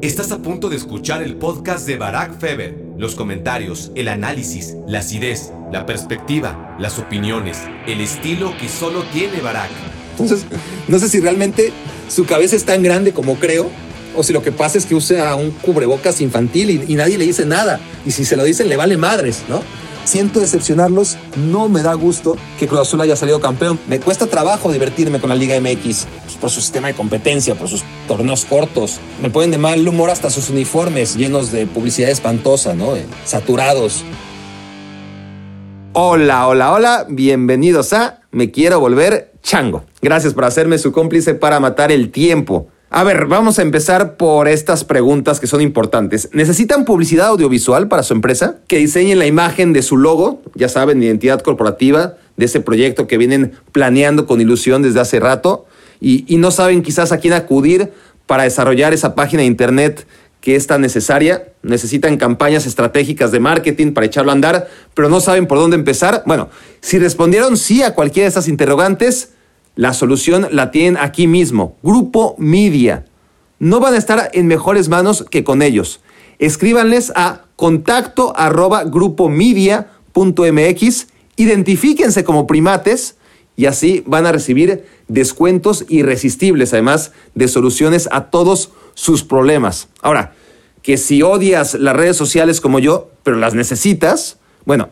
[0.00, 2.72] Estás a punto de escuchar el podcast de Barack Feber.
[2.96, 7.58] Los comentarios, el análisis, la acidez, la perspectiva, las opiniones,
[7.88, 9.70] el estilo que solo tiene Barack.
[10.12, 10.46] Entonces,
[10.86, 11.72] no sé si realmente
[12.08, 13.72] su cabeza es tan grande como creo,
[14.14, 17.26] o si lo que pasa es que usa un cubrebocas infantil y, y nadie le
[17.26, 17.80] dice nada.
[18.06, 19.64] Y si se lo dicen, le vale madres, ¿no?
[20.08, 23.78] Siento decepcionarlos, no me da gusto que Cruz Azul haya salido campeón.
[23.88, 27.68] Me cuesta trabajo divertirme con la Liga MX pues, por su sistema de competencia, por
[27.68, 29.00] sus torneos cortos.
[29.20, 32.96] Me ponen de mal humor hasta sus uniformes llenos de publicidad espantosa, ¿no?
[32.96, 34.02] Eh, Saturados.
[35.92, 39.84] Hola, hola, hola, bienvenidos a Me Quiero Volver Chango.
[40.00, 42.68] Gracias por hacerme su cómplice para matar el tiempo.
[42.90, 46.30] A ver, vamos a empezar por estas preguntas que son importantes.
[46.32, 48.60] ¿Necesitan publicidad audiovisual para su empresa?
[48.66, 53.18] Que diseñen la imagen de su logo, ya saben, identidad corporativa de ese proyecto que
[53.18, 55.66] vienen planeando con ilusión desde hace rato
[56.00, 57.92] y, no saben quizás a quién acudir
[58.26, 60.06] para desarrollar esa página de internet
[60.40, 61.48] que es tan necesaria.
[61.62, 66.22] Necesitan campañas estratégicas de marketing para echarlo a andar, pero no saben por dónde empezar.
[66.24, 66.48] Bueno,
[66.80, 69.32] si respondieron sí a cualquiera de estas interrogantes,
[69.78, 73.04] la solución la tienen aquí mismo, Grupo Media.
[73.60, 76.00] No van a estar en mejores manos que con ellos.
[76.40, 78.82] Escríbanles a contacto arroba
[81.36, 83.18] identifíquense como primates
[83.54, 89.86] y así van a recibir descuentos irresistibles, además de soluciones a todos sus problemas.
[90.02, 90.32] Ahora,
[90.82, 94.88] que si odias las redes sociales como yo, pero las necesitas, bueno,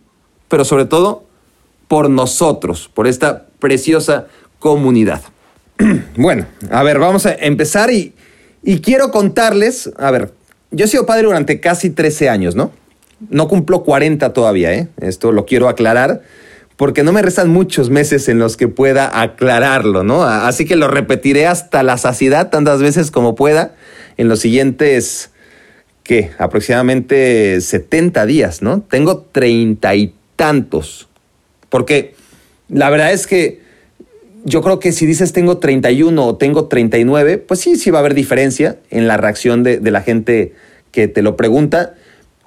[0.48, 1.24] pero sobre todo
[1.88, 4.28] por nosotros, por esta preciosa
[4.60, 5.22] comunidad.
[6.16, 8.14] Bueno, a ver, vamos a empezar y,
[8.84, 10.34] quiero contarles, a ver,
[10.70, 12.72] yo he sido padre durante casi 13 años, ¿no?
[13.30, 14.88] No cumplo 40 todavía, ¿eh?
[15.00, 16.22] Esto lo quiero aclarar
[16.82, 20.24] porque no me restan muchos meses en los que pueda aclararlo, ¿no?
[20.24, 23.76] Así que lo repetiré hasta la saciedad tantas veces como pueda
[24.18, 25.30] en los siguientes,
[26.02, 26.32] ¿qué?
[26.40, 28.82] Aproximadamente 70 días, ¿no?
[28.82, 31.08] Tengo treinta y tantos.
[31.70, 32.16] Porque
[32.68, 33.62] la verdad es que
[34.44, 38.02] yo creo que si dices tengo 31 o tengo 39, pues sí, sí va a
[38.02, 40.56] haber diferencia en la reacción de, de la gente
[40.92, 41.94] que te lo pregunta.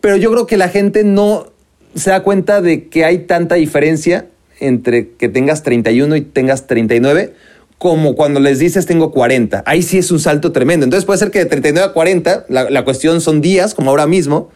[0.00, 1.53] Pero yo creo que la gente no
[1.94, 4.26] se da cuenta de que hay tanta diferencia
[4.60, 7.34] entre que tengas 31 y tengas 39
[7.78, 9.62] como cuando les dices tengo 40.
[9.66, 10.84] Ahí sí es un salto tremendo.
[10.84, 14.50] Entonces puede ser que de 39 a 40, la, cuestión son días, como ahora mismo,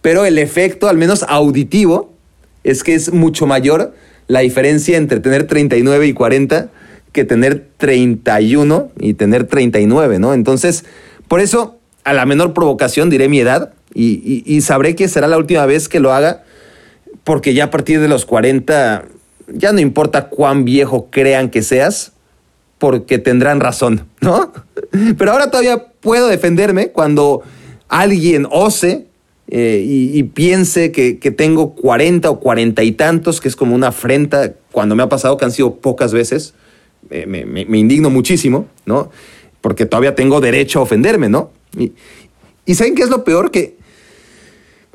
[0.00, 2.12] pero el efecto, al menos auditivo,
[2.62, 3.94] es que es mucho mayor
[4.28, 6.68] la diferencia entre tener 39 y 40
[7.10, 10.34] que tener 31 y tener 39, ¿no?
[10.34, 10.84] Entonces,
[11.26, 15.66] por eso, a la menor provocación diré mi edad y sabré que será la última
[15.66, 16.44] vez que lo haga
[17.28, 19.04] porque ya a partir de los 40
[19.48, 22.12] ya no importa cuán viejo crean que seas,
[22.78, 24.50] porque tendrán razón, ¿no?
[25.18, 27.42] Pero ahora todavía puedo defenderme cuando
[27.88, 29.08] alguien ose
[29.48, 33.88] eh, y, piense que, que, tengo 40 o 40 y tantos, que es como una
[33.88, 36.54] afrenta, cuando me ha pasado que han sido pocas veces,
[37.10, 39.10] eh, me, indigno muchísimo, ¿no?
[39.60, 41.50] Porque todavía tengo derecho a ofenderme, ¿no?
[41.76, 41.92] Y,
[42.64, 43.50] y ¿saben qué es lo peor?
[43.50, 43.77] Que,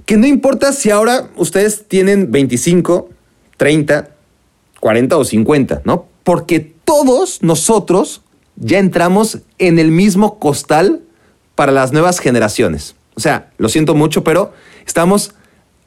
[0.06, 3.10] que no importa si ahora ustedes tienen 25,
[3.58, 4.10] 30,
[4.80, 6.08] 40 o 50, ¿no?
[6.24, 8.22] Porque todos nosotros
[8.56, 11.02] ya entramos en el mismo costal
[11.56, 12.96] para las nuevas generaciones.
[13.16, 14.54] O sea, lo siento mucho, pero
[14.86, 15.36] estamos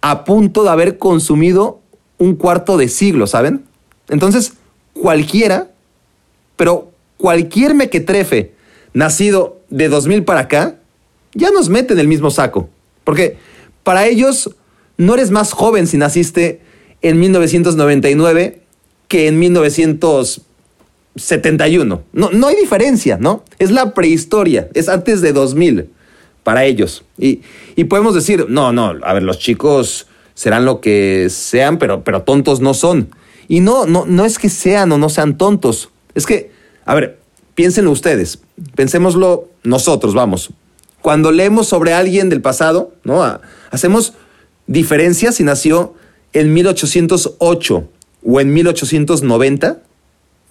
[0.00, 1.80] a punto de haber consumido
[2.18, 3.64] un cuarto de siglo, ¿saben?
[4.08, 4.54] Entonces,
[4.94, 5.70] cualquiera,
[6.56, 8.54] pero cualquier mequetrefe
[8.94, 10.76] nacido de 2000 para acá,
[11.34, 12.70] ya nos mete en el mismo saco.
[13.04, 13.36] Porque
[13.86, 14.50] para ellos
[14.97, 16.60] no eres más joven si naciste
[17.03, 18.62] en 1999
[19.06, 22.03] que en 1971.
[22.12, 23.44] No, no hay diferencia, ¿no?
[23.60, 25.88] Es la prehistoria, es antes de 2000
[26.42, 27.04] para ellos.
[27.16, 27.42] Y,
[27.77, 32.22] y podemos decir, no, no, a ver, los chicos serán lo que sean, pero, pero
[32.22, 33.10] tontos no son.
[33.47, 35.91] Y no, no, no es que sean o no sean tontos.
[36.16, 36.50] Es que,
[36.84, 37.21] a ver,
[37.54, 38.41] piénsenlo ustedes,
[38.74, 40.50] pensémoslo nosotros, vamos.
[41.06, 43.22] Cuando leemos sobre alguien del pasado, ¿no?
[43.70, 44.14] Hacemos
[44.66, 45.94] diferencias si nació
[46.32, 47.88] en 1808
[48.24, 49.82] o en 1890?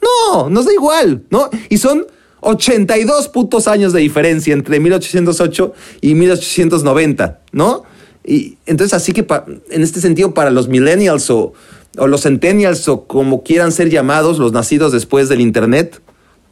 [0.01, 1.49] No, No, nos da igual, ¿no?
[1.67, 2.07] Y son
[2.39, 7.83] 82 putos años de diferencia entre 1808 y 1890, ¿no?
[8.23, 9.27] Y entonces así que
[9.71, 11.51] en este sentido para los millennials o,
[11.97, 16.01] o los centennials o como quieran ser llamados, los nacidos después del Internet,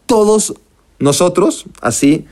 [0.07, 0.56] todos
[0.99, 2.25] nosotros, así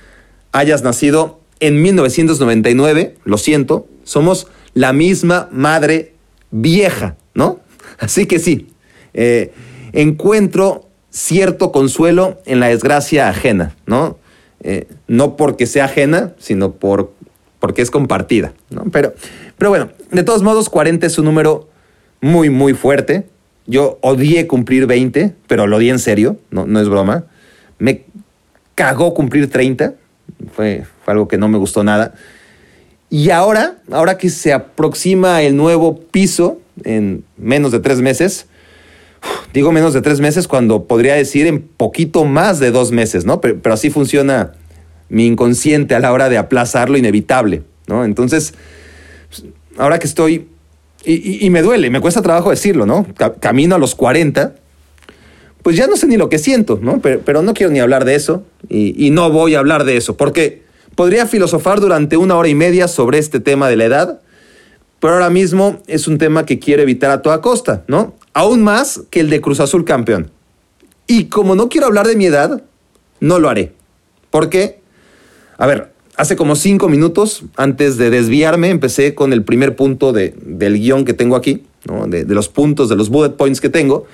[0.52, 6.16] hayas nacido en 1999, lo siento, somos la misma madre
[6.50, 7.62] vieja, ¿no?
[8.00, 8.68] Así que sí,
[9.14, 9.54] eh,
[9.94, 14.18] encuentro cierto consuelo en la desgracia ajena, ¿no?
[14.64, 17.14] Eh, no porque sea ajena, sino por,
[17.60, 18.86] porque es compartida, ¿no?
[18.92, 19.14] Pero,
[19.58, 21.70] pero bueno, de todos modos, 40 es un número
[22.22, 23.26] muy, muy fuerte.
[23.68, 27.26] Yo odié cumplir 20, pero lo di en serio, no, no es broma.
[27.78, 28.06] Me
[28.76, 29.96] cagó cumplir 30,
[30.54, 32.14] fue, fue algo que no me gustó nada.
[33.10, 38.48] Y ahora, ahora que se aproxima el nuevo piso en menos de tres meses,
[39.54, 43.42] digo menos de tres meses cuando podría decir en poquito más de dos meses, ¿no?
[43.42, 44.54] Pero, así funciona
[45.10, 48.06] mi inconsciente a la hora de aplazar lo inevitable, ¿no?
[48.06, 48.54] Entonces,
[49.78, 50.48] ahora que estoy,
[51.04, 53.06] y, me duele, me cuesta trabajo decirlo, ¿no?
[53.40, 54.56] camino a los 40,
[55.64, 57.02] pues ya no sé ni lo que siento, ¿no?
[57.02, 60.64] Pero, no quiero ni hablar de eso y, no voy a hablar de eso, porque
[60.96, 64.22] podría filosofar durante una hora y media sobre este tema de la edad,
[65.00, 68.16] pero ahora mismo es un tema que quiero evitar a toda costa, ¿no?
[68.34, 70.32] Aún más que el de Cruz Azul campeón.
[71.08, 72.64] Y como no quiero hablar de mi edad,
[73.20, 73.74] no lo haré.
[74.30, 74.80] ¿Por qué?
[75.58, 80.34] A ver, hace como cinco minutos, antes de desviarme, empecé con el primer punto de,
[80.44, 82.08] del guion que tengo aquí, ¿no?
[82.08, 84.06] de, de los puntos, de los bullet points que tengo.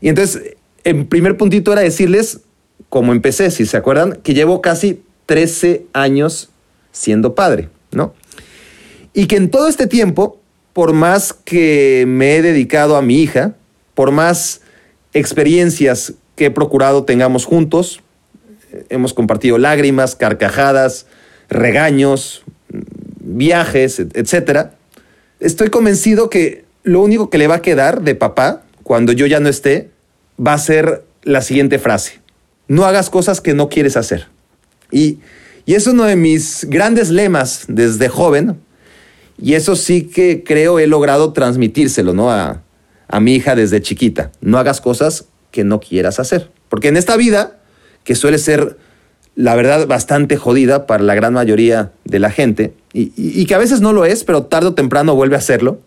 [0.00, 2.40] Y entonces, el primer puntito era decirles,
[2.88, 6.50] como empecé, si se acuerdan, que llevo casi 13 años
[6.90, 8.14] siendo padre, ¿no?
[9.14, 10.40] Y que en todo este tiempo,
[10.72, 13.54] por más que me he dedicado a mi hija,
[13.94, 14.62] por más
[15.12, 18.00] experiencias que he procurado tengamos juntos,
[18.88, 21.06] hemos compartido lágrimas, carcajadas,
[21.48, 22.42] regaños,
[23.20, 24.70] viajes, etc.
[25.40, 29.40] Estoy convencido que lo único que le va a quedar de papá cuando yo ya
[29.40, 29.91] no esté
[30.44, 32.20] va a ser la siguiente frase.
[32.68, 34.28] No hagas cosas que no quieres hacer.
[34.90, 35.18] Y,
[35.66, 38.58] y es uno de mis grandes lemas desde joven,
[39.38, 42.30] y eso sí que creo he logrado transmitírselo, ¿no?
[42.30, 42.62] A,
[43.08, 44.30] a mi hija desde chiquita.
[44.40, 46.50] No hagas cosas que no quieras hacer.
[46.68, 47.58] Porque en esta vida,
[48.04, 48.78] que suele ser,
[49.36, 53.80] la verdad, bastante jodida para la gran mayoría de la gente, y, que a veces
[53.80, 55.80] no lo es, pero tarde o temprano vuelve a serlo,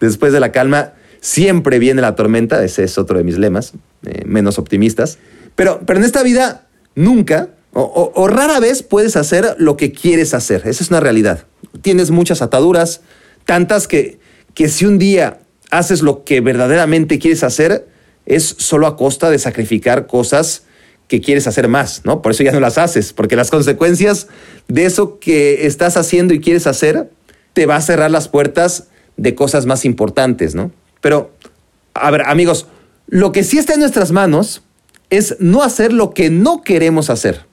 [0.00, 3.72] después de la calma siempre viene la tormenta, ese es otro de mis lemas,
[4.04, 5.18] eh, menos optimistas.
[5.54, 10.62] Pero, pero en esta vida nunca o, rara vez puedes hacer lo que quieres hacer.
[10.66, 11.46] Esa es una realidad.
[11.80, 13.00] Tienes muchas ataduras,
[13.46, 14.18] tantas que,
[14.52, 15.38] que si un día
[15.70, 17.88] haces lo que verdaderamente quieres hacer,
[18.26, 20.64] es solo a costa de sacrificar cosas
[21.08, 22.20] que quieres hacer más, ¿no?
[22.20, 24.28] Por eso ya no las haces, porque las consecuencias
[24.68, 27.10] de eso que estás haciendo y quieres hacer
[27.54, 30.72] te va a cerrar las puertas de cosas más importantes, ¿no?
[31.02, 31.32] Pero,
[31.92, 32.66] a ver, amigos,
[33.06, 34.62] lo que sí está en nuestras manos
[35.10, 37.44] es no hacer lo que no queremos hacer.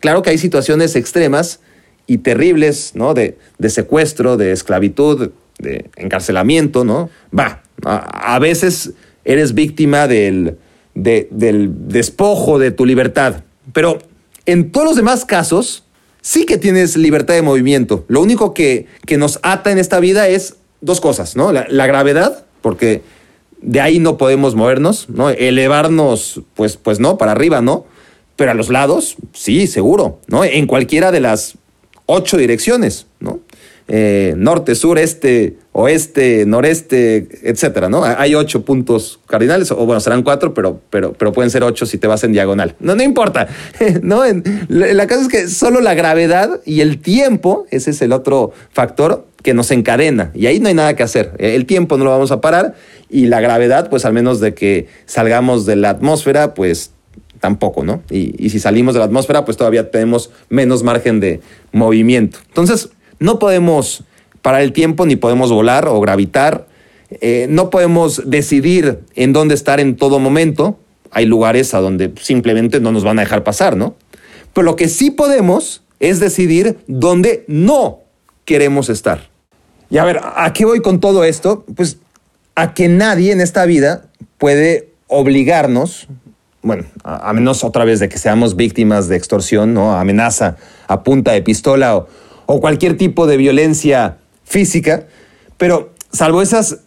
[0.00, 1.60] Claro que hay situaciones extremas
[2.08, 3.14] y terribles, ¿no?
[3.14, 3.36] De,
[3.68, 7.10] secuestro, de esclavitud, de encarcelamiento, ¿no?
[7.36, 8.92] Va, a, veces
[9.24, 10.58] eres víctima del,
[10.94, 13.42] del despojo de tu libertad,
[13.72, 13.98] pero
[14.46, 15.84] en todos los demás casos
[16.22, 18.04] sí que tienes libertad de movimiento.
[18.08, 21.52] Lo único que, que nos ata en esta vida es dos cosas, ¿no?
[21.52, 23.02] La, la, gravedad, porque
[23.62, 25.30] de ahí no podemos movernos, ¿no?
[25.30, 27.86] Elevarnos, pues, pues no, para arriba, ¿no?
[28.34, 30.42] Pero a los lados, sí, seguro, ¿no?
[30.42, 31.58] En cualquiera de las
[32.06, 33.38] ocho direcciones, ¿no?
[33.86, 38.02] Eh, norte, sur, este, oeste, noreste, etcétera, ¿no?
[38.02, 41.98] Hay ocho puntos cardinales, o bueno, serán cuatro, pero, pero, pero pueden ser ocho si
[41.98, 42.74] te vas en diagonal.
[42.80, 43.46] No, no importa,
[44.02, 44.24] ¿no?
[44.68, 49.24] la cosa es que solo la gravedad y el tiempo, ese es el otro factor
[49.46, 51.30] que nos encadena, y ahí no hay nada que hacer.
[51.38, 52.74] El tiempo no lo vamos a parar,
[53.08, 56.90] y la gravedad, pues al menos de que salgamos de la atmósfera, pues
[57.38, 58.02] tampoco, ¿no?
[58.10, 62.40] Y, si salimos de la atmósfera, pues todavía tenemos menos margen de movimiento.
[62.48, 62.88] Entonces,
[63.20, 64.02] no podemos
[64.42, 66.66] parar el tiempo, ni podemos volar o gravitar.
[67.20, 70.76] Eh, no podemos decidir en dónde estar en todo momento.
[71.12, 73.94] Hay lugares a donde simplemente no nos van a dejar pasar, ¿no?
[74.52, 78.00] Pero lo que sí podemos es decidir dónde no
[78.44, 79.35] queremos estar.
[79.90, 81.64] Y a ver, ¿a qué voy con todo esto?
[81.74, 81.98] Pues
[82.54, 84.06] a que nadie en esta vida
[84.38, 86.08] puede obligarnos
[86.66, 89.96] bueno, a, menos otra vez de que seamos víctimas de extorsión, ¿no?
[89.96, 90.56] amenaza
[90.88, 92.08] a punta de pistola o,
[92.46, 95.06] o cualquier tipo de violencia física,
[95.58, 96.78] pero salvo esas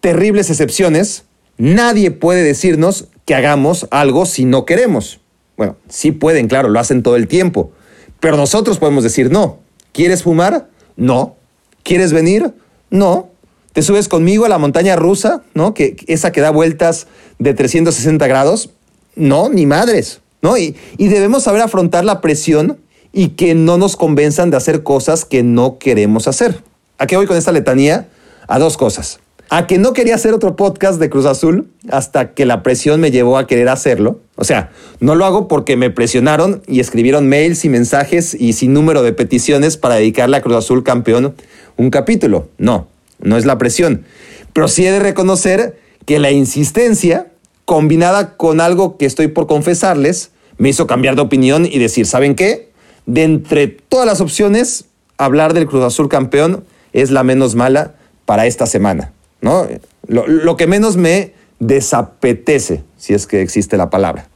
[0.00, 1.24] terribles excepciones,
[1.56, 5.20] nadie puede decirnos que hagamos algo si no queremos.
[5.56, 7.70] Bueno, sí pueden, claro, lo hacen todo el tiempo.
[8.18, 9.58] Pero nosotros podemos decir no.
[9.92, 10.68] ¿Quieres fumar?
[10.96, 11.36] No.
[11.82, 12.52] ¿Quieres venir?
[12.90, 13.30] No.
[13.72, 15.42] ¿Te subes conmigo a la montaña rusa?
[15.54, 15.74] ¿No?
[15.74, 17.06] Que, esa que da vueltas
[17.38, 18.70] de 360 grados.
[19.14, 20.20] No, ni madres.
[20.42, 20.56] ¿No?
[20.56, 22.78] Y, y debemos saber afrontar la presión
[23.12, 26.62] y que no nos convenzan de hacer cosas que no queremos hacer.
[26.98, 28.08] ¿A qué voy con esta letanía?
[28.46, 29.20] A dos cosas.
[29.50, 33.10] A que no quería hacer otro podcast de Cruz Azul hasta que la presión me
[33.10, 34.20] llevó a querer hacerlo.
[34.36, 38.74] O sea, no lo hago porque me presionaron y escribieron mails y mensajes y sin
[38.74, 41.34] número de peticiones para dedicarle a Cruz Azul campeón
[41.78, 42.48] un capítulo.
[42.58, 42.88] No,
[43.20, 44.04] no es la presión.
[44.52, 47.28] Pero sí he de reconocer que la insistencia,
[47.64, 52.34] combinada con algo que estoy por confesarles, me hizo cambiar de opinión y decir, ¿saben
[52.34, 52.68] qué?
[53.06, 54.84] De entre todas las opciones,
[55.16, 57.94] hablar del Cruz Azul campeón es la menos mala
[58.26, 59.12] para esta semana.
[59.48, 59.66] ¿No?
[60.06, 64.28] Lo, que menos me desapetece, si es que existe la palabra.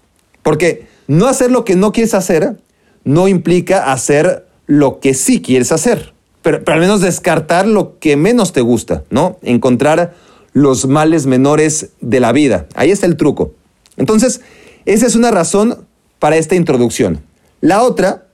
[0.43, 2.57] Porque no hacer lo que no quieres hacer
[3.05, 8.53] no implica hacer lo que sí quieres hacer, pero, al menos descartar lo que menos
[8.53, 9.39] te gusta, ¿no?
[9.43, 10.15] Encontrar
[10.55, 12.67] los males menores de la vida.
[12.75, 13.53] Ahí está el truco.
[13.97, 14.41] Entonces,
[14.87, 15.87] esa es una razón
[16.19, 17.23] para esta introducción.
[17.61, 18.27] La otra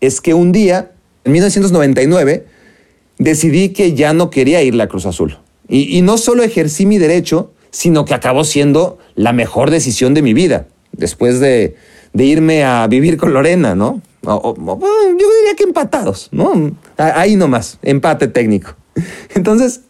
[0.00, 0.92] es que un día,
[1.24, 2.46] en 1999,
[3.18, 5.38] decidí que ya no quería ir a la Cruz Azul.
[5.68, 10.32] Y, no solo ejercí mi derecho, sino que acabó siendo la mejor decisión de mi
[10.32, 11.74] vida, después de,
[12.14, 14.00] irme a vivir con Lorena, ¿no?
[14.22, 14.54] yo
[15.14, 16.72] diría que empatados, ¿no?
[16.96, 18.74] Ahí nomás, empate técnico.
[19.34, 19.82] Entonces,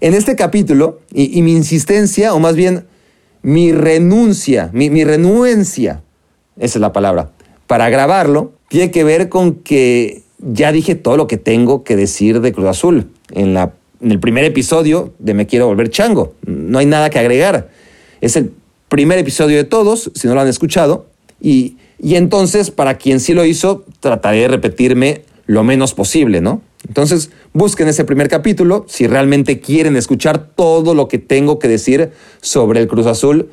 [0.00, 2.84] en este capítulo, y, mi insistencia, o más bien
[3.42, 6.02] mi renuncia, mi, mi renuencia,
[6.56, 7.32] esa es la palabra,
[7.66, 12.40] para grabarlo, tiene que ver con que ya dije todo lo que tengo que decir
[12.40, 13.72] de Cruz Azul en la
[14.04, 16.34] en el primer episodio de Me Quiero Volver Chango.
[16.46, 17.70] No hay nada que agregar.
[18.20, 18.52] Es el
[18.90, 21.06] primer episodio de todos, si no lo han escuchado.
[21.40, 26.60] Y, y entonces, para quien sí lo hizo, trataré de repetirme lo menos posible, ¿no?
[26.86, 32.10] Entonces, busquen ese primer capítulo si realmente quieren escuchar todo lo que tengo que decir
[32.42, 33.48] sobre el Cruz Azul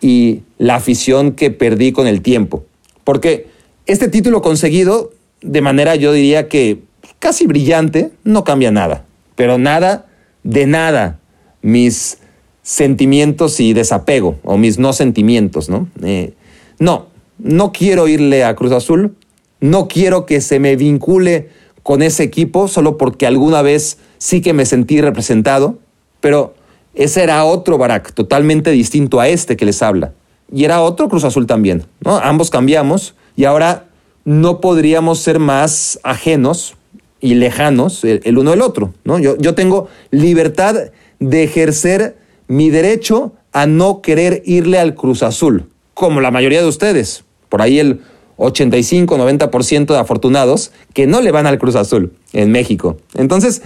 [0.00, 2.64] y la afición que perdí con el tiempo.
[3.02, 3.48] Porque
[3.86, 5.10] este título conseguido,
[5.42, 6.82] de manera yo diría que
[7.18, 9.05] casi brillante, no cambia nada
[9.36, 10.06] pero nada
[10.42, 11.20] de nada
[11.62, 12.18] mis
[12.62, 15.88] sentimientos y desapego, o mis no sentimientos, ¿no?
[16.02, 16.34] Eh,
[16.80, 17.06] no,
[17.38, 19.14] no quiero irle a Cruz Azul,
[19.60, 21.50] no quiero que se me vincule
[21.82, 25.78] con ese equipo solo porque alguna vez sí que me sentí representado,
[26.20, 26.54] pero
[26.94, 30.12] ese era otro Barak, totalmente distinto a este que les habla.
[30.52, 32.16] Y era otro Cruz Azul también, ¿no?
[32.18, 33.86] Ambos cambiamos y ahora
[34.24, 36.75] no podríamos ser más ajenos
[37.20, 38.92] y lejanos el, uno del otro.
[39.04, 39.18] ¿no?
[39.18, 40.76] Yo, yo tengo libertad
[41.18, 42.16] de ejercer
[42.48, 47.24] mi derecho a no querer irle al Cruz Azul, como la mayoría de ustedes.
[47.48, 48.00] Por ahí el
[48.38, 52.98] 85-90% de afortunados que no le van al Cruz Azul en México.
[53.14, 53.62] Entonces,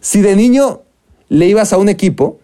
[0.00, 0.80] si de niño
[1.28, 2.38] le ibas a un equipo,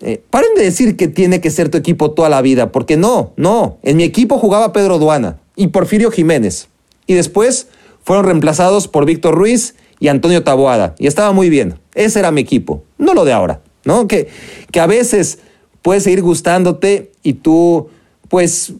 [0.00, 3.32] eh, paren de decir que tiene que ser tu equipo toda la vida, porque no,
[3.36, 3.78] no.
[3.82, 6.68] En mi equipo jugaba Pedro Duana y Porfirio Jiménez.
[7.06, 7.68] Y después
[8.04, 10.94] fueron reemplazados por Víctor Ruiz y Antonio Taboada.
[10.98, 11.78] Y estaba muy bien.
[11.94, 14.06] Ese era mi equipo, no lo de ahora, ¿no?
[14.06, 14.28] Que,
[14.70, 15.38] que a veces
[15.82, 17.88] puede seguir gustándote y tú,
[18.28, 18.74] pues,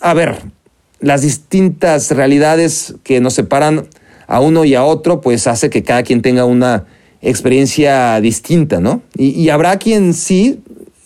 [0.00, 0.38] a ver,
[1.00, 3.88] las distintas realidades que nos separan
[4.26, 6.86] a uno y a otro, pues hace que cada quien tenga una
[7.22, 9.02] experiencia distinta, ¿no?
[9.16, 10.60] Y, habrá quien sí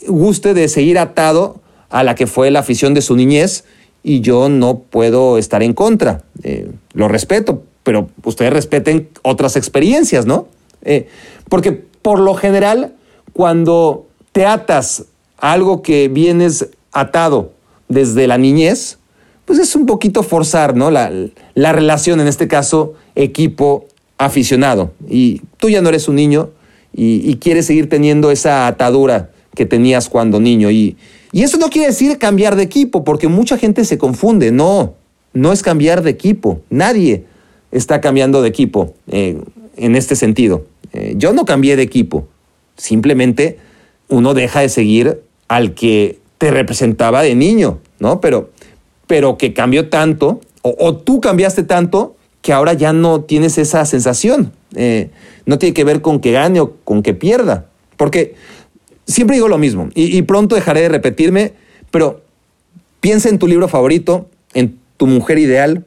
[0.06, 3.64] guste de seguir atado a la que fue la afición de su niñez
[4.02, 6.22] y yo no puedo estar en contra.
[6.42, 10.48] Eh, lo respeto, pero ustedes respeten otras experiencias, ¿no?
[10.82, 11.08] Eh,
[11.48, 12.94] porque por lo general,
[13.32, 15.04] cuando te atas
[15.38, 17.52] a algo que vienes atado
[17.88, 18.98] desde la niñez,
[19.44, 20.90] pues es un poquito forzar, ¿no?
[20.90, 21.10] La,
[21.72, 24.92] relación, en este caso, equipo-aficionado.
[25.08, 26.50] Y tú ya no eres un niño
[26.92, 30.70] y, quieres seguir teniendo esa atadura que tenías cuando niño.
[30.70, 30.96] Y,
[31.32, 34.52] y eso no quiere decir cambiar de equipo, porque mucha gente se confunde.
[34.52, 34.94] No,
[35.32, 36.60] no es cambiar de equipo.
[36.70, 37.24] Nadie
[37.72, 39.40] está cambiando de equipo eh,
[39.76, 40.64] en este sentido.
[40.92, 42.26] Eh, yo no cambié de equipo,
[42.76, 43.58] simplemente
[44.08, 48.20] uno deja de seguir al que te representaba de niño, ¿no?
[48.20, 48.50] Pero,
[49.06, 54.52] pero que cambió tanto, o, tú cambiaste tanto, que ahora ya no tienes esa sensación.
[54.74, 55.10] Eh,
[55.46, 57.66] no tiene que ver con que gane o con que pierda.
[57.96, 58.34] Porque
[59.06, 61.52] siempre digo lo mismo, y, y pronto dejaré de repetirme,
[61.90, 62.22] pero
[63.00, 65.84] piensa en tu libro favorito, en tu mujer ideal,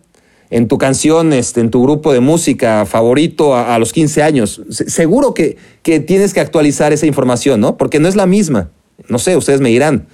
[0.53, 4.61] en tu canción, este, en tu grupo de música favorito a, los 15 años.
[4.69, 7.75] seguro que, que, tienes que actualizar esa información, ¿no?
[7.75, 8.69] Porque no es la misma.
[9.09, 10.05] No sé, ustedes me dirán.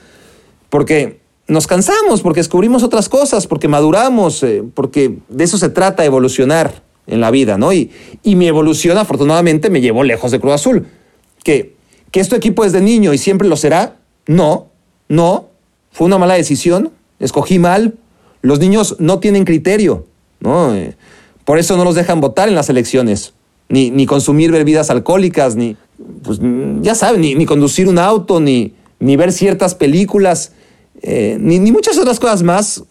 [0.69, 1.19] Porque
[1.49, 6.83] nos cansamos, porque descubrimos otras cosas, porque maduramos, eh, porque de eso se trata, evolucionar
[7.05, 7.73] en la vida, ¿no?
[7.73, 7.91] Y,
[8.23, 10.87] y mi evolución afortunadamente me llevó lejos de Cruz Azul.
[11.43, 11.75] ¿Que,
[12.11, 13.97] ¿Que esto equipo es de niño y siempre lo será?
[14.25, 14.69] No,
[15.09, 15.49] no.
[15.91, 17.95] Fue una mala decisión, escogí mal.
[18.41, 20.05] Los niños no tienen criterio,
[20.39, 20.75] ¿no?
[20.75, 20.95] Eh,
[21.45, 23.33] por eso no los dejan votar en las elecciones,
[23.69, 25.75] ni, ni consumir bebidas alcohólicas, ni,
[26.23, 26.39] pues
[26.81, 30.51] ya saben, ni, ni conducir un auto, ni, ni ver ciertas películas.
[31.01, 32.83] Eh, ni, muchas otras cosas más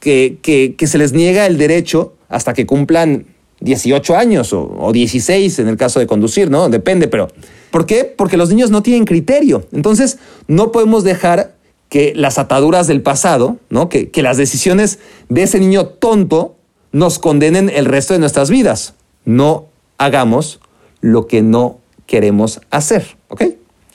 [0.00, 3.26] que, que, se les niega el derecho hasta que cumplan
[3.60, 6.68] 18 años o, o, 16 en el caso de conducir, ¿no?
[6.68, 7.28] Depende, pero
[7.70, 8.04] ¿por qué?
[8.04, 9.66] Porque los niños no tienen criterio.
[9.72, 11.54] Entonces, no podemos dejar
[11.88, 13.88] que las ataduras del pasado, ¿no?
[13.88, 14.98] Que, que las decisiones
[15.28, 16.56] de ese niño tonto
[16.92, 18.94] nos condenen el resto de nuestras vidas.
[19.24, 19.66] No
[19.98, 20.60] hagamos
[21.00, 23.44] lo que no queremos hacer, ¿ok?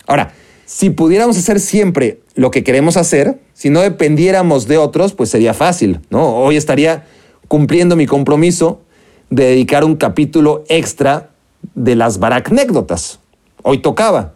[0.08, 0.34] Ahora,
[0.66, 5.54] si pudiéramos hacer siempre lo que queremos hacer, si no dependiéramos de otros, pues sería
[5.54, 6.36] fácil, ¿no?
[6.36, 7.06] Hoy estaría
[7.48, 8.82] cumpliendo mi compromiso
[9.30, 11.30] de dedicar un capítulo extra
[11.76, 13.20] de las baracnécdotas.
[13.64, 14.34] Hoy tocaba.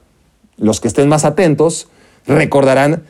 [0.58, 1.88] Los que estén más atentos
[2.28, 3.04] recordarán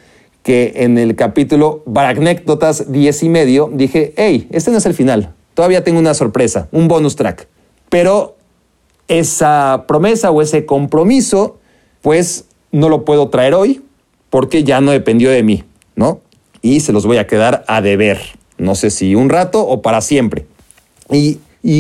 [0.44, 5.34] que en el capítulo Baracnécdotas 10 y medio dije, hey, este no es el final,
[5.54, 7.48] todavía tengo una sorpresa, un bonus track.
[7.90, 8.38] Pero
[9.08, 11.60] esa promesa o ese compromiso,
[12.02, 13.82] pues no lo puedo traer hoy
[14.30, 15.64] porque ya no dependió de mí,
[15.96, 16.22] ¿no?
[16.62, 18.20] Y se los voy a quedar a deber.
[18.58, 20.46] No sé si un rato o para siempre.
[21.12, 21.40] Y,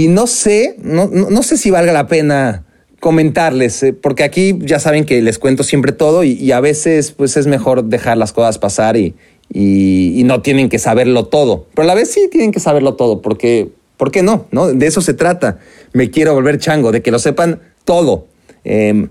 [0.09, 2.65] no sé, no, no, sé si valga la pena
[2.99, 7.35] comentarles, eh, porque aquí ya saben que les cuento siempre todo y, a veces pues
[7.37, 9.15] es mejor dejar las cosas pasar y,
[9.53, 11.67] y, no tienen que saberlo todo.
[11.73, 14.45] Pero a la vez sí tienen que saberlo todo, porque, ¿por qué no?
[14.51, 14.67] no?
[14.67, 15.59] De eso se trata.
[15.93, 18.27] Me quiero volver chango, de que lo sepan todo.
[18.63, 19.09] Em,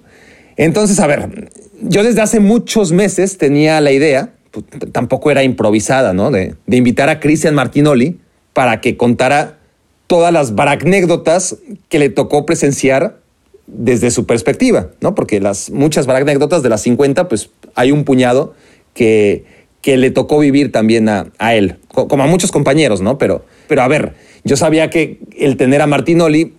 [0.56, 1.50] entonces, a ver,
[1.82, 6.30] yo desde hace muchos meses tenía la idea, pues, tampoco era improvisada, ¿no?
[6.30, 8.18] De, invitar a Cristian Martinoli
[8.52, 9.58] para que contara
[10.06, 11.56] todas las baracnécdotas
[11.88, 13.20] que le tocó presenciar
[13.66, 15.14] desde su perspectiva, ¿no?
[15.14, 18.54] Porque las muchas baracnécdotas de las 50, pues hay un puñado
[18.94, 19.44] que,
[19.82, 23.18] que le tocó vivir también a, a, él, como a muchos compañeros, ¿no?
[23.18, 24.14] Pero, pero a ver,
[24.44, 26.54] yo sabía que el tener a Martinoli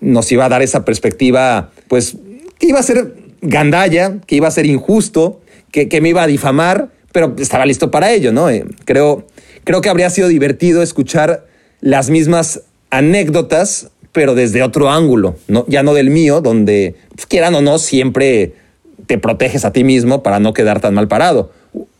[0.00, 2.16] nos iba a dar esa perspectiva, pues,
[2.58, 6.90] que iba a ser gandalla, que iba a ser injusto, que, me iba a difamar,
[7.12, 8.48] pero estaba listo para ello, ¿no?
[8.50, 9.26] Eh, creo,
[9.64, 11.46] creo que habría sido divertido escuchar
[11.80, 15.64] las mismas anécdotas, pero desde otro ángulo, ¿no?
[15.66, 18.54] ya no del mío, donde, pues, quieran o no, siempre
[19.06, 21.50] te proteges a ti mismo para no quedar tan mal parado.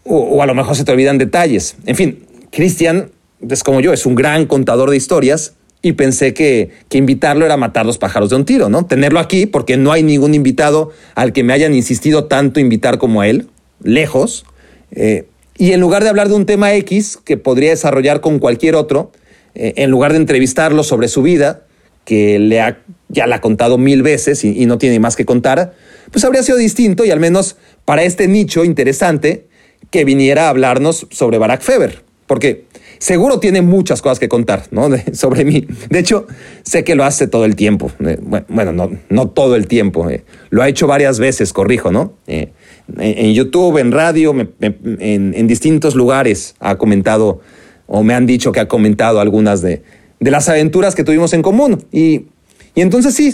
[0.04, 1.76] O, o a lo mejor se te olvidan detalles.
[1.86, 3.10] En fin, Cristian,
[3.48, 7.58] es como yo, es un gran contador de historias y pensé que, que, invitarlo era
[7.58, 8.86] matar los pájaros de un tiro, ¿no?
[8.86, 13.20] Tenerlo aquí porque no hay ningún invitado al que me hayan insistido tanto invitar como
[13.20, 13.48] a él,
[13.82, 14.46] lejos.
[14.92, 15.26] Eh,
[15.58, 19.12] y en lugar de hablar de un tema X que podría desarrollar con cualquier otro,
[19.54, 21.66] eh, en lugar de entrevistarlo sobre su vida,
[22.06, 22.78] que le ha,
[23.10, 25.74] ya la ha contado mil veces y, y no tiene más que contar,
[26.10, 29.48] pues habría sido distinto y al menos para este nicho interesante
[29.94, 32.02] que viniera a hablarnos sobre Barack Feber.
[32.26, 32.64] Porque
[32.98, 34.88] seguro tiene muchas cosas que contar ¿no?
[35.12, 35.68] sobre mí.
[35.88, 36.26] De hecho,
[36.64, 37.92] sé que lo hace todo el tiempo.
[38.04, 40.10] Eh, bueno, no, no todo el tiempo.
[40.10, 40.24] Eh.
[40.50, 42.14] Lo ha hecho varias veces, corrijo, ¿no?
[42.26, 42.50] Eh,
[42.98, 47.40] en YouTube, en radio, en, distintos lugares ha comentado
[47.86, 49.84] o me han dicho que ha comentado algunas de,
[50.18, 51.84] de las aventuras que tuvimos en común.
[51.92, 52.26] Y,
[52.74, 53.32] y entonces sí,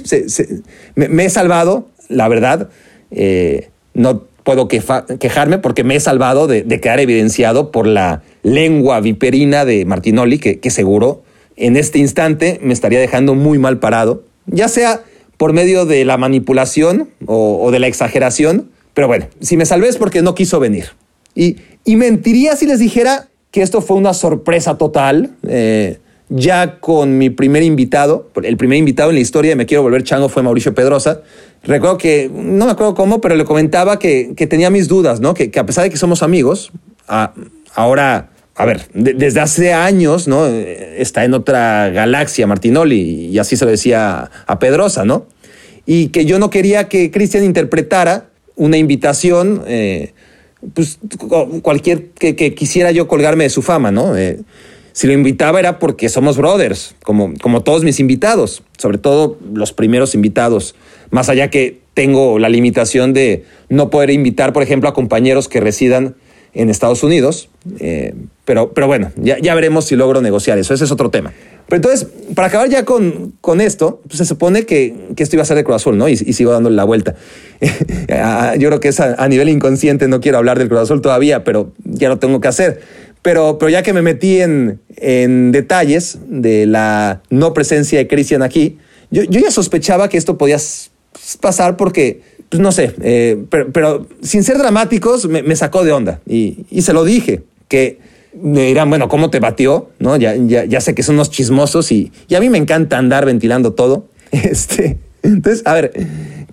[0.94, 2.68] me, he salvado, la verdad.
[3.94, 9.84] no puedo quejarme porque me he salvado de, quedar evidenciado por la lengua viperina de
[9.84, 11.22] Martinoli, que, seguro
[11.56, 15.02] en este instante me estaría dejando muy mal parado, ya sea
[15.36, 19.96] por medio de la manipulación o, de la exageración, pero bueno, si me salvé es
[19.96, 20.86] porque no quiso venir.
[21.34, 21.56] Y,
[21.96, 25.30] mentiría si les dijera que esto fue una sorpresa total.
[25.46, 25.98] Eh,
[26.30, 30.04] ya con mi primer invitado, el primer invitado en la historia de Me Quiero Volver
[30.04, 31.22] Chango fue Mauricio Pedrosa.
[31.64, 35.34] Recuerdo que, no me acuerdo cómo, pero le comentaba que, tenía mis dudas, ¿no?
[35.34, 36.70] Que, a pesar de que somos amigos,
[37.74, 40.46] ahora, a ver, desde hace años, ¿no?
[40.46, 45.26] Está en otra galaxia Martinoli, y así se lo decía a Pedrosa, ¿no?
[45.84, 50.12] Y que yo no quería que Cristian interpretara una invitación, eh,
[50.74, 51.00] pues
[51.62, 54.16] cualquier que, quisiera yo colgarme de su fama, ¿no?
[54.16, 54.38] Eh,
[54.92, 59.72] si lo invitaba era porque somos brothers, como, como todos mis invitados, sobre todo los
[59.72, 60.74] primeros invitados,
[61.10, 65.60] más allá que tengo la limitación de no poder invitar, por ejemplo, a compañeros que
[65.60, 66.14] residan
[66.52, 67.48] en Estados Unidos,
[67.78, 71.32] eh, pero, pero bueno, ya, ya veremos si logro negociar eso, ese es otro tema.
[71.70, 75.44] Pero entonces, para acabar ya con, con esto, pues se supone que, que, esto iba
[75.44, 76.08] a ser de Cruz Azul, ¿no?
[76.08, 77.14] Y, sigo dándole la vuelta.
[78.58, 81.44] Yo creo que es a, a, nivel inconsciente, no quiero hablar del Cruz Azul todavía,
[81.44, 82.80] pero ya lo tengo que hacer.
[83.22, 88.42] Pero, pero ya que me metí en, en detalles de la no presencia de Cristian
[88.42, 88.78] aquí,
[89.10, 90.56] yo, yo, ya sospechaba que esto podía
[91.40, 95.92] pasar porque, pues no sé, eh, pero, pero, sin ser dramáticos, me, me sacó de
[95.92, 97.98] onda y, y, se lo dije, que
[98.40, 99.90] me dirán, bueno, ¿cómo te batió?
[99.98, 100.16] ¿No?
[100.16, 103.26] Ya, ya, ya sé que son unos chismosos y, y a mí me encanta andar
[103.26, 104.08] ventilando todo.
[104.30, 105.92] Este, entonces, a ver,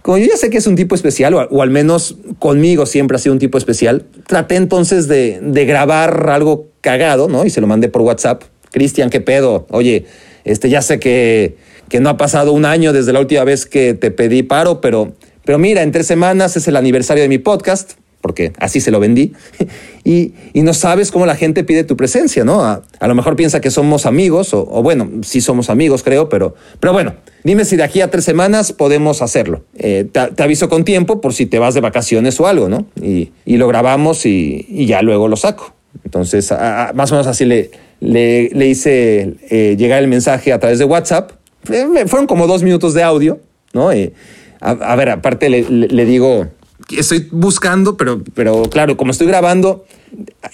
[0.08, 3.18] como yo ya sé que es un tipo especial, o, o, al menos conmigo siempre
[3.18, 7.46] ha sido un tipo especial, traté entonces de, de grabar algo cagado, ¿no?
[7.46, 8.44] Y se lo mandé por WhatsApp.
[8.72, 9.68] Cristian, ¿qué pedo?
[9.70, 10.06] Oye,
[10.46, 11.58] este, ya sé que,
[11.90, 15.12] que no ha pasado un año desde la última vez que te pedí paro, pero,
[15.44, 19.00] pero mira, en tres semanas es el aniversario de mi podcast porque así se lo
[19.00, 19.34] vendí,
[20.04, 22.64] y, y, no sabes cómo la gente pide tu presencia, ¿no?
[22.64, 26.94] A, lo mejor piensa que somos amigos, o, bueno, sí somos amigos, creo, pero, pero
[26.94, 29.64] bueno, dime si de aquí a tres semanas podemos hacerlo.
[29.78, 32.88] Eh, te, aviso con tiempo por si te vas de vacaciones o algo, ¿no?
[33.02, 35.74] Y, y lo grabamos y, y, ya luego lo saco.
[36.04, 40.80] Entonces, más o menos así le, le, le hice eh, llegar el mensaje a través
[40.80, 41.32] de WhatsApp.
[41.64, 43.40] Fueron como dos minutos de audio,
[43.74, 43.92] ¿no?
[43.92, 44.14] Eh,
[44.60, 46.48] a, ver, aparte le, le digo
[46.92, 49.86] estoy buscando, pero, pero claro, como estoy grabando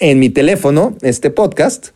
[0.00, 1.88] en mi teléfono este podcast,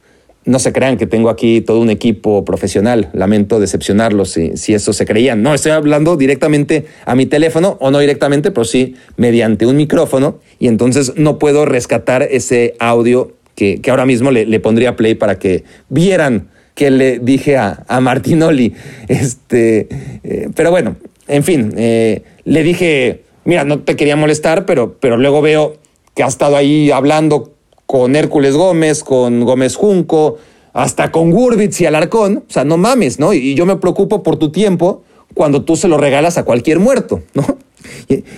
[0.44, 3.10] no se crean que tengo aquí todo un equipo profesional.
[3.12, 5.42] Lamento decepcionarlos si, si eso se creían.
[5.42, 10.38] No, estoy hablando directamente a mi teléfono, o no directamente, pero sí mediante un micrófono,
[10.58, 15.16] y entonces no puedo rescatar ese audio que, que ahora mismo le, le, pondría play
[15.16, 18.72] para que vieran que le dije a, a Martinoli.
[19.08, 19.88] Este,
[20.22, 20.96] eh, pero bueno,
[21.26, 25.78] en fin, eh, le dije mira, no te quería molestar, pero, pero luego veo
[26.14, 27.54] que has estado ahí hablando
[27.86, 30.36] con Hércules Gómez, con Gómez Junco,
[30.74, 32.44] hasta con Gurbitz y Alarcón.
[32.46, 33.32] O sea, no mames, ¿no?
[33.32, 37.22] Y yo me preocupo por tu tiempo cuando tú se lo regalas a cualquier muerto,
[37.32, 37.44] ¿no?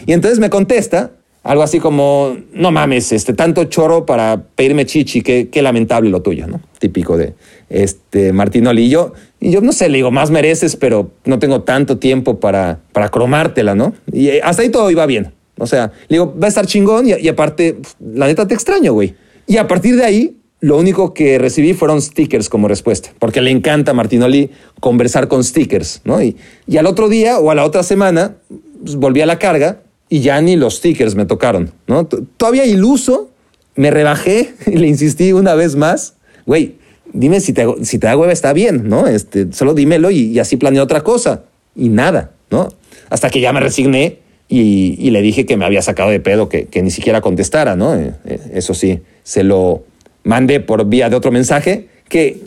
[0.06, 5.22] Y entonces me contesta algo así como, no mames, este, tanto choro para pedirme chichi,
[5.22, 6.60] qué, qué lamentable lo tuyo, ¿no?
[6.78, 7.34] Típico de
[7.70, 8.84] este Martinoli.
[8.84, 12.40] Y yo, y yo no sé, le digo, más mereces, pero no tengo tanto tiempo
[12.40, 13.94] para, para cromártela, ¿no?
[14.12, 15.32] Y hasta ahí todo iba bien.
[15.58, 18.92] O sea, le digo, va a estar chingón y, y aparte, la neta te extraño,
[18.92, 19.14] güey.
[19.46, 23.50] Y a partir de ahí, lo único que recibí fueron stickers como respuesta, porque le
[23.50, 26.22] encanta a Martinoli conversar con stickers, ¿no?
[26.22, 28.36] Y, y al otro día o a la otra semana,
[28.82, 32.04] pues, volví a la carga y ya ni los stickers me tocaron, ¿no?
[32.04, 33.30] Todavía iluso,
[33.76, 36.74] me rebajé y le insistí una vez más, güey,
[37.12, 39.06] dime si te, si te da hueva está bien, ¿no?
[39.06, 41.44] Este, solo dímelo y, y así planeo otra cosa.
[41.76, 42.68] Y nada, ¿no?
[43.08, 44.18] Hasta que ya me resigné
[44.48, 47.76] y, y le dije que me había sacado de pedo, que, que ni siquiera contestara,
[47.76, 47.94] ¿no?
[47.94, 49.84] Eh, eh, eso sí, se lo
[50.24, 52.42] mandé por vía de otro mensaje que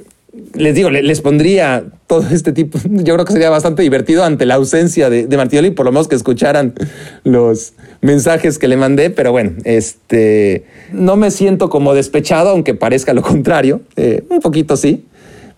[0.54, 2.80] les digo, les pondría todo este tipo.
[2.90, 6.08] Yo creo que sería bastante divertido ante la ausencia de, de Martinoli, por lo menos
[6.08, 6.74] que escucharan
[7.24, 9.10] los mensajes que le mandé.
[9.10, 13.82] Pero bueno, este no me siento como despechado, aunque parezca lo contrario.
[13.96, 15.06] Eh, un poquito sí,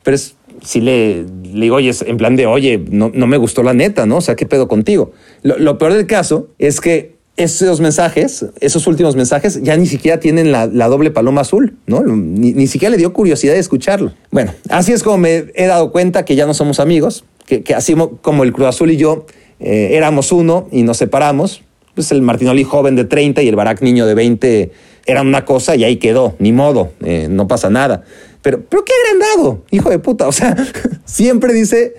[0.03, 3.73] pero es, sí le, digo, oye, en plan de, oye, no, no, me gustó la
[3.73, 4.17] neta, ¿no?
[4.17, 5.13] O sea, ¿qué pedo contigo?
[5.41, 10.51] Lo peor del caso es que esos mensajes, esos últimos mensajes, ya ni siquiera tienen
[10.51, 12.01] la, la doble paloma azul, ¿no?
[12.01, 14.13] Ni, ni, siquiera le dio curiosidad de escucharlo.
[14.31, 17.75] Bueno, así es como me he dado cuenta que ya no somos amigos, que, que
[17.75, 19.25] así como el Cruz Azul y yo
[19.59, 21.61] eh, éramos uno y nos separamos,
[21.93, 24.71] pues el Martinoli joven de 30 y el Barak niño de 20
[25.05, 28.03] eran una cosa y ahí quedó, ni modo, eh, no pasa nada.
[28.41, 30.55] Pero, pero qué agrandado, hijo de puta, o sea,
[31.05, 31.95] siempre dice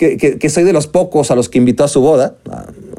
[0.00, 2.34] que, soy de los pocos a los que invitó a su boda.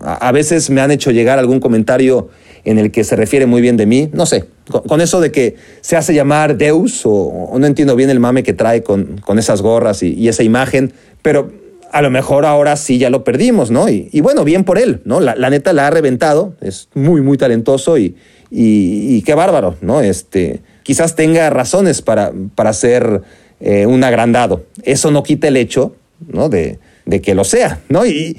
[0.01, 2.29] A, veces me han hecho llegar algún comentario
[2.63, 4.09] en el que se refiere muy bien de mí.
[4.13, 4.45] No sé,
[4.87, 8.53] con, eso de que se hace llamar Deus o, no entiendo bien el mame que
[8.53, 11.51] trae con, con esas gorras y, esa imagen, pero
[11.91, 13.89] a lo mejor ahora sí ya lo perdimos, ¿no?
[13.89, 15.19] Y, bueno, bien por él, ¿no?
[15.19, 18.15] La, la, neta la ha reventado, es muy, muy talentoso y,
[18.49, 20.01] y qué bárbaro, ¿no?
[20.01, 23.21] Este, quizás tenga razones para, para ser
[23.63, 24.65] eh, un agrandado.
[24.83, 25.95] Eso no quita el hecho,
[26.27, 26.49] ¿no?
[26.49, 28.05] De, de que lo sea, ¿no?
[28.05, 28.37] Y,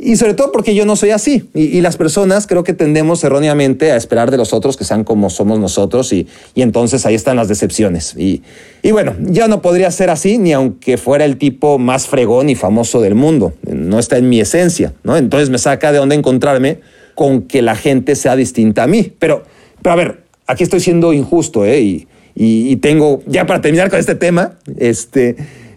[0.00, 1.48] y sobre todo porque yo no soy así.
[1.54, 5.28] Y, las personas creo que tendemos erróneamente a esperar de los otros que sean como
[5.28, 8.14] somos nosotros y, y entonces ahí están las decepciones.
[8.16, 8.42] Y,
[8.82, 12.54] y, bueno, ya no podría ser así ni aunque fuera el tipo más fregón y
[12.54, 13.54] famoso del mundo.
[13.62, 15.16] No está en mi esencia, ¿no?
[15.16, 16.80] Entonces me saca de dónde encontrarme
[17.14, 19.12] con que la gente sea distinta a mí.
[19.18, 19.42] Pero,
[19.82, 21.80] pero a ver, aquí estoy siendo injusto, ¿eh?
[21.80, 22.06] Y,
[22.36, 25.34] y tengo, ya para terminar con este tema, este,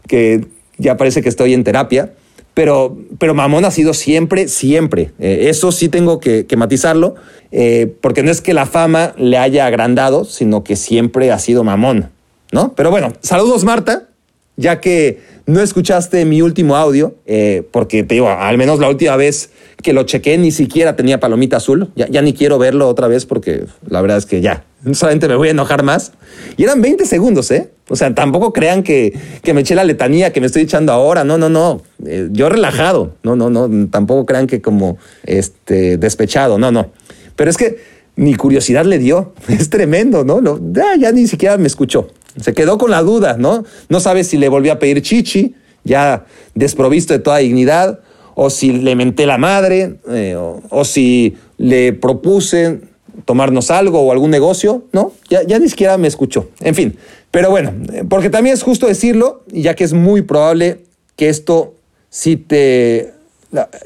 [0.07, 0.45] que
[0.81, 2.11] ya parece que estoy en terapia,
[2.53, 5.11] pero, pero mamón ha sido siempre, siempre.
[5.19, 7.15] Eh, eso sí tengo que, matizarlo,
[7.51, 11.63] eh, porque no es que la fama le haya agrandado, sino que siempre ha sido
[11.63, 12.09] mamón,
[12.51, 12.73] ¿no?
[12.75, 14.09] Pero bueno, saludos Marta,
[14.57, 19.15] ya que no escuchaste mi último audio, eh, porque te digo, al menos la última
[19.15, 19.49] vez
[19.81, 21.89] que lo chequé ni siquiera tenía palomita azul.
[21.95, 25.49] Ya, ni quiero verlo otra vez porque la verdad es que ya, solamente me voy
[25.49, 26.13] a enojar más.
[26.57, 27.71] Y eran 20 segundos, ¿eh?
[27.89, 31.23] O sea, tampoco crean que, que me eché la letanía que me estoy echando ahora.
[31.23, 31.81] No, no, no.
[32.05, 33.15] Eh, yo relajado.
[33.23, 33.69] No, no, no.
[33.89, 36.57] Tampoco crean que como este, despechado.
[36.57, 36.91] No, no.
[37.35, 37.79] Pero es que
[38.15, 39.33] mi curiosidad le dio.
[39.49, 40.41] Es tremendo, ¿no?
[40.71, 42.07] ya, ya ni siquiera me escuchó.
[42.39, 43.63] Se quedó con la duda, ¿no?
[43.89, 47.99] No sabe si le volví a pedir chichi, ya desprovisto de toda dignidad,
[48.35, 52.81] o si le menté la madre, eh, o, si le propuse
[53.25, 55.13] tomarnos algo o algún negocio, ¿no?
[55.29, 56.49] Ya, ni siquiera me escuchó.
[56.61, 56.97] En fin,
[57.29, 57.73] pero bueno,
[58.09, 60.79] porque también es justo decirlo, ya que es muy probable
[61.15, 61.75] que esto
[62.09, 63.13] sí te,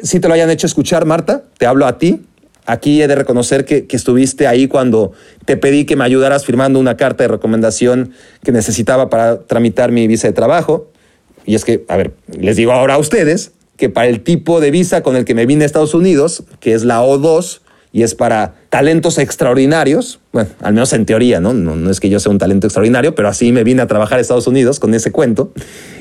[0.03, 2.21] sí te lo hayan hecho escuchar, Marta, te hablo a ti,
[2.65, 5.11] Aquí he de reconocer que, que, estuviste ahí cuando
[5.45, 8.11] te pedí que me ayudaras firmando una carta de recomendación
[8.43, 10.89] que necesitaba para tramitar mi visa de trabajo.
[11.45, 14.71] Y es que, a ver, les digo ahora a ustedes que para el tipo de
[14.71, 17.61] visa con el que me vine a Estados Unidos, que es la O2,
[17.95, 21.53] y es para talentos extraordinarios, bueno, al menos en teoría, ¿no?
[21.53, 24.17] No, no es que yo sea un talento extraordinario, pero así me vine a trabajar
[24.17, 25.53] a Estados Unidos con ese cuento.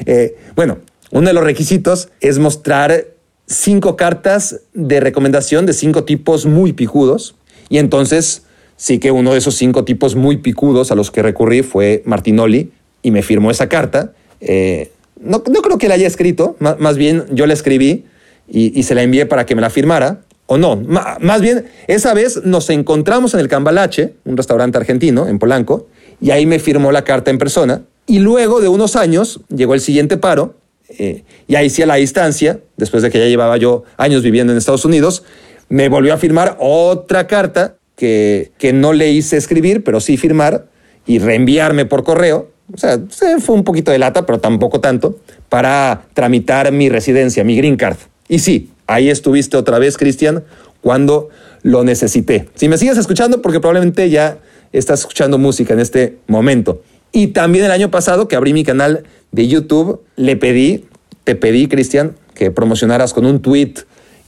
[0.05, 0.79] Eh, bueno,
[1.12, 3.13] uno de los requisitos es mostrar
[3.47, 7.35] cinco cartas de recomendación de cinco tipos muy picudos.
[7.69, 8.43] Y entonces
[8.77, 12.73] sí que uno de esos cinco tipos muy picudos a los que recurrí fue Martinoli
[13.03, 14.13] y me firmó esa carta.
[14.41, 18.05] Eh, no, no, creo que la haya escrito, más, más bien yo la escribí
[18.49, 20.21] y, y, se la envié para que me la firmara.
[20.47, 25.39] O no, más bien esa vez nos encontramos en el Cambalache, un restaurante argentino en
[25.39, 25.87] Polanco,
[26.21, 27.83] y ahí me firmó la carta en persona.
[28.07, 30.57] Y luego de unos años llegó el siguiente paro
[30.88, 34.53] eh, y ahí sí a la distancia, después de que ya llevaba yo años viviendo
[34.53, 35.25] en Estados Unidos,
[35.68, 40.66] me volvió a firmar otra carta que, que no le hice escribir, pero sí firmar
[41.07, 42.51] y reenviarme por correo.
[42.73, 42.99] O sea,
[43.40, 45.18] fue un poquito de lata, pero tampoco tanto,
[45.49, 47.97] para tramitar mi residencia, mi green card.
[48.29, 50.44] Y sí, ahí estuviste otra vez, Cristian,
[50.81, 51.29] cuando
[51.62, 52.49] lo necesité.
[52.55, 54.38] Si me sigues escuchando, porque probablemente ya
[54.73, 56.83] estás escuchando música en este momento.
[57.16, 60.87] Y también el año pasado que abrí mi canal de YouTube, le pedí,
[61.22, 63.74] te pedí, Cristian, que promocionaras con un tweet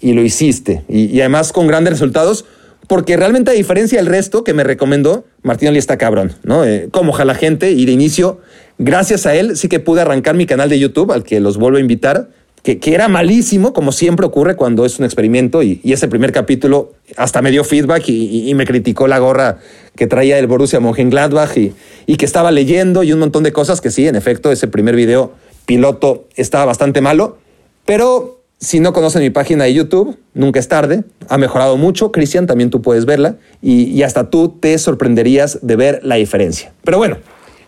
[0.00, 0.84] y lo hiciste.
[0.88, 2.44] Y, además con grandes resultados,
[2.86, 6.64] porque realmente a diferencia del resto que me recomendó, Martín Oli está cabrón, ¿no?
[6.64, 8.40] Eh, como jala gente y de inicio,
[8.78, 11.78] gracias a él sí que pude arrancar mi canal de YouTube, al que los vuelvo
[11.78, 12.28] a invitar,
[12.62, 16.30] que, que era malísimo, como siempre ocurre cuando es un experimento, y, y ese primer
[16.30, 19.58] capítulo hasta me dio feedback y, y, me criticó la gorra
[19.94, 21.72] que traía el Borussia Mönchengladbach y,
[22.06, 24.96] y que estaba leyendo y un montón de cosas que sí, en efecto, ese primer
[24.96, 25.32] video
[25.66, 27.38] piloto estaba bastante malo,
[27.84, 32.46] pero si no conocen mi página de YouTube, nunca es tarde, ha mejorado mucho, Cristian,
[32.46, 36.72] también tú puedes verla y, hasta tú te sorprenderías de ver la diferencia.
[36.84, 37.18] Pero bueno,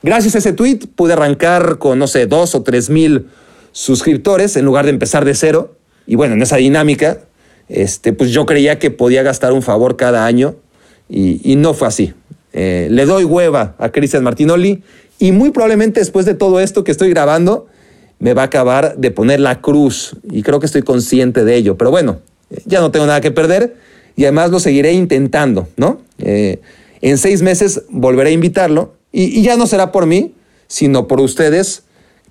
[0.03, 3.27] gracias a ese tweet pude arrancar con, no sé, dos o tres mil
[3.73, 5.75] suscriptores en lugar de empezar de cero.
[6.07, 7.19] Y bueno, en esa dinámica,
[7.69, 10.57] este, pues yo creía que podía gastar un favor cada año
[11.11, 12.15] y no fue así.
[12.53, 14.83] Eh, le doy hueva a Cristian Martinoli
[15.19, 17.67] y muy probablemente después de todo esto que estoy grabando,
[18.19, 21.77] me va a acabar de poner la cruz y creo que estoy consciente de ello.
[21.77, 22.21] Pero bueno,
[22.65, 23.77] ya no tengo nada que perder
[24.17, 26.01] y además lo seguiré intentando, ¿no?
[26.19, 26.61] Eh,
[27.01, 30.35] en seis meses volveré a invitarlo y, y ya no será por mí,
[30.67, 31.85] sino por ustedes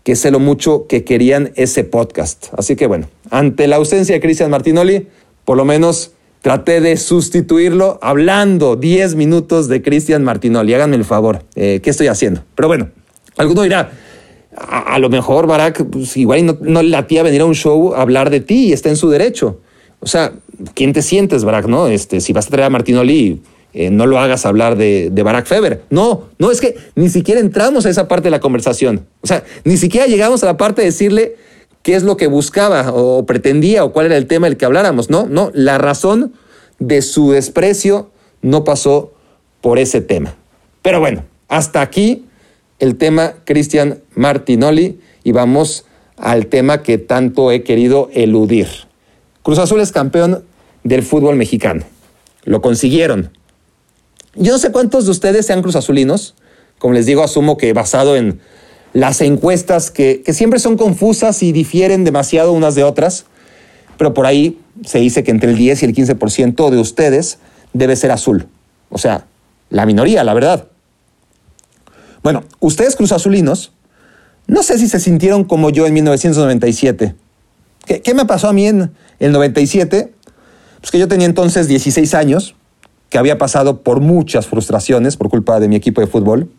[0.04, 2.48] que sé lo mucho que querían ese podcast.
[2.58, 5.08] Así que bueno, ante la ausencia de Cristian Martinoli,
[5.44, 10.74] por lo menos traté de sustituirlo hablando 10 minutos de Cristian Martinoli.
[10.74, 12.44] Háganme el favor, eh, ¿qué estoy haciendo?
[12.56, 12.90] Pero bueno,
[13.38, 13.92] alguno dirá,
[14.56, 18.02] a, lo mejor Barack, pues igual no, no le latía venir a un show a
[18.02, 19.60] hablar de ti y está en su derecho.
[20.00, 20.34] O sea,
[20.74, 21.68] ¿quién te sientes, Barack?
[21.68, 21.88] No?
[21.88, 23.42] Este, si vas a traer a Martinoli,
[23.74, 25.84] eh, no lo hagas hablar de, de, Barack Feber.
[25.90, 29.06] No, no, es que ni siquiera entramos a esa parte de la conversación.
[29.22, 31.36] O sea, ni siquiera llegamos a la parte de decirle
[31.84, 35.10] qué es lo que buscaba o pretendía o cuál era el tema del que habláramos.
[35.10, 36.34] No, no, la razón
[36.80, 38.12] de su desprecio
[38.42, 39.14] no pasó
[39.62, 40.36] por ese tema.
[40.82, 42.26] Pero bueno, hasta aquí
[42.80, 45.86] el tema Cristian Martinoli y vamos
[46.18, 48.68] al tema que tanto he querido eludir.
[49.44, 50.44] Cruz Azul es campeón
[50.84, 51.84] del fútbol mexicano.
[52.44, 53.32] Lo consiguieron.
[54.36, 56.36] Yo no sé cuántos de ustedes sean cruzazulinos.
[56.80, 58.40] Como les digo, asumo que basado en
[58.98, 63.26] las encuestas que, que, siempre son confusas y difieren demasiado unas de otras,
[63.96, 67.38] pero por ahí se dice que entre el 10 y el 15% de ustedes
[67.74, 68.48] debe ser azul.
[68.90, 69.28] O sea,
[69.70, 70.66] la minoría, la verdad.
[72.24, 73.72] Bueno, ustedes cruzazulinos,
[74.48, 77.14] no sé si se sintieron como yo en 1997.
[77.86, 80.12] ¿Qué, qué me pasó a mí en el 97?
[80.82, 82.56] Pues que yo tenía entonces 16 años,
[83.12, 86.50] que había pasado por muchas frustraciones por culpa de mi equipo de fútbol,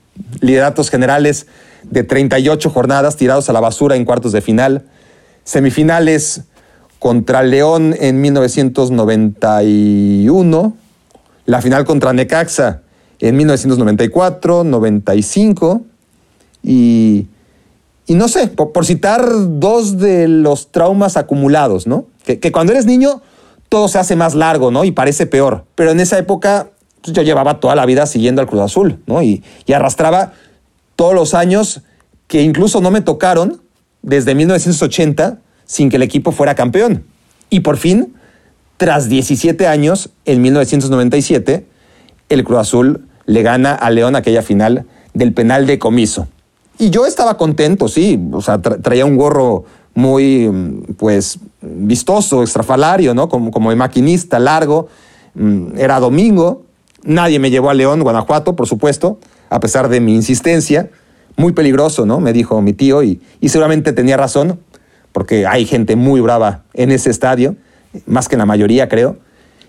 [0.41, 1.49] lideratos generales
[1.91, 4.85] de 38 jornadas tirados a la basura en cuartos de final,
[5.45, 6.43] semifinales
[6.99, 10.77] contra León en 1991,
[11.47, 12.83] la final contra Necaxa
[13.21, 15.83] en 1994, 95
[16.63, 17.27] y,
[18.07, 19.27] y no sé, por, citar
[19.59, 22.07] dos de los traumas acumulados, ¿no?
[22.25, 23.23] Que, que, cuando eres niño
[23.69, 24.85] todo se hace más largo, ¿no?
[24.85, 26.69] Y parece peor, pero en esa época
[27.03, 29.23] pues, yo llevaba toda la vida siguiendo al Cruz Azul, ¿no?
[29.23, 30.33] Y, y arrastraba
[30.99, 31.83] todos los años
[32.27, 33.63] que incluso no me tocaron
[34.03, 37.05] desde 1980 sin que el equipo fuera campeón.
[37.51, 38.17] Y por fin,
[38.79, 41.65] tras 17 años, en 1997,
[42.29, 46.27] el Cruz Azul le gana a León aquella final del penal de comiso.
[46.81, 50.51] Y yo estaba contento, sí, o sea, traía un gorro muy,
[50.97, 53.29] pues, vistoso, extrafalario, ¿no?
[53.29, 54.89] Como, como de maquinista, largo.
[55.35, 56.65] Mm, era domingo,
[57.03, 59.19] nadie me llevó a León, Guanajuato, por supuesto,
[59.51, 60.91] a pesar de mi insistencia.
[61.37, 62.21] Muy peligroso, ¿no?
[62.21, 64.61] Me dijo mi tío, y, y seguramente tenía razón,
[65.13, 67.57] porque hay gente muy brava en ese estadio,
[68.07, 69.19] más que en la mayoría, creo.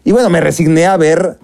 [0.03, 1.37] Y bueno, me resigné a ver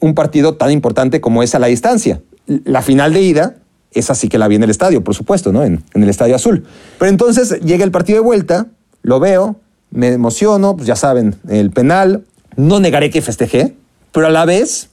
[0.00, 2.20] un partido tan importante como es a la distancia.
[2.46, 3.56] La final de ida,
[3.92, 5.64] esa sí que la vi en el estadio, por supuesto, ¿no?
[5.64, 6.64] En, el Estadio Azul.
[6.98, 8.66] Pero entonces llega el partido de vuelta,
[9.02, 9.56] lo veo,
[9.90, 12.24] me emociono, pues ya saben, el penal.
[12.56, 13.76] No negaré que festejé,
[14.12, 14.89] pero a la vez,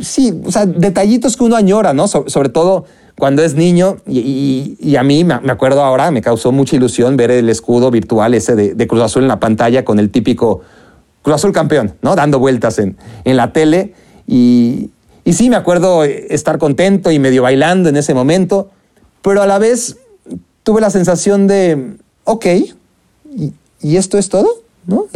[0.00, 2.08] sí, o sea, detallitos que uno añora, ¿no?
[2.08, 2.84] sobre todo
[3.16, 7.48] cuando es niño, y, a mí me acuerdo ahora, me causó mucha ilusión ver el
[7.48, 10.62] escudo virtual ese de, Cruz Azul en la pantalla con el típico
[11.22, 12.16] Cruz Azul campeón, ¿no?
[12.16, 13.94] Dando vueltas en, en la tele.
[14.26, 14.90] Y,
[15.24, 18.70] y sí, me acuerdo estar contento y medio bailando en ese momento,
[19.22, 19.96] pero a la vez
[20.64, 22.46] tuve la sensación de, ok,
[23.80, 24.48] ¿y, esto es todo?
[24.86, 25.06] ¿No?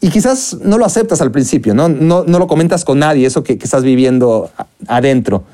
[0.00, 1.88] Y, quizás no lo aceptas al principio, ¿no?
[1.88, 4.50] No, no lo comentas con nadie, eso que, que, estás viviendo
[4.86, 5.44] adentro.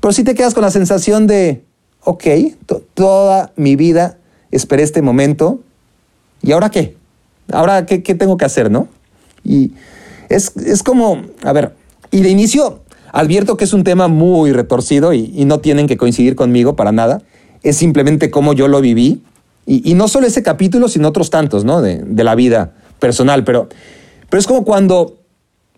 [0.00, 1.64] Pero sí te quedas con la sensación de,
[2.04, 2.24] ok,
[2.94, 4.18] toda mi vida
[4.50, 5.60] esperé este momento,
[6.42, 6.96] ¿y ahora qué?
[7.52, 8.88] ¿Ahora qué, qué tengo que hacer, no?
[9.42, 9.72] Y
[10.28, 11.74] es, es como, a ver,
[12.10, 12.80] y de inicio,
[13.12, 17.22] advierto que es un tema muy retorcido y, no tienen que coincidir conmigo para nada.
[17.62, 19.22] Es simplemente cómo yo lo viví.
[19.66, 21.82] Y, no solo ese capítulo, sino otros tantos, ¿no?
[21.82, 23.44] De, la vida personal.
[23.44, 23.68] Pero,
[24.28, 25.18] pero es como cuando,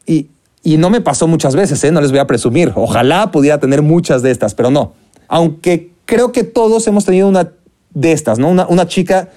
[0.07, 0.29] y,
[0.65, 1.91] no me pasó muchas veces, ¿eh?
[1.91, 2.73] No les voy a presumir.
[2.75, 4.93] Ojalá pudiera tener muchas de estas, pero no.
[5.29, 7.53] Aunque creo que todos hemos tenido una
[7.95, 8.49] de estas, ¿no?
[8.49, 9.29] Una, chica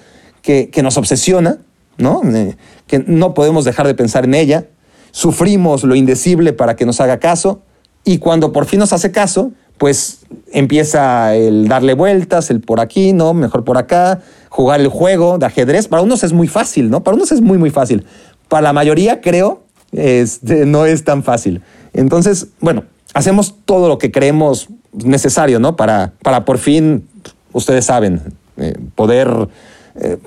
[0.42, 1.58] que, que, nos obsesiona,
[1.96, 2.20] ¿no?
[2.24, 4.66] Eh, que no podemos dejar de pensar en ella
[5.14, 7.62] sufrimos lo indecible para que nos haga caso
[8.04, 10.20] y cuando por fin nos hace caso, pues
[10.52, 13.34] empieza el darle vueltas, el por aquí, ¿no?
[13.34, 15.88] Mejor por acá, jugar el juego de ajedrez.
[15.88, 17.02] Para unos es muy fácil, ¿no?
[17.02, 18.04] Para unos es muy, muy fácil.
[18.48, 21.62] Para la mayoría, creo, este, no es tan fácil.
[21.92, 22.84] Entonces, bueno,
[23.14, 25.76] hacemos todo lo que creemos necesario, ¿no?
[25.76, 27.08] Para, para por fin,
[27.52, 28.20] ustedes saben,
[28.56, 29.48] eh, poder
[29.96, 30.18] eh,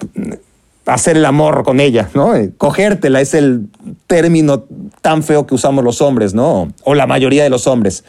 [0.86, 2.36] hacer el amor con ella, ¿no?
[2.36, 3.68] Eh, cogértela es el
[4.08, 4.66] término
[5.02, 6.72] tan feo que usamos los hombres, ¿no?
[6.84, 8.04] O la mayoría de los hombres.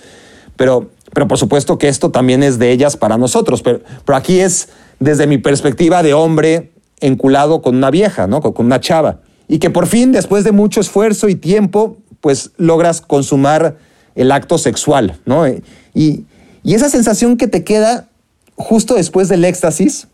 [0.57, 3.61] Pero, pero por supuesto que esto también es de ellas para nosotros.
[3.61, 4.69] Pero, pero aquí es
[5.01, 8.41] desde mi perspectiva de hombre enculado con una vieja, ¿no?
[8.41, 9.19] Con una chava.
[9.49, 13.79] Y que por fin, después de mucho esfuerzo y tiempo, pues logras consumar
[14.15, 15.49] el acto sexual, ¿no?
[15.49, 16.25] Y,
[16.63, 18.07] y esa sensación que te queda
[18.55, 20.07] justo después del éxtasis,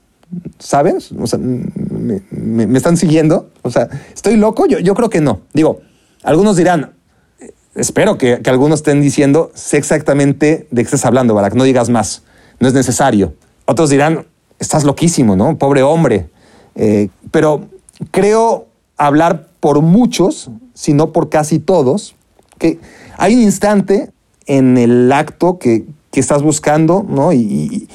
[0.58, 1.12] ¿sabes?
[1.12, 3.50] O sea, me, están siguiendo.
[3.60, 4.64] O sea, ¿estoy loco?
[4.64, 5.42] Yo, yo creo que no.
[5.52, 5.82] Digo,
[6.22, 6.94] algunos dirán,
[7.74, 12.22] espero que, algunos estén diciendo, sé exactamente de qué estás hablando, que no digas más,
[12.60, 13.34] no es necesario.
[13.66, 14.26] Otros dirán,
[14.58, 15.56] estás loquísimo, ¿no?
[15.58, 16.28] Pobre hombre.
[16.74, 17.68] Eh, pero
[18.10, 22.14] creo hablar por muchos, si no por casi todos,
[22.58, 22.78] que
[23.16, 24.10] hay un instante
[24.46, 27.32] en el acto que, estás buscando, ¿no?
[27.32, 27.88] Y,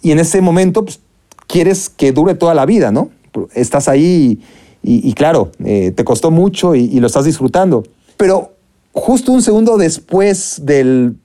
[0.00, 1.00] y en ese momento, pues,
[1.46, 3.10] quieres que dure toda la vida, ¿no?
[3.54, 4.40] Estás ahí
[4.82, 7.84] y, claro, eh, te costó mucho y, lo estás disfrutando.
[8.16, 8.52] Pero
[8.92, 11.16] justo un segundo después del,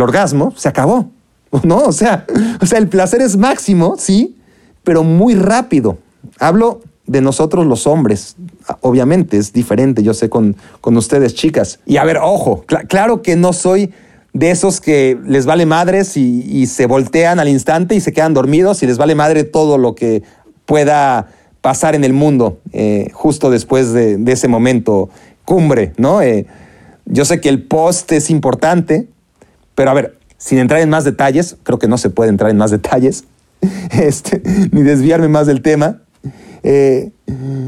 [0.00, 1.10] orgasmo, se acabó,
[1.62, 1.78] ¿no?
[1.78, 2.26] O sea,
[2.60, 4.36] o sea, el placer es máximo, sí,
[4.84, 5.98] pero muy rápido.
[6.38, 8.36] Hablo de nosotros los hombres.
[8.80, 11.80] Obviamente es diferente, yo sé, con, con ustedes, chicas.
[11.84, 13.92] Y a ver, ojo, claro que no soy
[14.32, 18.82] de esos que les vale madres y, se voltean al instante y se quedan dormidos
[18.82, 20.22] y les vale madre todo lo que
[20.64, 21.28] pueda
[21.60, 25.10] pasar en el mundo eh, justo después de, ese momento
[25.44, 26.22] cumbre, ¿no?
[26.22, 26.46] Eh,
[27.12, 29.08] yo sé que el post es importante,
[29.74, 32.56] pero a ver, sin entrar en más detalles, creo que no se puede entrar en
[32.56, 33.24] más detalles,
[33.92, 34.42] este,
[34.72, 36.02] ni desviarme más del tema.
[36.64, 37.12] Eh,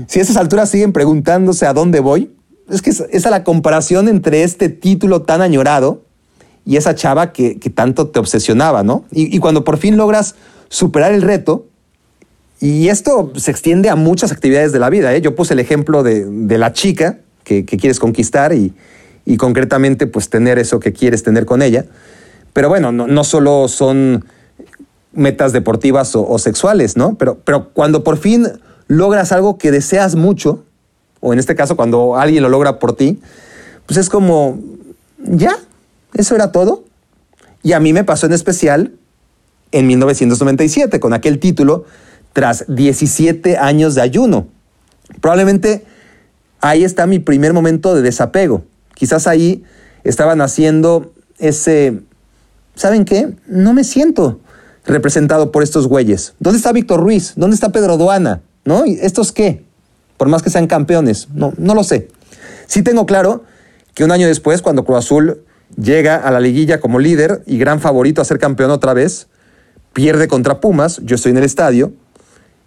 [0.06, 2.34] si a esas alturas siguen preguntándose a dónde voy,
[2.70, 6.02] es que esa la comparación entre este título tan añorado
[6.64, 9.04] y esa chava que, tanto te obsesionaba, ¿no?
[9.10, 10.34] Y, cuando por fin logras
[10.68, 11.66] superar el reto.
[12.60, 15.14] Y esto se extiende a muchas actividades de la vida.
[15.14, 15.20] ¿eh?
[15.20, 18.72] Yo puse el ejemplo de, la chica que, quieres conquistar y,
[19.36, 21.86] concretamente pues tener eso que quieres tener con ella.
[22.52, 24.24] Pero bueno, no, solo son
[25.12, 27.16] metas deportivas o, sexuales, ¿no?
[27.16, 28.46] Pero, pero cuando por fin
[28.86, 30.64] logras algo que deseas mucho,
[31.20, 33.20] o en este caso cuando alguien lo logra por ti,
[33.86, 34.60] pues es como,
[35.18, 35.58] ya,
[36.14, 36.84] eso era todo.
[37.62, 38.92] Y a mí me pasó en especial
[39.72, 41.84] en 1997 con aquel título
[42.32, 44.46] tras 17 años de ayuno.
[45.20, 45.84] Probablemente
[46.60, 48.64] ahí está mi primer momento de desapego.
[48.94, 49.64] Quizás ahí
[50.04, 52.00] estaban haciendo ese,
[52.74, 53.34] ¿saben qué?
[53.46, 54.40] No me siento
[54.86, 56.34] representado por estos güeyes.
[56.40, 57.32] ¿Dónde está Víctor Ruiz?
[57.36, 58.42] ¿Dónde está Pedro Duana?
[58.64, 58.86] ¿No?
[58.86, 59.64] ¿Y estos qué?
[60.16, 61.28] Por más que sean campeones.
[61.34, 62.08] No, no lo sé.
[62.66, 63.44] Sí tengo claro
[63.94, 65.42] que un año después, cuando Cruz Azul
[65.76, 69.28] llega a la liguilla como líder y gran favorito a ser campeón otra vez,
[69.92, 71.92] pierde contra Pumas, yo estoy en el estadio,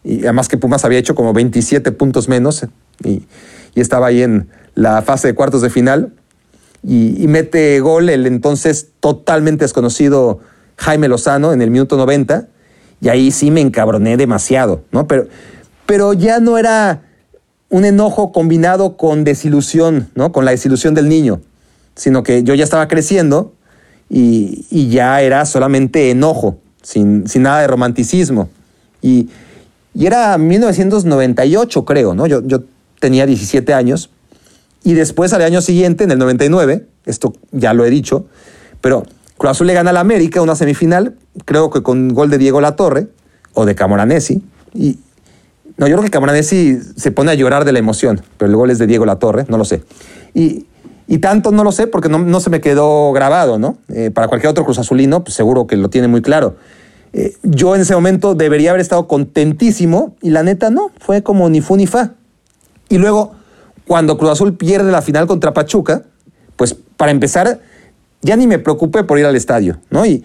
[0.04, 2.66] y además que Pumas había hecho como 27 puntos menos
[3.04, 3.24] y,
[3.76, 6.14] estaba ahí en la fase de cuartos de final,
[6.84, 10.40] y, mete gol el entonces totalmente desconocido
[10.78, 12.48] Jaime Lozano en el minuto 90,
[13.02, 15.08] y ahí sí me encabroné demasiado, ¿no?
[15.08, 15.28] Pero,
[15.86, 17.02] pero ya no era
[17.70, 20.32] un enojo combinado con desilusión, ¿no?
[20.32, 21.42] Con la desilusión del niño
[21.98, 23.54] sino que yo ya estaba creciendo
[24.10, 28.50] y, ya era solamente enojo, sin, nada de romanticismo.
[29.02, 29.30] Y,
[30.00, 32.28] era 1998, creo, ¿no?
[32.28, 32.62] Yo, yo
[33.00, 34.12] tenía 17 años.
[34.88, 38.26] Y después, al año siguiente, en el 99, esto ya lo he dicho,
[38.80, 39.04] pero
[39.38, 43.10] Cruz Azul le gana al América una semifinal, creo que con gol de Diego Latorre
[43.54, 44.42] o de Camoranesi.
[44.74, 45.00] Y,
[45.76, 48.72] no, yo creo que Camoranesi se pone a llorar de la emoción, pero el gol
[48.72, 49.84] es de Diego Latorre, no lo sé.
[50.34, 50.68] Y,
[51.06, 53.80] y tanto no lo sé porque no, se me quedó grabado, ¿no?
[53.90, 56.56] Eh, para cualquier otro Cruz Azulino, pues seguro que lo tiene muy claro.
[57.12, 61.50] Eh, yo en ese momento debería haber estado contentísimo y la neta no, fue como
[61.50, 62.14] ni fu ni fa.
[62.88, 63.37] Y luego,
[63.88, 66.04] cuando Cruz Azul pierde la final contra Pachuca,
[66.56, 67.62] pues para empezar,
[68.22, 70.06] ya ni me preocupé por ir al estadio, ¿no?
[70.06, 70.24] Y,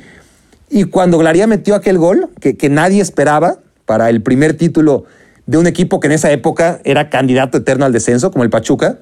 [0.69, 5.05] y cuando Glaría metió aquel gol que, que nadie esperaba para el primer título
[5.47, 8.99] de un equipo que en esa época era candidato eterno al descenso, como el Pachuca,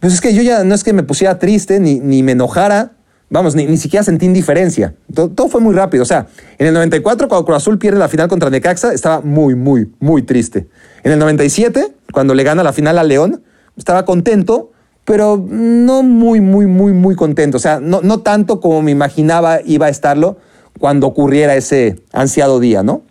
[0.00, 2.92] pues es que yo ya no es que me pusiera triste ni, ni me enojara,
[3.28, 4.94] vamos, ni, ni siquiera sentí indiferencia.
[5.14, 6.02] Todo, fue muy rápido.
[6.02, 6.26] O sea,
[6.58, 10.22] en el 94, cuando Cruz Azul pierde la final contra Necaxa, estaba muy, muy, muy
[10.22, 10.68] triste.
[11.04, 13.42] En el 97, cuando le gana la final a León,
[13.80, 14.70] estaba contento,
[15.04, 17.56] pero no muy, muy, muy, muy contento.
[17.56, 20.36] O sea, no, no tanto como me imaginaba iba a estarlo
[20.78, 23.02] cuando ocurriera ese ansiado día, ¿no?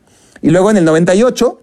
[0.42, 1.60] Y luego en el 98,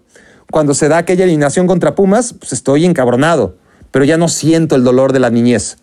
[0.51, 3.55] cuando se da aquella eliminación contra Pumas, pues estoy encabronado
[3.91, 5.77] pero ya no siento el dolor de la niñez.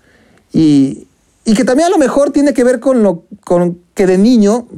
[0.52, 1.08] Y,
[1.44, 4.68] que también a lo mejor tiene que ver con, lo, con que de niño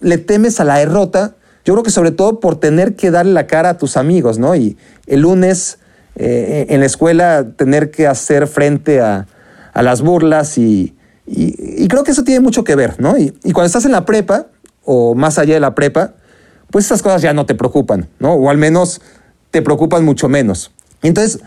[0.00, 1.36] le temes a la derrota.
[1.64, 4.54] Yo creo que sobre todo por tener que darle la cara a tus amigos, ¿no?
[4.56, 4.76] Y
[5.06, 5.78] el lunes
[6.16, 9.26] eh, en la escuela tener que hacer frente a,
[9.74, 10.94] las burlas y,
[11.88, 13.16] creo que eso tiene mucho que ver, ¿no?
[13.16, 14.46] Y, y, cuando estás en la prepa
[14.84, 16.14] o más allá de la prepa,
[16.70, 18.34] pues esas cosas ya no te preocupan, ¿no?
[18.34, 19.00] O al menos
[19.50, 20.70] te preocupan mucho menos.
[21.02, 21.40] Entonces,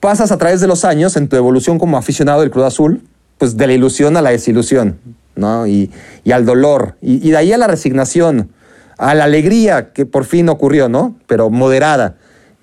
[0.00, 3.02] pasas a través de los años en tu evolución como aficionado del Cruz Azul,
[3.38, 4.98] pues de la ilusión a la desilusión,
[5.36, 5.66] ¿no?
[5.66, 5.90] Y,
[6.32, 8.50] al dolor, y, de ahí a la resignación,
[8.98, 11.16] a la alegría que por fin ocurrió, ¿no?
[11.26, 12.16] Pero moderada,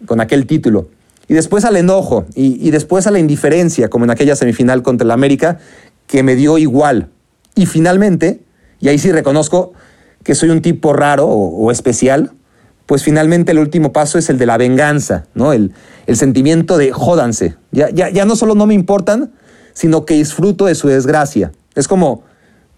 [0.05, 0.89] con aquel título.
[1.27, 5.11] Y después al enojo, y, después a la indiferencia, como en aquella semifinal contra el
[5.11, 5.59] América,
[6.07, 7.09] que me dio igual.
[7.53, 8.41] Y finalmente,
[8.79, 9.73] y ahí sí reconozco
[10.23, 12.31] que soy un tipo raro o especial,
[12.87, 15.51] pues finalmente el último paso es el de la venganza, ¿no?
[15.51, 15.73] El,
[16.07, 17.55] el sentimiento de jódanse.
[17.71, 19.33] Ya, ya, ya no solo no me importan,
[19.73, 21.51] sino que disfruto de su desgracia.
[21.75, 22.23] Es como,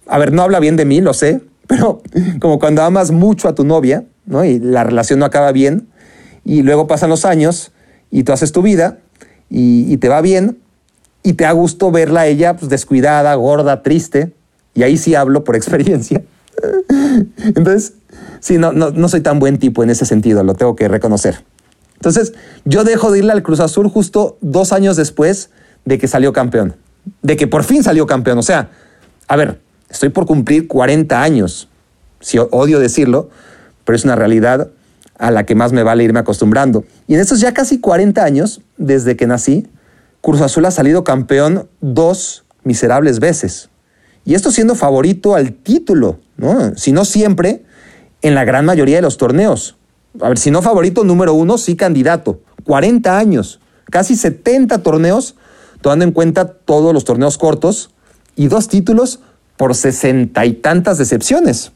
[0.07, 2.01] a ver, no habla bien de mí, lo sé, pero
[2.41, 4.43] como cuando amas mucho a tu novia, ¿no?
[4.43, 5.87] Y la relación no acaba bien,
[6.43, 7.71] y luego pasan los años,
[8.11, 8.99] y tú haces tu vida,
[9.49, 10.59] y, te va bien,
[11.23, 14.33] y te da gusto verla a ella pues, descuidada, gorda, triste,
[14.73, 16.23] y ahí sí hablo por experiencia.
[17.43, 17.93] Entonces,
[18.39, 21.43] sí, no, no, soy tan buen tipo en ese sentido, lo tengo que reconocer.
[21.95, 22.33] Entonces,
[22.65, 25.49] yo dejo de irle al Cruz Azul justo dos años después
[25.85, 26.75] de que salió campeón,
[27.21, 28.37] de que por fin salió campeón.
[28.37, 28.69] O sea,
[29.27, 31.67] a ver, estoy por cumplir 40 años,
[32.21, 33.29] si odio decirlo,
[33.83, 34.69] pero es una realidad
[35.19, 36.85] a la que más me vale irme acostumbrando.
[37.05, 39.67] Y en estos ya casi 40 años, desde que nací,
[40.21, 43.69] Cruz Azul ha salido campeón dos miserables veces.
[44.25, 46.75] Y esto siendo favorito al título, ¿no?
[46.75, 47.63] Si no siempre,
[48.21, 49.77] en la gran mayoría de los torneos.
[50.21, 52.41] A ver, si no favorito número uno, sí candidato.
[52.63, 53.59] 40 años,
[53.91, 55.35] casi 70 torneos,
[55.81, 57.91] tomando en cuenta todos los torneos cortos
[58.35, 59.19] y dos títulos
[59.57, 61.71] por sesenta y tantas decepciones.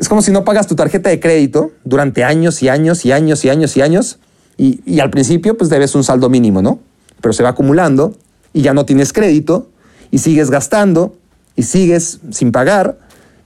[0.00, 3.44] Es como si no pagas tu tarjeta de crédito durante años y años y años
[3.44, 4.18] y años y años
[4.56, 6.80] y, al principio pues debes un saldo mínimo, ¿no?
[7.20, 8.16] Pero se va acumulando
[8.54, 9.68] y ya no tienes crédito
[10.10, 11.16] y sigues gastando
[11.54, 12.96] y sigues sin pagar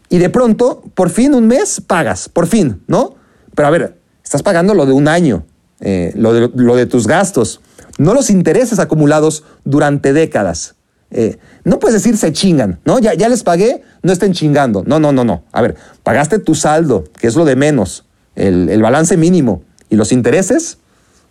[0.09, 3.17] y de pronto, por fin un mes pagas, por fin, ¿no?
[3.57, 5.45] Pero a ver, estás pagando lo de un año,
[5.81, 7.63] eh, lo, de, tus gastos,
[7.99, 10.77] no los intereses acumulados durante décadas.
[11.11, 13.01] Eh, no puedes decir se chingan, ¿no?
[13.01, 14.85] Ya les pagué, no estén chingando.
[14.87, 15.43] No, no, no, no.
[15.51, 18.05] A ver, pagaste tu saldo, que es lo de menos,
[18.37, 20.79] el, el balance mínimo y los intereses.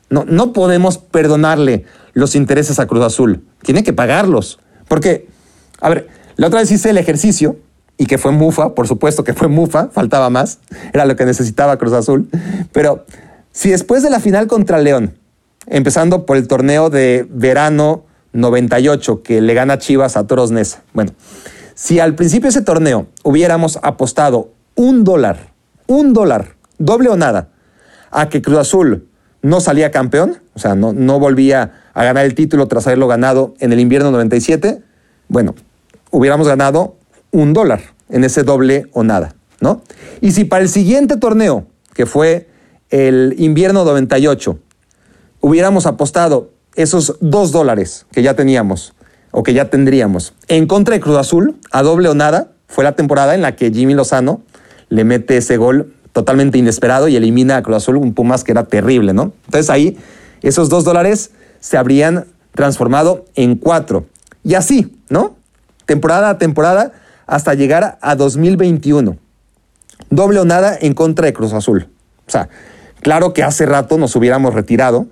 [0.10, 3.46] No, no podemos perdonarle los intereses a Cruz Azul.
[3.62, 4.60] Tiene que pagarlos.
[4.88, 5.28] Porque,
[5.80, 7.58] a ver, la otra vez hice el ejercicio
[7.98, 10.58] y que fue mufa, por supuesto que fue mufa, faltaba más,
[10.94, 12.28] era lo que necesitaba Cruz Azul.
[12.72, 13.06] Pero
[13.52, 15.14] si después de la final contra León,
[15.68, 18.04] empezando por el torneo de verano
[18.34, 21.12] 98 que le gana Chivas a Toros Nesa, bueno,
[21.76, 25.54] si al principio de ese torneo hubiéramos apostado un dólar,
[25.88, 27.50] un dólar, doble o nada,
[28.12, 29.08] a que Cruz Azul
[29.42, 33.54] no salía campeón, o sea, no, no volvía a ganar el título tras haberlo ganado
[33.60, 34.82] en el invierno 97,
[35.28, 35.56] bueno,
[36.12, 36.96] hubiéramos ganado
[37.32, 39.82] un dólar en ese doble o nada, ¿no?
[40.22, 42.48] Y si para el siguiente torneo, que fue
[42.90, 44.60] el invierno 98,
[45.42, 48.94] hubiéramos apostado esos dos dólares que ya teníamos
[49.34, 52.94] o que ya tendríamos en contra de Cruz Azul, a doble o nada, fue la
[52.94, 54.42] temporada en la que Jimmy Lozano
[54.90, 58.66] le mete ese gol totalmente inesperado y elimina a Cruz Azul, un Pumas que era
[58.66, 59.34] terrible, ¿no?
[59.46, 59.98] Entonces ahí
[60.44, 64.06] esos dos dólares se habrían transformado en cuatro.
[64.44, 65.36] Y así, ¿no?
[65.86, 66.92] Temporada a temporada
[67.26, 69.18] hasta llegar a 2021.
[70.12, 71.90] Doble o nada en contra de Cruz Azul.
[72.28, 72.50] O sea,
[73.02, 75.08] claro que hace rato nos hubiéramos retirado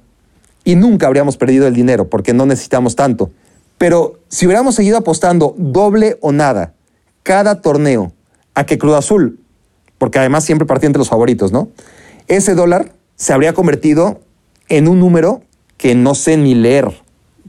[0.63, 3.31] y nunca habríamos perdido el dinero porque no necesitamos tanto.
[3.81, 6.75] Pero si hubiéramos seguido apostando doble o nada
[7.23, 8.11] cada torneo
[8.53, 9.39] a que Cruz Azul,
[9.97, 11.67] porque además siempre partía entre los favoritos, ¿no?
[12.27, 14.19] Ese dólar se habría convertido
[14.69, 15.41] en un número
[15.77, 16.91] que no sé ni leer.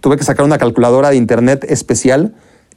[0.00, 2.34] Tuve que sacar una calculadora de internet especial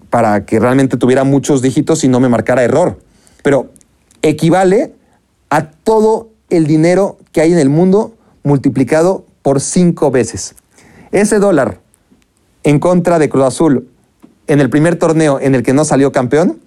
[0.10, 3.00] para que realmente tuviera muchos dígitos y no me marcara error.
[3.42, 3.72] Pero
[4.22, 4.96] equivale
[5.50, 10.56] a todo el dinero que hay en el mundo multiplicado por cinco veces.
[11.14, 11.85] Ese dólar
[12.66, 13.88] en contra de Cruz Azul
[14.48, 16.60] en el primer torneo en el que no salió campeón,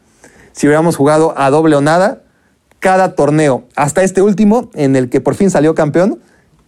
[0.52, 2.22] si hubiéramos jugado a doble o nada,
[2.78, 6.20] cada torneo, hasta este último en el que por fin salió campeón,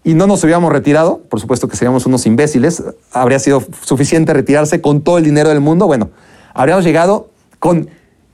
[0.02, 4.80] y no nos hubiéramos retirado, por supuesto que seríamos unos imbéciles, habría sido suficiente retirarse
[4.80, 6.10] con todo el dinero del mundo, bueno,
[6.54, 7.88] habríamos llegado con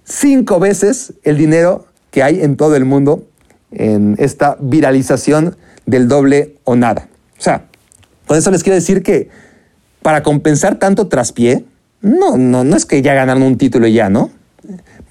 [0.04, 3.24] cinco veces el dinero que hay en todo el mundo
[3.72, 7.08] en esta viralización del doble o nada.
[7.38, 7.66] O sea,
[8.26, 9.28] con eso les quiero decir que
[10.06, 11.64] para compensar tanto traspié,
[12.00, 14.30] no, no, no es que ya ganaron un título y ya, ¿no?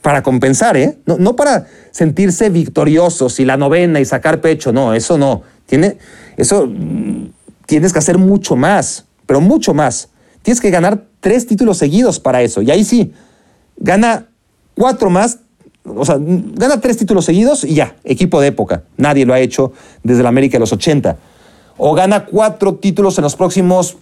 [0.02, 1.00] Para compensar, ¿eh?
[1.06, 5.42] No, no para sentirse victoriosos y la novena y sacar pecho, no, eso no.
[5.66, 5.98] Tiene,
[6.38, 7.26] eso mm,
[7.66, 10.08] tienes que hacer mucho más, pero mucho más.
[10.44, 12.62] Tienes que ganar tres títulos seguidos para eso.
[12.62, 13.12] Y ahí sí,
[13.76, 14.30] gana
[14.76, 15.40] cuatro más,
[15.84, 18.84] o sea, gana tres títulos seguidos y ya, equipo de época.
[18.96, 19.74] Nadie lo ha hecho
[20.04, 21.18] desde la América de los 80.
[21.76, 23.98] O gana cuatro títulos en los próximos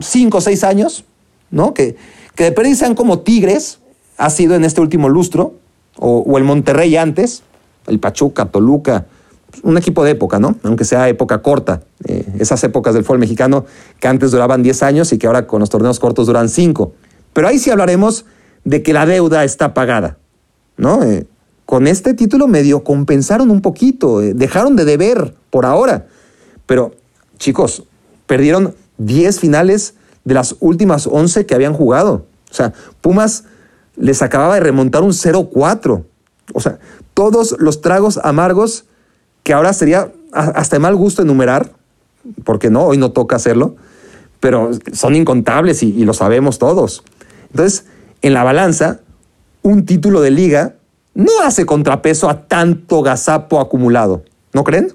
[0.00, 1.04] cinco o seis años,
[1.50, 1.74] ¿no?
[1.74, 1.96] Que,
[2.34, 3.78] que de perdiz sean como Tigres,
[4.16, 5.54] ha sido en este último lustro,
[5.98, 7.42] o, el Monterrey antes,
[7.86, 9.06] el Pachuca, Toluca,
[9.62, 10.56] un equipo de época, ¿no?
[10.62, 11.82] Aunque sea época corta.
[12.04, 13.64] Eh, esas épocas del fútbol mexicano
[13.98, 16.92] que antes duraban 10 años y que ahora con los torneos cortos duran 5.
[17.32, 18.24] Pero ahí sí hablaremos
[18.64, 20.18] de que la deuda está pagada,
[20.76, 21.02] ¿no?
[21.02, 21.26] Eh,
[21.64, 26.06] con este título medio compensaron un poquito, eh, dejaron de deber por ahora.
[26.66, 26.94] Pero,
[27.38, 27.84] chicos,
[28.26, 29.94] perdieron 10 finales
[30.24, 32.26] de las últimas 11 que habían jugado.
[32.50, 33.44] O sea, Pumas
[33.96, 36.04] les acababa de remontar un 0-4.
[36.52, 36.78] O sea,
[37.14, 38.84] todos los tragos amargos
[39.42, 41.72] que ahora sería hasta mal gusto enumerar,
[42.44, 43.76] porque no, hoy no toca hacerlo,
[44.40, 47.02] pero son incontables y, y lo sabemos todos.
[47.50, 47.86] Entonces,
[48.22, 49.00] en la balanza,
[49.62, 50.74] un título de liga
[51.14, 54.22] no hace contrapeso a tanto gazapo acumulado,
[54.52, 54.92] ¿no creen?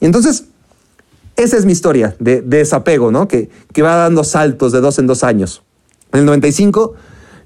[0.00, 0.44] Y entonces,
[1.36, 3.28] esa es mi historia de, de desapego, ¿no?
[3.28, 5.62] Que, que, va dando saltos de dos en dos años.
[6.12, 6.94] En el 95,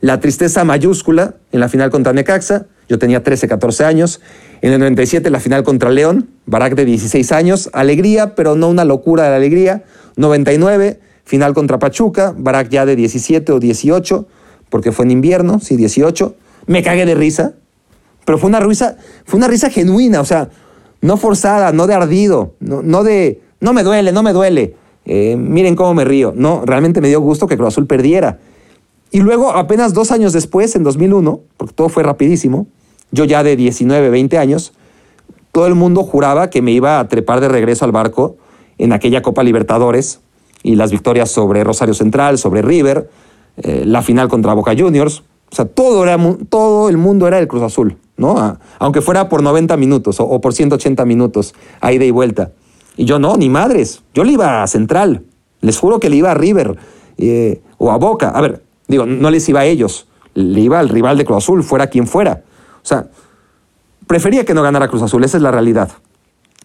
[0.00, 4.20] la tristeza mayúscula en la final contra Necaxa, yo tenía 13, 14 años.
[4.62, 8.84] En el 97 la final contra León, Barak de 16 años, alegría, pero no una
[8.84, 9.84] locura de la alegría.
[10.16, 14.26] 99, final contra Pachuca, Barak ya de 17 o 18,
[14.68, 16.34] porque fue en invierno, sí, 18.
[16.66, 17.54] Me cagué de risa,
[18.24, 20.50] pero fue una risa, fue una risa genuina, o sea,
[21.00, 24.74] no forzada, no de ardido, no, no de, no me duele, no me duele.
[25.04, 26.32] Eh, miren cómo me río.
[26.36, 28.38] No, realmente me dio gusto que Cruz Azul perdiera.
[29.10, 32.66] Y luego, apenas dos años después, en 2001, porque todo fue rapidísimo,
[33.10, 34.72] yo ya de 19, 20 años,
[35.52, 38.36] todo el mundo juraba que me iba a trepar de regreso al barco
[38.78, 40.20] en aquella Copa Libertadores
[40.62, 43.10] y las victorias sobre Rosario Central, sobre River,
[43.56, 45.24] eh, la final contra Boca Juniors.
[45.50, 46.16] O sea, todo, era,
[46.48, 48.58] todo el mundo era el Cruz Azul, ¿no?
[48.78, 52.52] aunque fuera por 90 minutos o, por 180 minutos, a ida y vuelta.
[53.00, 54.02] Y yo no, ni madres.
[54.12, 55.22] Yo le iba a Central.
[55.62, 56.76] Les juro que le iba a River
[57.16, 58.28] eh, o a Boca.
[58.28, 60.06] A ver, digo, no les iba a ellos.
[60.34, 62.42] Le iba al rival de Cruz Azul, fuera quien fuera.
[62.82, 63.06] O sea,
[64.06, 65.88] prefería que no ganara Cruz Azul, esa es la realidad.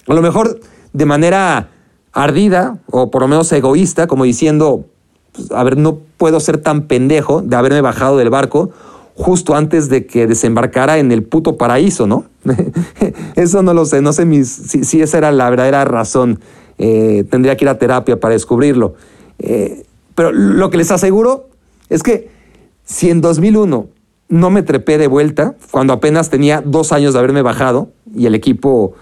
[0.09, 0.59] A lo mejor
[0.91, 1.69] de manera
[2.11, 4.87] ardida o por lo menos egoísta, como diciendo,
[5.31, 8.71] pues, a ver, no puedo ser tan pendejo de haberme bajado del barco
[9.15, 12.25] justo antes de que desembarcara en el puto paraíso, ¿no?
[13.35, 16.39] Eso no lo sé, no sé si, esa era la verdadera razón.
[16.77, 18.95] Eh, tendría que ir a terapia para descubrirlo.
[19.39, 19.85] Eh,
[20.15, 21.47] pero lo que les aseguro
[21.89, 22.29] es que
[22.83, 23.87] si en 2001
[24.27, 28.35] no me trepé de vuelta, cuando apenas tenía dos años de haberme bajado y el
[28.35, 28.95] equipo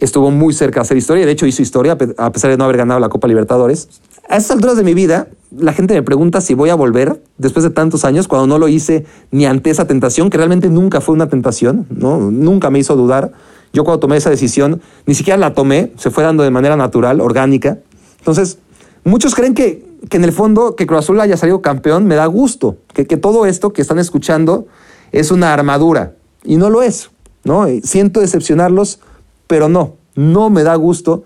[0.00, 2.78] estuvo muy cerca de hacer historia, de hecho hizo historia a pesar de no haber
[2.78, 3.88] ganado la Copa Libertadores,
[4.30, 7.64] a estas alturas de mi vida, la gente me pregunta si voy a volver después
[7.64, 11.16] de tantos años, cuando no lo hice ni ante esa tentación, que realmente nunca fue
[11.16, 12.30] una tentación, ¿no?
[12.30, 13.32] nunca me hizo dudar.
[13.72, 17.20] Yo cuando tomé esa decisión, ni siquiera la tomé, se fue dando de manera natural,
[17.20, 17.78] orgánica.
[18.18, 18.58] Entonces,
[19.02, 22.26] muchos creen que, que en el fondo que Cruz Azul haya salido campeón me da
[22.26, 24.68] gusto, que, que todo esto que están escuchando
[25.10, 26.14] es una armadura,
[26.44, 27.10] y no lo es.
[27.42, 27.66] ¿no?
[27.82, 29.00] Siento decepcionarlos,
[29.48, 31.24] pero no, no me da gusto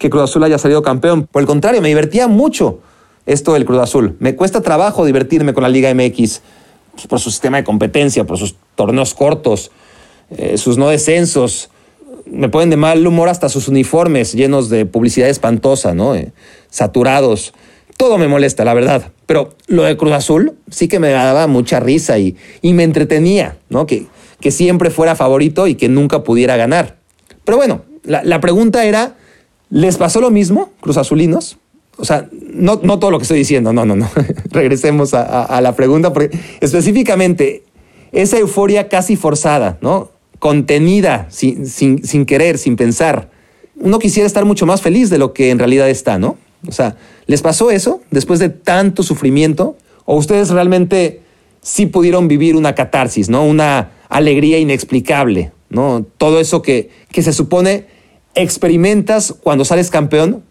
[0.00, 1.28] que Cruz Azul haya salido campeón.
[1.30, 2.80] Por el contrario, me divertía mucho
[3.26, 4.16] esto del Cruz Azul.
[4.18, 6.40] Me cuesta trabajo divertirme con la Liga MX
[6.92, 9.70] pues, por su sistema de competencia, por sus torneos cortos,
[10.30, 11.68] eh, sus no descensos.
[12.24, 16.14] Me ponen de mal humor hasta sus uniformes llenos de publicidad espantosa, ¿no?
[16.14, 16.32] Eh,
[16.70, 17.52] saturados.
[17.98, 19.12] Todo me molesta, la verdad.
[19.26, 23.86] Pero lo de Cruz Azul sí que me daba mucha risa y, me entretenía, ¿no?
[23.86, 24.06] Que,
[24.50, 26.96] siempre fuera favorito y que nunca pudiera ganar.
[27.44, 29.16] Pero bueno, la pregunta era
[29.70, 31.56] ¿Les pasó lo mismo, Cruz Azulinos?
[31.96, 34.10] O sea, no, todo lo que estoy diciendo, no, no, no.
[34.50, 37.62] Regresemos a, la pregunta, porque específicamente
[38.10, 40.10] esa euforia casi forzada, ¿no?
[40.38, 43.30] Contenida, sin, sin, querer, sin pensar.
[43.76, 46.36] Uno quisiera estar mucho más feliz de lo que en realidad está, ¿no?
[46.66, 46.96] O sea,
[47.26, 49.76] ¿les pasó eso después de tanto sufrimiento?
[50.04, 51.20] ¿O ustedes realmente
[51.60, 53.44] sí pudieron vivir una catarsis, ¿no?
[53.44, 56.04] Una alegría inexplicable, ¿no?
[56.16, 57.86] Todo eso que, que se supone
[58.34, 60.42] experimentas cuando sales campeón,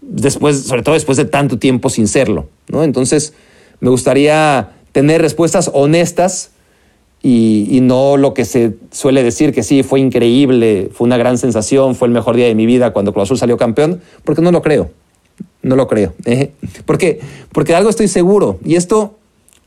[0.00, 2.48] después, sobre todo después de tanto tiempo sin serlo.
[2.68, 2.84] ¿no?
[2.84, 3.34] Entonces,
[3.80, 6.50] me gustaría tener respuestas honestas
[7.22, 11.94] y, no lo que se suele decir que sí, fue increíble, fue una gran sensación,
[11.94, 14.62] fue el mejor día de mi vida cuando Cruz Azul salió campeón, porque no lo
[14.62, 14.90] creo.
[15.62, 16.14] No lo creo.
[16.24, 16.52] ¿eh?
[16.86, 17.20] Porque,
[17.52, 18.58] porque de algo estoy seguro.
[18.64, 19.18] Y esto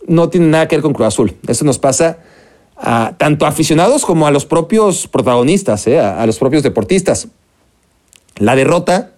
[0.08, 1.36] no tiene nada que ver con Cruz Azul.
[1.48, 2.20] Eso nos pasa
[2.76, 6.00] a tanto aficionados como a los propios protagonistas, ¿eh?
[6.00, 7.28] a los propios deportistas.
[8.38, 9.12] La derrota,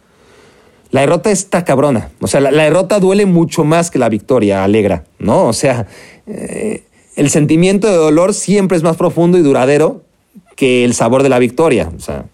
[0.91, 2.09] la derrota está cabrona.
[2.21, 5.45] O sea, la, derrota duele mucho más que la victoria alegra, ¿no?
[5.45, 5.87] O sea,
[6.27, 6.83] eh,
[7.15, 10.03] el sentimiento de dolor siempre es más profundo y duradero
[10.55, 11.91] que el sabor de la victoria.
[11.95, 12.25] O sea,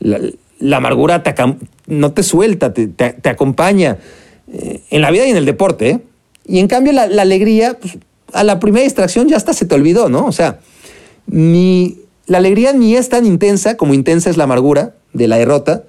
[0.00, 1.22] la, amargura
[1.86, 3.98] no te suelta, te, acompaña
[4.52, 5.90] eh, en la vida y en el deporte.
[5.90, 6.00] ¿eh?
[6.46, 7.98] Y en cambio, la, alegría, pues,
[8.32, 10.26] a la primera distracción ya hasta se te olvidó, ¿no?
[10.26, 10.60] O sea,
[11.26, 15.84] ni la alegría ni es tan intensa como intensa es la amargura de la derrota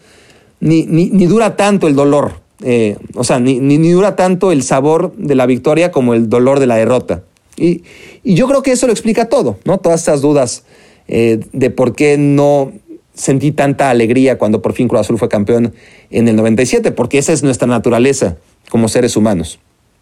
[0.59, 5.45] ni, dura tanto el dolor, eh, o sea, ni, dura tanto el sabor de la
[5.45, 7.23] victoria como el dolor de la derrota.
[7.57, 7.83] Y,
[8.23, 9.77] yo creo que eso lo explica todo, ¿no?
[9.77, 10.63] Todas estas dudas
[11.07, 12.71] eh, de por qué no
[13.13, 15.73] sentí tanta alegría cuando por fin Cruz Azul fue campeón
[16.09, 18.37] en el 97, porque esa es nuestra naturaleza
[18.69, 19.59] como seres humanos.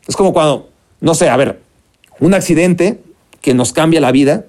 [0.07, 1.59] Es como cuando, no sé, a ver,
[2.19, 2.99] un accidente
[3.41, 4.45] que nos cambia la vida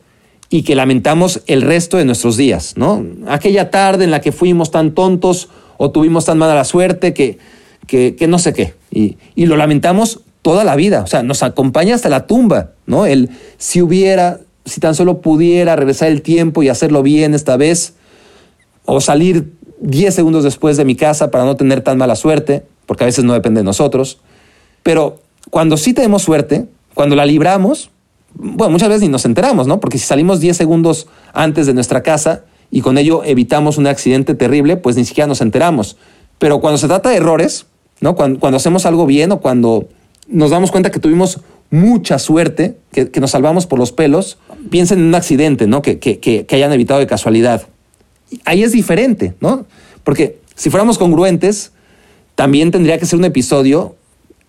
[0.51, 3.05] y que lamentamos el resto de nuestros días, ¿no?
[3.27, 7.39] Aquella tarde en la que fuimos tan tontos o tuvimos tan mala suerte que,
[7.87, 8.75] que, no sé qué.
[8.91, 9.17] Y,
[9.47, 13.07] lo lamentamos toda la vida, o sea, nos acompaña hasta la tumba, ¿no?
[13.07, 17.95] El si hubiera, si tan solo pudiera regresar el tiempo y hacerlo bien esta vez,
[18.85, 23.05] o salir 10 segundos después de mi casa para no tener tan mala suerte, porque
[23.05, 24.19] a veces no depende de nosotros.
[24.83, 25.21] Pero
[25.51, 27.91] cuando sí tenemos suerte, cuando la libramos,
[28.35, 29.81] bueno, muchas veces ni nos enteramos, ¿no?
[29.81, 32.45] Porque si salimos 10 segundos antes de nuestra casa,
[32.75, 35.97] y con ello evitamos un accidente terrible, pues ni siquiera nos enteramos.
[36.41, 37.67] Pero cuando se trata de errores,
[38.01, 38.17] ¿no?
[38.17, 39.87] cuando, hacemos algo bien o cuando
[40.27, 41.39] nos damos cuenta que tuvimos
[41.71, 44.39] mucha suerte, que, nos salvamos por los pelos,
[44.71, 45.83] piensen en un accidente, ¿no?
[45.83, 47.63] Que, que, hayan evitado de casualidad.
[48.45, 49.67] Ahí es diferente, ¿no?
[50.03, 51.71] Porque si fuéramos congruentes,
[52.35, 53.95] también tendría que ser un episodio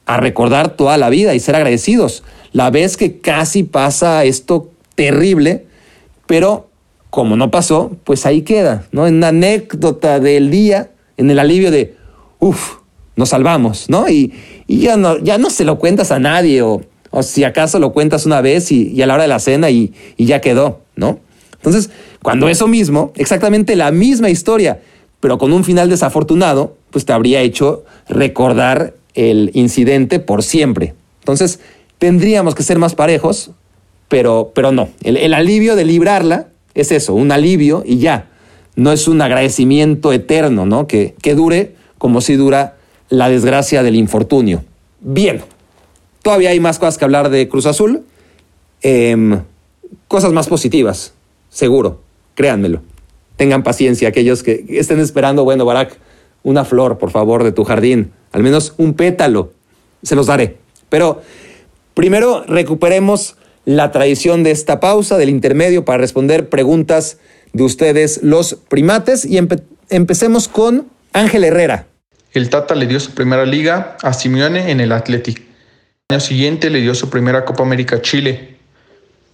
[0.08, 2.24] a recordar toda la vida y ser agradecidos.
[2.54, 5.68] La vez que casi pasa esto terrible,
[6.26, 6.70] pero
[7.16, 9.08] como no pasó, pues ahí queda, ¿no?
[9.08, 11.96] En una anécdota del día, en el alivio de,
[12.40, 12.80] uff,
[13.16, 14.10] nos salvamos, ¿no?
[14.10, 14.34] Y,
[14.68, 18.26] ya no, ya no se lo cuentas a nadie o, o si acaso lo cuentas
[18.26, 21.20] una vez y, a la hora de la cena y, y ya quedó, ¿no?
[21.54, 21.90] Entonces,
[22.22, 24.82] cuando eso mismo, exactamente la misma historia,
[25.22, 30.96] pero con un final desafortunado, pues te habría hecho recordar el incidente por siempre.
[31.20, 31.62] Entonces,
[31.98, 33.52] tendríamos que ser más parejos,
[34.10, 34.90] pero, pero no.
[35.02, 38.30] El, alivio de librarla es eso, un alivio y ya.
[38.76, 40.86] No es un agradecimiento eterno, ¿no?
[40.86, 42.76] Que, que dure como si dura
[43.10, 44.64] la desgracia del infortunio.
[45.00, 45.42] Bien,
[46.22, 48.04] todavía hay más cosas que hablar de Cruz Azul.
[48.82, 49.42] Em,
[50.08, 51.14] cosas más positivas,
[51.50, 52.02] seguro,
[52.36, 52.82] créanmelo.
[53.38, 55.98] Tengan paciencia aquellos que estén esperando, bueno, Barak,
[56.44, 59.52] una flor, por favor, de tu jardín, al menos un pétalo,
[60.04, 60.58] se los daré.
[60.90, 61.22] Pero
[61.94, 67.18] primero recuperemos la tradición de esta pausa, del intermedio, para responder preguntas
[67.54, 69.40] de ustedes, los primates, y
[69.90, 71.88] empecemos con Ángel Herrera.
[72.34, 75.40] El Tata le dio su primera liga a Simeone en el Athletic.
[76.10, 78.58] El año siguiente le dio su primera Copa América a Chile.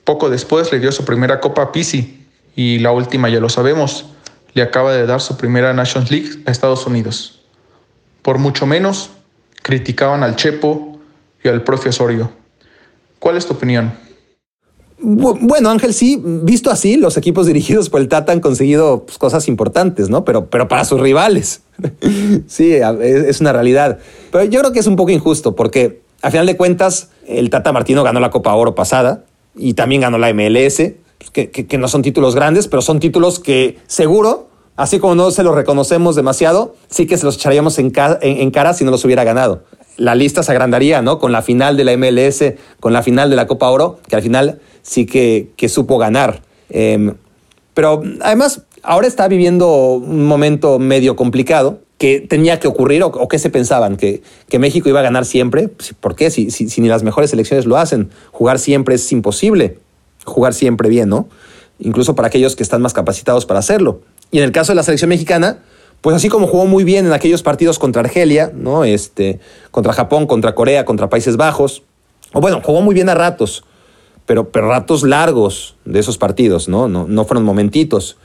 [0.04, 2.28] Poco después le dio su primera Copa a Pisi.
[2.56, 4.06] Y la última ya lo sabemos,
[4.54, 7.42] le acaba de dar su primera Nations League a Estados Unidos.
[8.22, 9.10] Por mucho menos,
[9.64, 11.00] criticaban al Chepo
[11.44, 12.32] y al profesorio.
[13.20, 13.94] ¿Cuál es tu opinión?
[15.04, 19.48] Bueno, Ángel, sí, visto así, los equipos dirigidos por el Tata han conseguido pues, cosas
[19.48, 20.24] importantes, ¿no?
[20.24, 21.62] Pero, pero para sus rivales.
[22.48, 23.98] sí, es, una realidad.
[24.32, 27.72] Pero yo creo que es un poco injusto porque, a final de cuentas, el Tata
[27.72, 29.24] Martino ganó la Copa Oro pasada
[29.56, 30.94] y también ganó la MLS,
[31.34, 35.44] que, que no son títulos grandes, pero son títulos que seguro, así como no se
[35.44, 39.64] los reconocemos demasiado, sí que se los echaríamos en cara si no los hubiera ganado.
[39.98, 41.20] La lista se agrandaría, ¿no?
[41.20, 44.22] Con la final de la MLS, con la final de la Copa Oro, que al
[44.22, 46.42] final sí que, supo ganar.
[46.70, 47.16] Em,
[47.74, 53.38] pero además, ahora está viviendo un momento medio complicado que tenía que ocurrir o, qué
[53.38, 55.68] se pensaban, que, que, México iba a ganar siempre.
[55.68, 56.32] Pues, ¿Por qué?
[56.32, 58.10] Si, si, ni las mejores selecciones lo hacen.
[58.32, 59.78] Jugar siempre es imposible.
[60.26, 61.28] Jugar siempre bien, ¿no?
[61.80, 64.02] Incluso para aquellos que están más capacitados para hacerlo.
[64.32, 65.60] Y en el caso de la selección mexicana,
[66.02, 68.84] pues así como jugó muy bien en aquellos partidos contra Argelia, ¿no?
[68.84, 71.84] Este, contra Japón, contra Corea, contra Países Bajos,
[72.34, 73.64] o bueno, jugó muy bien a ratos,
[74.26, 76.88] pero, pero ratos largos de esos partidos, ¿no?
[76.88, 78.18] No, no fueron momentitos.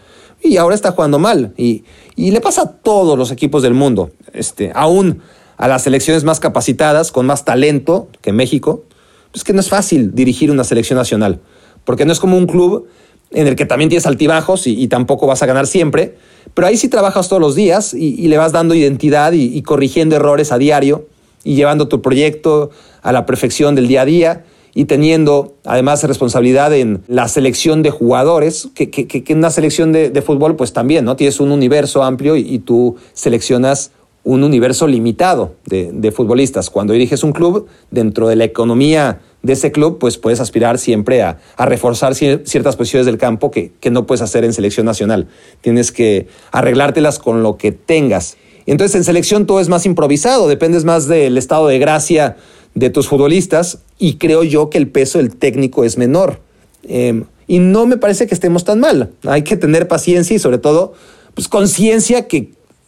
[0.43, 1.53] Y ahora está jugando mal.
[1.57, 1.85] Y,
[2.15, 5.23] y, le pasa a todos los equipos del mundo, este, aún
[5.57, 8.85] a las selecciones más capacitadas, con más talento que México,
[9.33, 11.41] pues que no es fácil dirigir una selección nacional,
[11.85, 12.89] porque no es como un club
[13.33, 16.17] en el que también tienes altibajos y, tampoco vas a ganar siempre,
[16.55, 20.53] pero ahí sí trabajas todos los días y, le vas dando identidad y, corrigiendo errores
[20.53, 21.07] a diario
[21.43, 22.71] y llevando tu proyecto
[23.03, 24.45] a la perfección del día a día
[24.77, 30.55] y teniendo además responsabilidad en la selección de jugadores, que, en una selección de, fútbol
[30.55, 31.17] pues también, ¿no?
[31.17, 36.69] Tienes un universo amplio y, tú seleccionas un universo limitado de, futbolistas.
[36.69, 41.23] Cuando diriges un club, dentro de la economía de ese club, pues puedes aspirar siempre
[41.23, 45.27] a, reforzar ciertas posiciones del campo que, que, no puedes hacer en selección nacional.
[45.63, 48.37] Tienes que arreglártelas con lo que tengas.
[48.67, 52.37] Entonces en selección todo es más improvisado, dependes más del estado de gracia
[52.77, 56.41] de tus futbolistas y creo yo que el peso del técnico es menor.
[56.87, 59.11] Em, y no me parece que estemos tan mal.
[59.27, 60.93] Hay que tener paciencia y sobre todo
[61.35, 62.29] pues, conciencia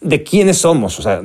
[0.00, 0.98] de quiénes somos.
[0.98, 1.22] O sea,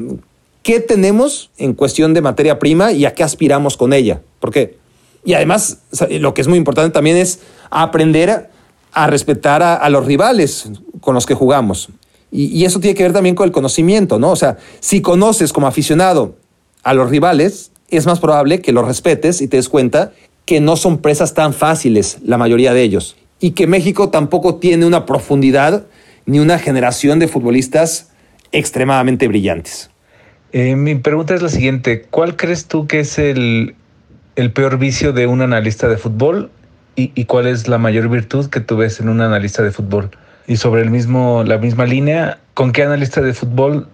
[0.63, 4.21] qué tenemos en cuestión de materia prima y a qué aspiramos con ella.
[4.39, 4.77] Porque,
[5.25, 7.39] y además, lo que es muy importante también es
[7.69, 8.49] aprender
[8.93, 10.69] a, respetar a, los rivales
[11.01, 11.89] con los que jugamos.
[12.31, 14.31] Y, y, eso tiene que ver también con el conocimiento, ¿no?
[14.31, 16.35] O sea, si conoces como aficionado
[16.81, 20.11] a los rivales, es más probable que los respetes y te des cuenta
[20.45, 24.85] que no son presas tan fáciles la mayoría de ellos y que México tampoco tiene
[24.85, 25.85] una profundidad
[26.25, 28.11] ni una generación de futbolistas
[28.51, 29.89] extremadamente brillantes.
[30.53, 33.75] Eh, mi pregunta es la siguiente, ¿cuál crees tú que es el,
[34.53, 36.51] peor vicio de un analista de fútbol
[36.95, 40.11] y, y, cuál es la mayor virtud que tú ves en un analista de fútbol?
[40.47, 43.87] Y sobre el mismo, la misma línea, ¿con qué analista de fútbol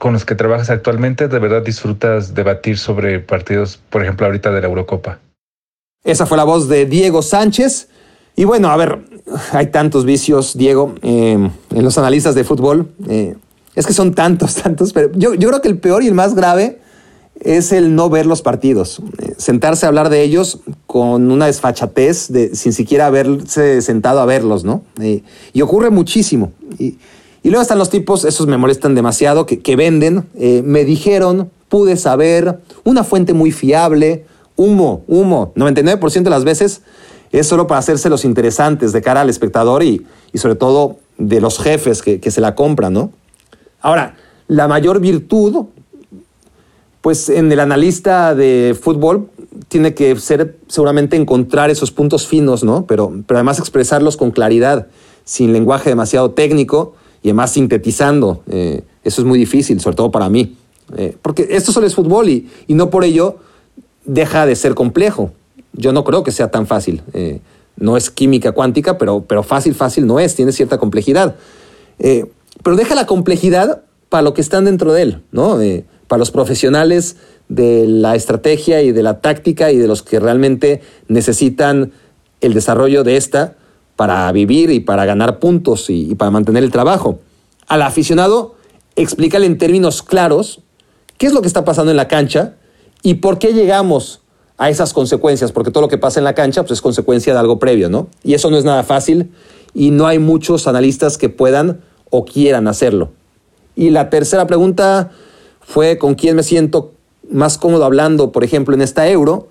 [0.00, 4.62] con los que trabajas actualmente, de verdad disfrutas debatir sobre partidos, por ejemplo, ahorita de
[4.62, 5.18] la Eurocopa.
[6.02, 7.88] Esa fue la voz de Diego Sánchez.
[8.34, 9.00] Y bueno, a ver,
[9.52, 12.90] hay tantos vicios, Diego, eh, en los analistas de fútbol.
[13.10, 13.36] Eh,
[13.74, 16.34] es que son tantos, tantos, pero yo, yo, creo que el peor y el más
[16.34, 16.78] grave
[17.38, 19.02] es el no ver los partidos.
[19.18, 24.24] Eh, sentarse a hablar de ellos con una desfachatez de, sin siquiera haberse sentado a
[24.24, 24.82] verlos, ¿no?
[24.98, 26.52] y ocurre muchísimo.
[26.78, 26.96] Y,
[27.42, 31.96] y luego están los tipos, esos me molestan demasiado, que, venden, eh, me dijeron, pude
[31.96, 34.26] saber, una fuente muy fiable,
[34.56, 35.52] humo, humo.
[35.56, 36.82] 99% de las veces
[37.32, 41.40] es solo para hacerse los interesantes de cara al espectador y, y sobre todo de
[41.40, 43.12] los jefes que, que, se la compran, ¿no?
[43.80, 44.16] Ahora,
[44.48, 45.66] la mayor virtud,
[47.00, 49.30] pues en el analista de fútbol
[49.68, 52.84] tiene que ser seguramente encontrar esos puntos finos, ¿no?
[52.84, 54.88] Pero, pero además expresarlos con claridad,
[55.24, 58.42] sin lenguaje demasiado técnico y además sintetizando.
[58.50, 60.56] Eh, eso es muy difícil, sobre todo para mí.
[60.96, 63.36] Eh, porque esto solo es fútbol y, y, no por ello
[64.04, 65.32] deja de ser complejo.
[65.72, 67.02] Yo no creo que sea tan fácil.
[67.12, 67.40] Eh,
[67.76, 71.36] no es química cuántica, pero, pero fácil, fácil no es, tiene cierta complejidad.
[71.98, 75.58] Pero deja la complejidad para lo que están dentro de él, ¿no?
[76.08, 77.16] Para los profesionales
[77.48, 81.92] de la estrategia y de la táctica y de los que realmente necesitan
[82.40, 83.56] el desarrollo de esta
[84.00, 87.18] para vivir y para ganar puntos y, para mantener el trabajo.
[87.68, 88.54] Al aficionado,
[88.96, 90.60] explícale en términos claros
[91.18, 92.54] qué es lo que está pasando en la cancha
[93.02, 94.22] y por qué llegamos
[94.56, 97.40] a esas consecuencias, porque todo lo que pasa en la cancha pues, es consecuencia de
[97.40, 98.08] algo previo, ¿no?
[98.24, 99.32] Y eso no es nada fácil
[99.74, 103.10] y no hay muchos analistas que puedan o quieran hacerlo.
[103.76, 105.10] Y la tercera pregunta
[105.60, 106.92] fue con quién me siento
[107.30, 109.48] más cómodo hablando, por ejemplo, en esta euro.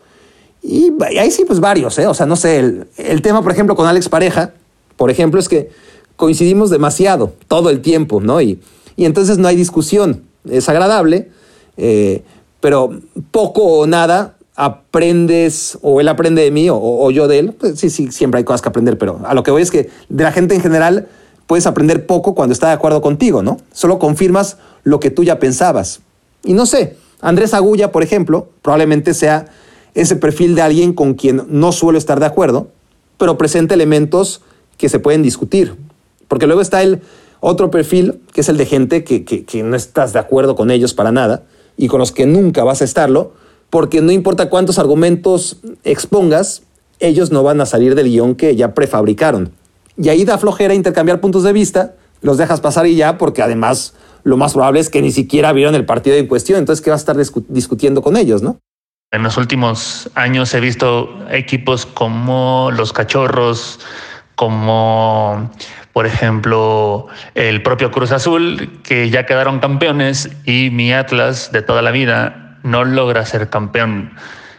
[0.62, 2.08] Y ahí sí, pues varios, ¿eh?
[2.08, 4.54] O sea, no sé, el, el tema, por ejemplo, con Alex Pareja,
[4.98, 5.70] por ejemplo, es que
[6.16, 8.42] coincidimos demasiado, todo el tiempo, ¿no?
[8.42, 8.60] Y,
[8.98, 11.30] y entonces no hay discusión, es agradable,
[11.78, 12.24] eh,
[12.60, 12.92] pero
[13.32, 17.54] poco o nada aprendes, o él aprende de mí, o, o, yo de él.
[17.54, 19.90] Pues sí, sí, siempre hay cosas que aprender, pero a lo que voy es que
[20.10, 21.08] de la gente en general
[21.48, 23.58] puedes aprender poco cuando está de acuerdo contigo, ¿no?
[23.72, 26.02] Solo confirmas lo que tú ya pensabas.
[26.44, 29.48] Y no sé, Andrés Agulla, por ejemplo, probablemente sea
[29.94, 32.68] ese perfil de alguien con quien no suelo estar de acuerdo,
[33.18, 34.42] pero presenta elementos
[34.78, 35.76] que se pueden discutir.
[36.28, 37.02] Porque luego está el
[37.40, 40.72] otro perfil, que es el de gente que, que, que no estás de acuerdo con
[40.72, 41.44] ellos para nada
[41.78, 43.34] y con los que nunca vas a estarlo,
[43.70, 46.64] porque no importa cuántos argumentos expongas,
[47.00, 49.52] ellos no van a salir del guion que ya prefabricaron.
[49.98, 53.94] Y ahí da flojera intercambiar puntos de vista, los dejas pasar y ya, porque además
[54.24, 57.00] lo más probable es que ni siquiera vieron el partido en cuestión, entonces ¿qué vas
[57.00, 58.60] a estar discu discutiendo con ellos, no?
[59.12, 63.80] En los últimos años he visto equipos como los Cachorros,
[64.36, 65.50] como
[65.94, 71.82] por ejemplo el propio Cruz Azul, que ya quedaron campeones, y mi Atlas de toda
[71.82, 74.14] la vida, no logra ser campeón.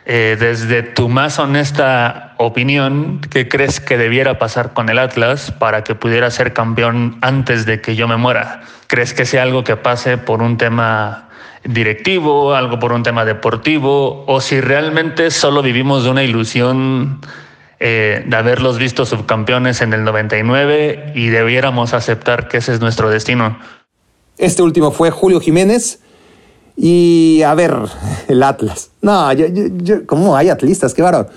[0.04, 5.84] Eh, desde tu más honesta opinión, ¿qué crees que debiera pasar con el Atlas para
[5.84, 8.62] que pudiera ser campeón antes de que yo me muera?
[8.88, 11.29] ¿Crees que sea algo que pase por un tema
[11.64, 17.20] directivo, algo por un tema deportivo, o si realmente solo vivimos de una ilusión
[17.78, 23.10] eh, de haberlos visto subcampeones en el 99 y debiéramos aceptar que ese es nuestro
[23.10, 23.58] destino?
[24.38, 26.00] Este último fue Julio Jiménez
[26.76, 27.74] y a ver,
[28.28, 28.90] el Atlas.
[29.02, 30.94] No, yo, yo, ¿cómo hay atlistas?
[30.94, 31.28] Qué bárbaro.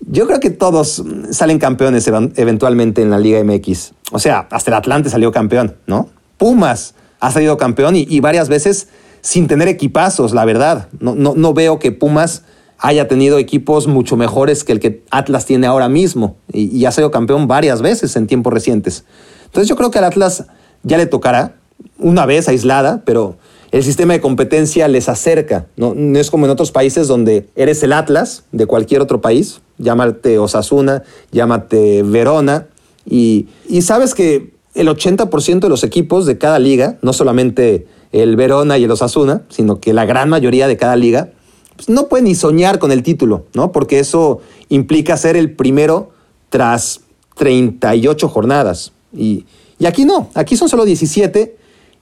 [0.00, 3.92] Yo creo que todos salen campeones eventualmente en la Liga MX.
[4.12, 6.08] O sea, hasta el Atlante salió campeón, ¿no?
[6.38, 8.88] Pumas ha salido campeón y varias veces
[9.20, 10.88] sin tener equipazos, la verdad.
[10.98, 12.44] No, no, no, veo que Pumas
[12.78, 17.10] haya tenido equipos mucho mejores que el que Atlas tiene ahora mismo y, ha sido
[17.10, 19.04] campeón varias veces en tiempos recientes.
[19.44, 20.46] Entonces yo creo que al Atlas
[20.82, 21.56] ya le tocará
[21.98, 23.36] una vez aislada, pero
[23.70, 25.66] el sistema de competencia les acerca.
[25.76, 25.94] ¿no?
[25.94, 30.38] no es como en otros países donde eres el Atlas de cualquier otro país, llámate
[30.38, 31.02] Osasuna,
[31.32, 32.66] llámate Verona,
[33.04, 38.36] y, y sabes que el 80% de los equipos de cada liga, no solamente el
[38.36, 41.30] Verona y el Osasuna, sino que la gran mayoría de cada liga,
[41.76, 43.72] pues no pueden ni soñar con el título, ¿no?
[43.72, 46.10] porque eso implica ser el primero
[46.48, 47.00] tras
[47.36, 48.92] 38 jornadas.
[49.16, 49.46] Y,
[49.78, 51.56] y aquí no, aquí son solo 17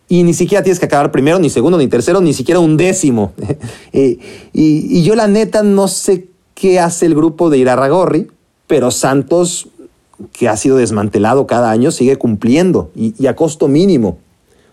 [0.09, 3.33] y ni siquiera tienes que acabar primero, ni segundo, ni tercero, ni siquiera un décimo.
[3.93, 3.99] y,
[4.53, 8.29] y, y, yo la neta no sé qué hace el grupo de Irarragorri,
[8.67, 9.69] pero Santos,
[10.33, 14.19] que ha sido desmantelado cada año, sigue cumpliendo y a costo mínimo.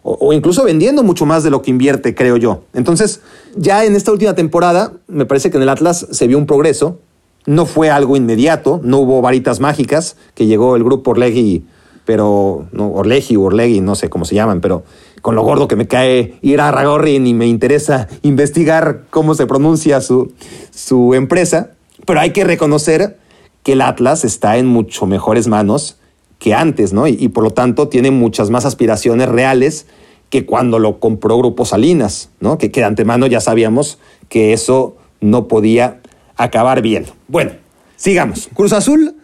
[0.07, 2.61] O, incluso vendiendo mucho más de lo que invierte, creo yo.
[2.75, 3.21] Entonces,
[3.55, 6.99] ya en esta última temporada, me parece que en el Atlas se vio un progreso.
[7.47, 11.65] No fue algo inmediato, no hubo varitas mágicas, que llegó el grupo Orlegui,
[12.05, 14.83] pero no, Orlegi o Orlegui, no sé cómo se llaman, pero
[15.23, 19.47] con lo gordo que me cae ir a Ragorrin y me interesa investigar cómo se
[19.47, 20.33] pronuncia su,
[20.69, 21.71] su empresa,
[22.05, 23.17] pero hay que reconocer
[23.63, 25.97] que el Atlas está en mucho mejores manos
[26.39, 27.07] que antes, ¿no?
[27.07, 29.87] Y, por lo tanto tiene muchas más aspiraciones reales
[30.29, 32.57] que cuando lo compró Grupo Salinas, ¿no?
[32.57, 36.01] Que, de antemano ya sabíamos que eso no podía
[36.35, 37.05] acabar bien.
[37.27, 37.51] Bueno,
[37.95, 38.49] sigamos.
[38.53, 39.15] Cruz Azul,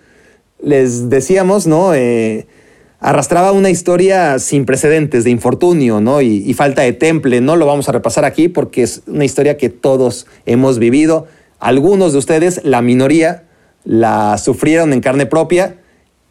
[0.62, 1.94] les decíamos, ¿no?
[1.94, 2.48] Eh,
[3.02, 6.22] arrastraba una historia sin precedentes de infortunio ¿no?
[6.22, 7.42] Y, falta de temple.
[7.42, 11.28] No lo vamos a repasar aquí porque es una historia que todos hemos vivido.
[11.60, 13.44] Algunos de ustedes, la minoría,
[13.84, 15.78] la sufrieron en carne propia.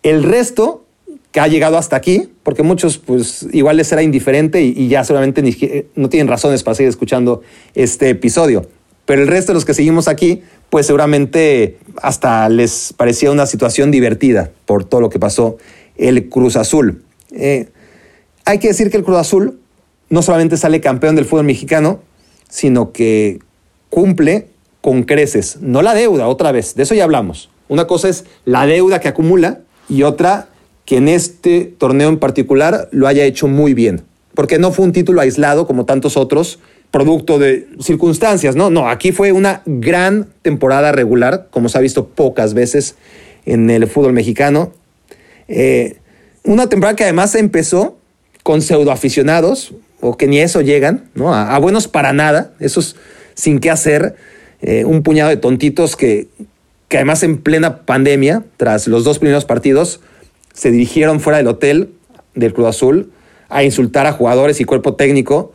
[0.03, 0.84] El resto
[1.32, 5.86] que ha llegado hasta aquí, porque muchos pues igual les será indiferente y, ya solamente
[5.94, 7.42] no tienen razones para seguir escuchando
[7.74, 8.66] este episodio.
[9.05, 13.90] Pero el resto de los que seguimos aquí, pues seguramente hasta les parecía una situación
[13.90, 15.57] divertida por todo lo que pasó
[15.96, 17.03] el Cruz Azul.
[17.32, 17.68] Eh,
[18.44, 19.61] hay que decir que el Cruz Azul
[20.09, 22.01] no solamente sale campeón del fútbol mexicano,
[22.48, 23.40] sino que
[23.88, 24.48] cumple
[24.80, 27.51] con creces, no la deuda, otra vez, de eso ya hablamos.
[27.68, 29.61] Una cosa es la deuda que acumula
[29.91, 30.49] y otra
[30.86, 34.03] que en este torneo en particular lo haya hecho muy bien,
[34.34, 36.61] porque no fue un título aislado como tantos otros,
[36.91, 38.70] producto de circunstancias, ¿no?
[38.70, 42.97] No, aquí fue una gran temporada regular, como se ha visto pocas veces
[43.47, 44.72] en el fútbol mexicano.
[45.47, 45.99] Eh,
[46.43, 47.97] una temporada que además empezó
[48.43, 51.34] con pseudoaficionados, o que ni eso llegan, ¿no?
[51.34, 52.97] A, buenos para nada, esos
[53.34, 54.16] sin qué hacer,
[54.62, 56.28] eh, un puñado de tontitos que,
[56.91, 60.01] que además en plena pandemia, tras los dos primeros partidos,
[60.53, 61.93] se dirigieron fuera del hotel
[62.34, 63.12] del Cruz Azul
[63.49, 65.53] a insultar a jugadores y cuerpo técnico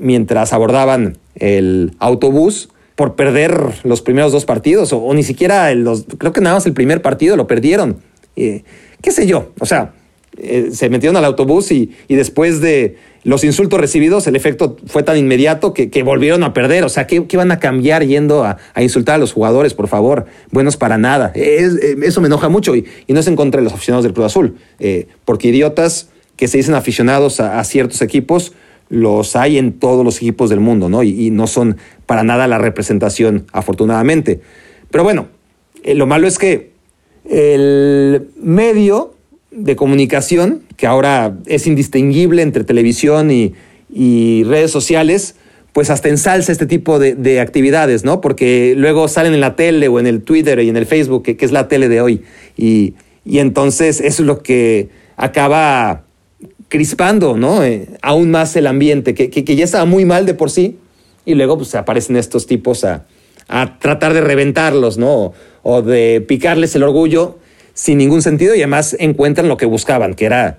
[0.00, 3.54] mientras abordaban el autobús por perder
[3.84, 7.36] los primeros dos partidos o, ni siquiera los, creo que nada más el primer partido
[7.36, 7.98] lo perdieron.
[8.34, 8.64] Eh,
[9.00, 9.52] ¿Qué sé yo?
[9.60, 9.94] O sea,
[10.36, 15.16] eh, se metieron al autobús y, después de los insultos recibidos, el efecto fue tan
[15.16, 16.84] inmediato que, volvieron a perder.
[16.84, 20.26] O sea, ¿qué, van a cambiar yendo a, insultar a los jugadores, por favor?
[20.50, 21.32] Buenos para nada.
[21.34, 24.26] Eh, eso me enoja mucho y, no es en contra de los aficionados del Cruz
[24.26, 24.56] Azul,
[25.24, 28.52] porque idiotas que se dicen aficionados a ciertos equipos
[28.92, 31.02] los hay en todos los equipos del mundo, ¿no?
[31.02, 34.42] Y, no son para nada la representación, afortunadamente.
[34.90, 35.28] Pero bueno,
[35.82, 36.72] eh, lo malo es que
[37.24, 39.14] el medio
[39.52, 43.54] de comunicación, que ahora es indistinguible entre televisión y,
[44.44, 45.36] redes sociales,
[45.72, 48.20] pues hasta ensalza este tipo de, actividades, ¿no?
[48.20, 51.36] Porque luego salen en la tele o en el Twitter y en el Facebook, que,
[51.38, 52.22] es la tele de hoy.
[52.56, 52.94] Y,
[53.24, 56.04] y entonces eso es lo que acaba
[56.72, 57.62] crispando, ¿no?
[57.62, 60.78] Eh, aún más el ambiente, que, ya estaba muy mal de por sí,
[61.26, 63.04] y luego pues aparecen estos tipos a,
[63.78, 65.34] tratar de reventarlos, ¿no?
[65.62, 67.38] O, de picarles el orgullo
[67.74, 70.58] sin ningún sentido y además encuentran lo que buscaban, que era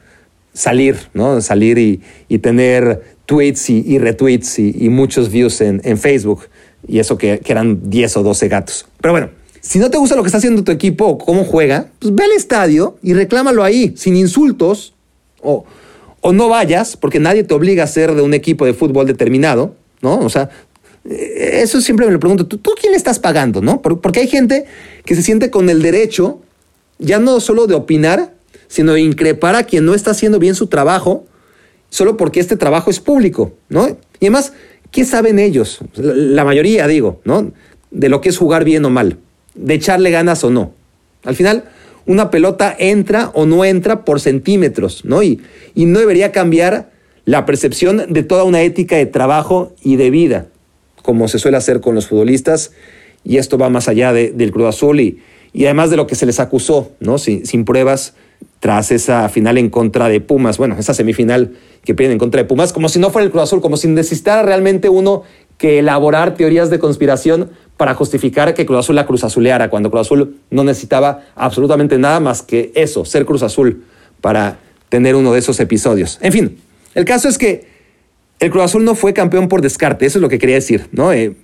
[0.54, 1.42] salir, ¿no?
[1.42, 6.48] Salir y, tener tweets y, retweets y, muchos views en, Facebook,
[6.88, 8.86] y eso que, eran 10 o 12 gatos.
[9.02, 9.30] Pero bueno,
[9.62, 12.24] si no te gusta lo que está haciendo tu equipo o cómo juega, pues ve
[12.24, 14.94] al estadio y reclámalo ahí, sin insultos
[15.42, 15.66] o
[16.24, 19.76] o no vayas, porque nadie te obliga a ser de un equipo de fútbol determinado,
[20.02, 20.20] ¿no?
[20.20, 20.50] O sea,
[21.04, 23.82] eh, eso siempre me lo pregunto, ¿tú, quién le estás pagando, no?
[23.82, 24.64] Porque hay gente
[25.04, 26.40] que se siente con el derecho,
[27.04, 28.34] ya no solo de opinar,
[28.68, 31.26] sino de increpar a quien no está haciendo bien su trabajo,
[31.90, 33.88] solo porque este trabajo es público, ¿no?
[34.20, 34.54] Y además,
[34.90, 35.80] ¿qué saben ellos?
[35.96, 37.52] La mayoría, digo, ¿no?
[37.92, 39.18] De lo que es jugar bien o mal,
[39.54, 40.74] de echarle ganas o no.
[41.24, 41.66] Al final,
[42.08, 45.22] una pelota entra o no entra por centímetros, ¿no?
[45.22, 45.42] Y,
[45.76, 46.92] y no debería cambiar
[47.26, 50.48] la percepción de toda una ética de trabajo y de vida,
[51.04, 52.72] como se suele hacer con los futbolistas,
[53.24, 55.20] y esto va más allá del Cruz Azul y,
[55.54, 57.18] y, además de lo que se les acusó, ¿no?
[57.18, 58.16] Sin, pruebas
[58.60, 61.52] tras esa final en contra de Pumas, bueno, esa semifinal
[61.84, 63.88] que pierden en contra de Pumas, como si no fuera el Cruz Azul, como si
[63.88, 65.24] necesitara realmente uno
[65.58, 70.08] que elaborar teorías de conspiración para justificar que Cruz Azul la Cruz Azuleara, cuando Cruz
[70.08, 73.84] Azul no necesitaba absolutamente nada más que eso, ser Cruz Azul,
[74.22, 76.20] para tener uno de esos episodios.
[76.22, 76.58] En fin,
[76.96, 77.68] el caso es que
[78.40, 81.14] el Cruz Azul no fue campeón por descarte, eso es lo que quería decir, ¿no?
[81.14, 81.36] Eh,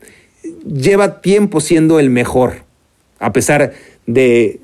[0.65, 2.63] lleva tiempo siendo el mejor,
[3.19, 3.73] a pesar
[4.13, 4.59] de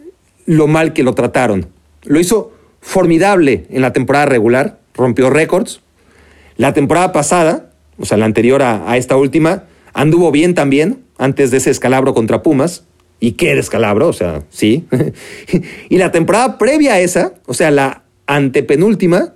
[0.45, 1.67] lo mal que lo trataron.
[2.03, 5.81] Lo hizo formidable en la temporada regular, rompió récords.
[6.57, 11.57] La temporada pasada, o sea, la anterior a esta última, anduvo bien también, antes de
[11.57, 12.83] ese escalabro contra Pumas.
[13.19, 14.07] ¿Y qué descalabro?
[14.07, 14.85] O sea, sí.
[15.89, 19.33] y la temporada previa a esa, o sea, la antepenúltima,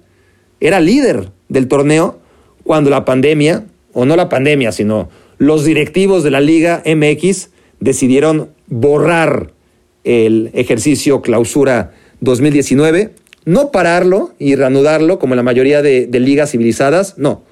[0.60, 2.20] era líder del torneo
[2.64, 7.50] cuando la pandemia, o no la pandemia, sino los directivos de la Liga MX
[7.80, 9.54] decidieron borrar
[10.04, 13.12] el ejercicio clausura 2019,
[13.46, 17.44] no pararlo y reanudarlo como la mayoría de, ligas civilizadas, no,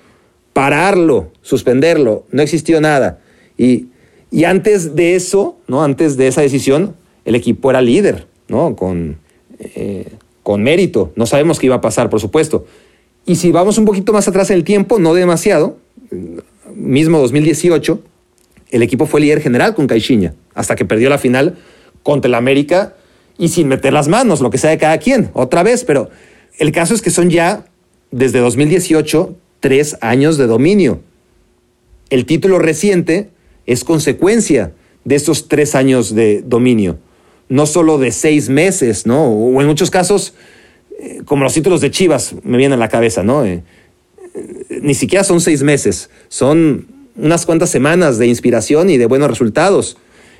[0.53, 3.19] pararlo, suspenderlo, no existió nada.
[3.57, 3.87] Y
[4.31, 5.83] y antes de eso, ¿no?
[5.83, 6.95] antes de esa decisión,
[7.25, 8.75] el equipo era líder, ¿no?
[8.75, 9.17] con,
[9.59, 10.07] eh,
[10.43, 11.11] con mérito.
[11.15, 12.65] No sabemos qué iba a pasar, por supuesto.
[13.25, 15.77] Y si vamos un poquito más atrás en el tiempo, no demasiado,
[16.73, 18.01] mismo 2018,
[18.71, 21.57] el equipo fue líder general con Caixinha, hasta que perdió la final
[22.07, 22.95] contra el América
[23.37, 25.83] y sin meter las manos, lo que sea de cada quien, otra vez.
[25.83, 26.09] Pero
[26.57, 27.65] el caso es que son ya,
[28.11, 31.01] desde 2018, tres años de dominio.
[32.09, 33.29] El título reciente
[33.65, 34.71] es consecuencia
[35.03, 36.97] de estos tres años de dominio.
[37.49, 39.23] no solo de seis meses, ¿no?
[39.25, 40.33] O en muchos casos,
[40.99, 43.45] eh, como los títulos de Chivas me vienen a la cabeza, ¿no?
[43.45, 43.63] Eh,
[44.35, 49.29] eh, ni siquiera son seis meses, son unas cuantas semanas de inspiración y de buenos
[49.29, 49.97] resultados.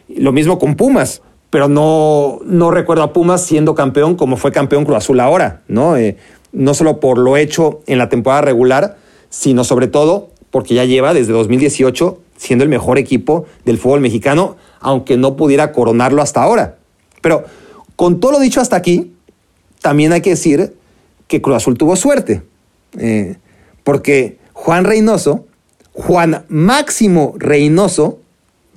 [0.09, 4.86] Lo mismo con Pumas, pero no, no recuerdo a Pumas siendo campeón como fue campeón
[4.86, 5.95] Cruz Azul ahora, ¿no?
[6.52, 8.98] no solo por lo hecho en la temporada regular,
[9.30, 14.58] sino sobre todo porque ya lleva desde 2018 siendo el mejor equipo del fútbol mexicano,
[14.80, 16.78] aunque no pudiera coronarlo hasta ahora.
[17.22, 17.45] Pero
[17.95, 19.14] con todo lo dicho hasta aquí,
[19.82, 20.76] también hay que decir
[21.28, 22.43] que Cruz Azul tuvo suerte,
[22.98, 23.38] eh,
[23.84, 25.45] porque Juan Reynoso,
[25.93, 28.20] Juan Máximo Reynoso,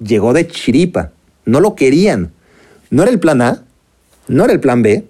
[0.03, 1.13] llegó de chiripa,
[1.45, 2.33] no lo querían,
[2.91, 3.65] no era el plan A,
[4.29, 5.07] no era el plan B,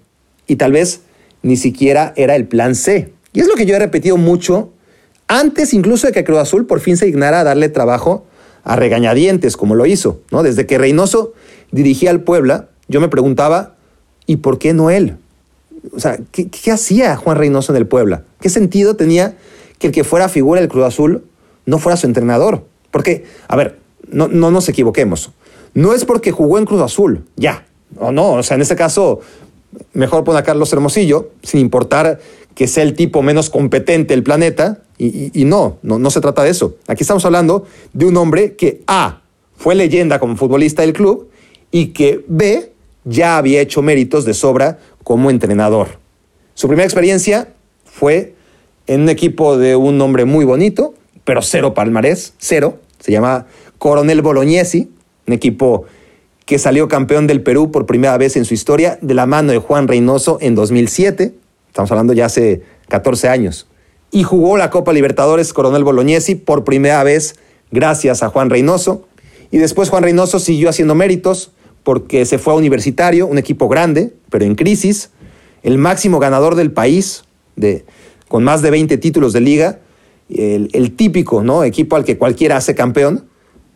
[0.46, 1.00] y tal vez
[1.42, 3.12] ni siquiera era el plan C.
[3.32, 4.70] Y es lo que yo he repetido mucho,
[5.28, 8.26] antes incluso de que Cruz Azul por fin se dignara a darle trabajo
[8.64, 10.20] a regañadientes, como lo hizo.
[10.30, 10.42] ¿no?
[10.42, 11.32] Desde que Reynoso
[11.70, 13.76] dirigía al Puebla, yo me preguntaba,
[14.26, 15.16] ¿y por qué no él?
[15.94, 18.24] O sea, ¿qué, hacía Juan Reynoso en el Puebla?
[18.40, 19.36] ¿Qué sentido tenía
[19.78, 21.24] que el que fuera figura del Cruz Azul
[21.64, 22.66] no fuera su entrenador?
[22.90, 23.78] Porque, a ver,
[24.08, 25.30] no, no nos equivoquemos.
[25.72, 27.64] No es porque jugó en Cruz Azul, ya.
[27.98, 29.20] O no, o sea, en este caso,
[29.92, 32.20] mejor pone a Carlos Hermosillo, sin importar
[32.54, 36.50] que sea el tipo menos competente del planeta, y, no, no, no se trata de
[36.50, 36.76] eso.
[36.86, 37.64] Aquí estamos hablando
[37.94, 39.22] de un hombre que A,
[39.56, 41.30] fue leyenda como futbolista del club,
[41.70, 42.72] y que B,
[43.04, 45.98] ya había hecho méritos de sobra como entrenador.
[46.54, 47.48] Su primera experiencia
[47.84, 48.34] fue
[48.86, 52.78] en un equipo de un hombre muy bonito, pero cero palmarés, cero.
[52.98, 53.46] Se llama
[53.78, 54.90] Coronel Bolognesi,
[55.26, 55.84] un equipo
[56.50, 59.58] que salió campeón del Perú por primera vez en su historia de la mano de
[59.58, 61.32] Juan Reynoso en 2007.
[61.68, 63.68] Estamos hablando ya hace 14 años.
[64.10, 67.36] Y jugó la Copa Libertadores Coronel Bolognesi por primera vez
[67.70, 69.06] gracias a Juan Reynoso.
[69.52, 71.52] Y después Juan Reynoso siguió haciendo méritos
[71.84, 75.10] porque se fue a Universitario, un equipo grande, pero en crisis,
[75.62, 77.22] el máximo ganador del país,
[77.54, 77.84] de,
[78.26, 79.78] con más de 20 títulos de liga,
[80.28, 81.62] el, típico ¿no?
[81.62, 83.26] equipo al que cualquiera hace campeón,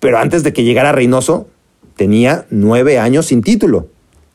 [0.01, 1.47] pero antes de que llegara Reynoso,
[1.97, 3.89] tenía nueve años sin título.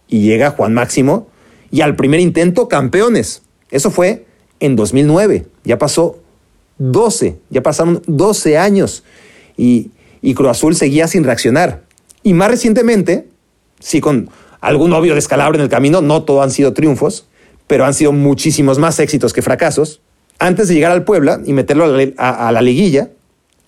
[0.07, 1.27] Y llega Juan Máximo
[1.71, 3.43] y al primer intento campeones.
[3.71, 4.25] Eso fue
[4.59, 5.45] en 2009.
[5.63, 6.19] Ya pasó
[6.79, 9.03] 12, ya pasaron 12 años
[9.57, 9.91] y,
[10.21, 11.83] y Cruz Azul seguía sin reaccionar.
[12.23, 13.27] Y más recientemente,
[13.79, 14.29] sí con
[14.61, 17.27] algún obvio descalabro en el camino, no todo han sido triunfos,
[17.67, 20.01] pero han sido muchísimos más éxitos que fracasos.
[20.39, 21.85] Antes de llegar al Puebla y meterlo
[22.17, 23.09] a la, liguilla,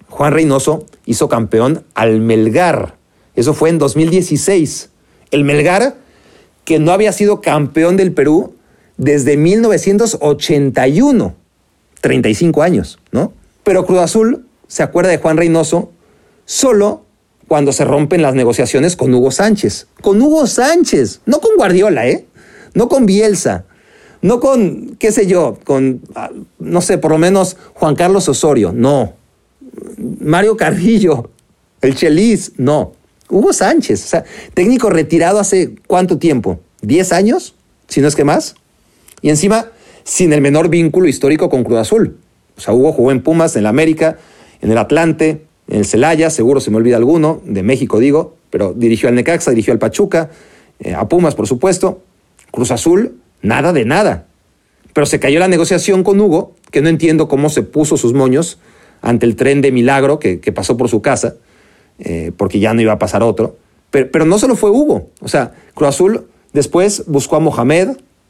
[0.10, 2.96] Juan Reynoso hizo campeón al Melgar.
[3.42, 4.90] Eso fue en 2016.
[5.32, 5.96] El Melgar,
[6.64, 8.54] que no había sido campeón del Perú
[8.98, 11.34] desde 1981.
[12.02, 13.34] 35 años, ¿no?
[13.64, 15.92] Pero Cruz Azul se acuerda de Juan Reynoso
[16.46, 17.04] solo
[17.48, 19.88] cuando se rompen las negociaciones con Hugo Sánchez.
[20.02, 22.28] Con Hugo Sánchez, no con Guardiola, ¿eh?
[22.76, 23.66] No con Bielsa,
[24.22, 26.30] no con, qué sé yo, con, ah,
[26.60, 29.16] no sé, por lo menos Juan Carlos Osorio, no.
[29.98, 31.32] Mario Carrillo,
[31.82, 32.94] el Chelis, no.
[33.32, 34.24] Hugo Sánchez, o sea,
[34.54, 36.60] técnico retirado hace cuánto tiempo?
[36.84, 37.56] ¿10 años?
[37.88, 38.56] Si no es que más.
[39.22, 39.72] Y encima,
[40.04, 42.18] sin el menor vínculo histórico con Cruz Azul.
[42.58, 44.18] O sea, Hugo jugó en Pumas, en el América,
[44.62, 48.74] en el Atlante, en el Celaya, seguro se me olvida alguno, de México digo, pero
[48.74, 50.30] dirigió al Necaxa, dirigió al Pachuca,
[50.80, 52.02] eh, a Pumas por supuesto,
[52.52, 54.28] Cruz Azul, nada de nada.
[54.94, 58.60] Pero se cayó la negociación con Hugo, que no entiendo cómo se puso sus moños
[59.02, 61.36] ante el tren de milagro que, pasó por su casa,
[62.02, 63.58] eh, porque ya no iba a pasar otro.
[63.92, 67.90] Pero, no solo fue Hugo, o sea, Cruz Azul después buscó a Mohamed,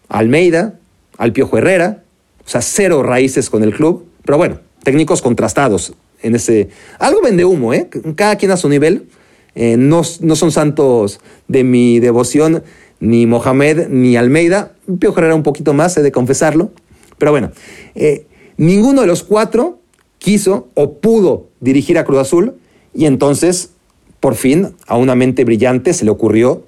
[0.09, 0.79] a Almeida,
[1.17, 2.03] al Piojo Herrera,
[2.43, 6.69] o sea, cero raíces con el club, pero bueno, técnicos contrastados en ese...
[6.99, 7.89] Algo vende humo, ¿eh?
[8.15, 9.07] Cada quien a su nivel.
[9.53, 12.63] Eh, no, no, son santos de mi devoción,
[12.99, 14.73] ni Mohamed, ni Almeida.
[14.99, 16.71] Pío Herrera un poquito más, he de confesarlo.
[17.17, 17.51] Pero bueno,
[17.95, 18.25] eh,
[18.57, 19.79] ninguno de los cuatro
[20.17, 22.55] quiso o pudo dirigir a Cruz Azul
[22.93, 23.71] y entonces,
[24.19, 26.65] por fin, a una mente brillante se le ocurrió,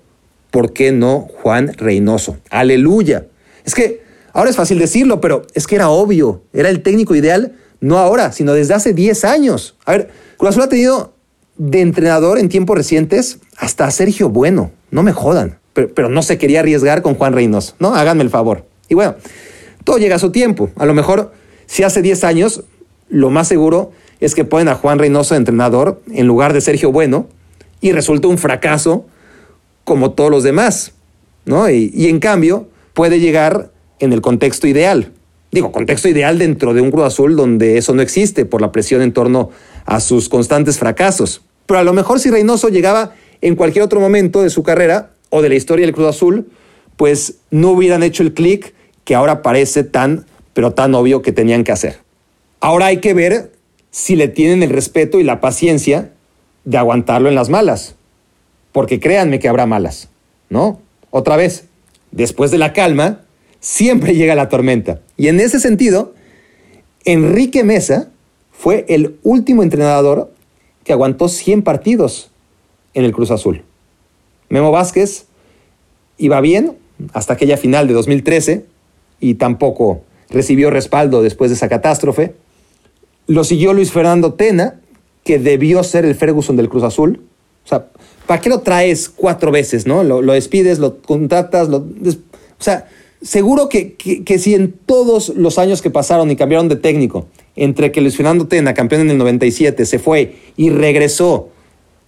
[0.51, 2.37] ¿por qué no Juan Reynoso?
[2.49, 3.27] Aleluya.
[3.65, 4.01] Es que
[4.33, 8.31] ahora es fácil decirlo, pero es que era obvio, era el técnico ideal no ahora,
[8.31, 9.75] sino desde hace 10 años.
[9.85, 11.13] A ver, Cruz ha tenido
[11.57, 16.61] de entrenador en tiempos recientes hasta Sergio Bueno, no me jodan, pero, no se quería
[16.61, 17.93] arriesgar con Juan Reynoso, ¿no?
[17.93, 18.65] Háganme el favor.
[18.87, 19.15] Y bueno,
[19.83, 20.69] todo llega a su tiempo.
[20.77, 21.33] A lo mejor,
[21.65, 22.63] si hace 10 años,
[23.09, 23.91] lo más seguro
[24.25, 27.27] es que ponen a Juan Reynoso de entrenador en lugar de Sergio Bueno
[27.81, 29.05] y resulta un fracaso
[29.83, 30.93] como todos los demás,
[31.45, 31.69] ¿no?
[31.69, 35.11] y en cambio, puede llegar en el contexto ideal.
[35.51, 39.01] Digo, contexto ideal dentro de un Cruz Azul donde eso no existe por la presión
[39.03, 39.51] en torno
[39.85, 41.41] a sus constantes fracasos.
[41.67, 45.41] Pero a lo mejor si Reynoso llegaba en cualquier otro momento de su carrera, o
[45.41, 46.47] de la historia del Cruz Azul,
[46.95, 51.63] pues no hubieran hecho el clic que ahora parece tan, pero tan obvio que tenían
[51.63, 51.97] que hacer.
[52.59, 53.51] Ahora hay que ver
[53.93, 56.13] si le tienen el respeto y la paciencia
[56.65, 57.93] de aguantarlo en las malas.
[58.71, 60.09] Porque créanme que habrá malas,
[60.49, 60.81] ¿no?
[61.11, 61.65] Otra vez,
[62.11, 63.21] después de la calma,
[63.59, 64.99] siempre llega la tormenta.
[65.15, 66.15] Y en ese sentido,
[67.05, 68.09] Enrique Mesa
[68.51, 70.33] fue el último entrenador
[70.83, 72.31] que aguantó 100 partidos
[72.95, 73.63] en el Cruz Azul.
[74.49, 75.27] Memo Vázquez
[76.17, 76.79] iba bien
[77.13, 78.65] hasta aquella final de 2013
[79.19, 80.01] y tampoco
[80.31, 82.33] recibió respaldo después de esa catástrofe.
[83.27, 84.79] Lo siguió Luis Fernando Tena,
[85.23, 87.21] que debió ser el Ferguson del Cruz Azul.
[87.65, 87.87] O sea,
[88.27, 90.03] ¿para qué lo traes cuatro veces, no?
[90.03, 91.77] Lo, despides, lo contratas, lo...
[91.77, 92.87] O sea,
[93.21, 97.91] seguro que, que, si en todos los años que pasaron y cambiaron de técnico, entre
[97.91, 101.49] que Luis Fernando Tena, campeón en el 97, se fue y regresó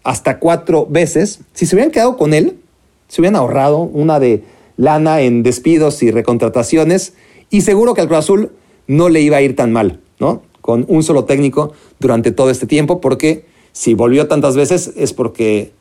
[0.03, 2.57] hasta cuatro veces, si se hubieran quedado con él,
[3.07, 4.43] se hubieran ahorrado una de
[4.77, 7.13] lana en despidos y recontrataciones
[7.49, 8.51] y seguro que al Cruz Azul
[8.87, 10.43] no le iba a ir tan mal, ¿no?
[10.65, 15.73] Con un solo técnico durante todo este tiempo, porque si volvió tantas veces es porque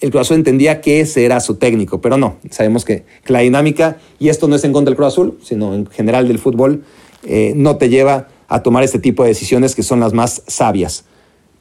[0.00, 3.98] el Cruz Azul entendía que ese era su técnico, pero no, sabemos que, la dinámica,
[4.18, 6.84] y esto no es en contra del Cruz Azul, sino en general del fútbol,
[7.22, 11.04] eh, no te lleva a tomar este tipo de decisiones que son las más sabias.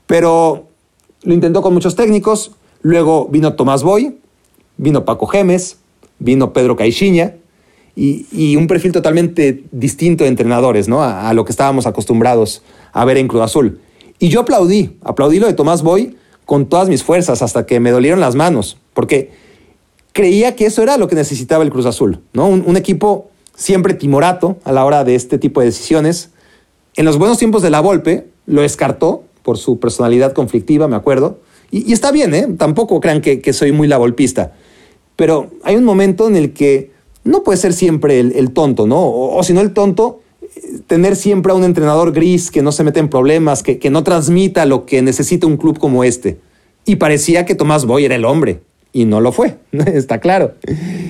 [0.07, 0.69] Pero
[1.23, 4.19] lo intentó con muchos técnicos, luego vino Tomás Boy,
[4.77, 5.79] vino Paco Gemes,
[6.17, 7.35] vino Pedro Caixinha,
[7.99, 11.03] y, un perfil totalmente distinto de entrenadores, ¿no?
[11.03, 12.61] A, lo que estábamos acostumbrados
[12.93, 13.81] a ver en Cruz Azul.
[14.19, 16.15] Y yo aplaudí, aplaudí lo de Tomás Boy
[16.45, 19.31] con todas mis fuerzas hasta que me dolieron las manos, porque
[20.13, 22.47] creía que eso era lo que necesitaba el Cruz Azul, ¿no?
[22.47, 26.31] Un, equipo siempre timorato a la hora de este tipo de decisiones.
[26.95, 31.39] En los buenos tiempos de la Volpe lo descartó por su personalidad conflictiva, me acuerdo.
[31.69, 32.47] Y, está bien, ¿eh?
[32.57, 34.53] Tampoco crean que, soy muy la volpista.
[35.17, 36.91] Pero hay un momento en el que
[37.23, 39.09] no puede ser siempre el, tonto, ¿no?
[39.09, 40.21] O, si no el tonto,
[40.87, 44.65] tener siempre a un entrenador gris que no se mete en problemas, que, no transmita
[44.65, 46.39] lo que necesita un club como este.
[46.85, 48.61] Y parecía que Tomás Boy era el hombre,
[48.93, 50.55] y no lo fue, está claro.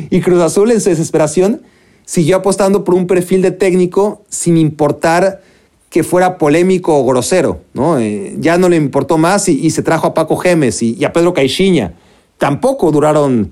[0.10, 1.62] Y Cruz Azul en su desesperación
[2.06, 5.42] siguió apostando por un perfil de técnico sin importar
[5.90, 8.00] que fuera polémico o grosero, ¿no?
[8.00, 11.34] Eh, ya no le importó más y, se trajo a Paco Gemes y, a Pedro
[11.34, 11.94] Caixinha.
[12.38, 13.52] Tampoco duraron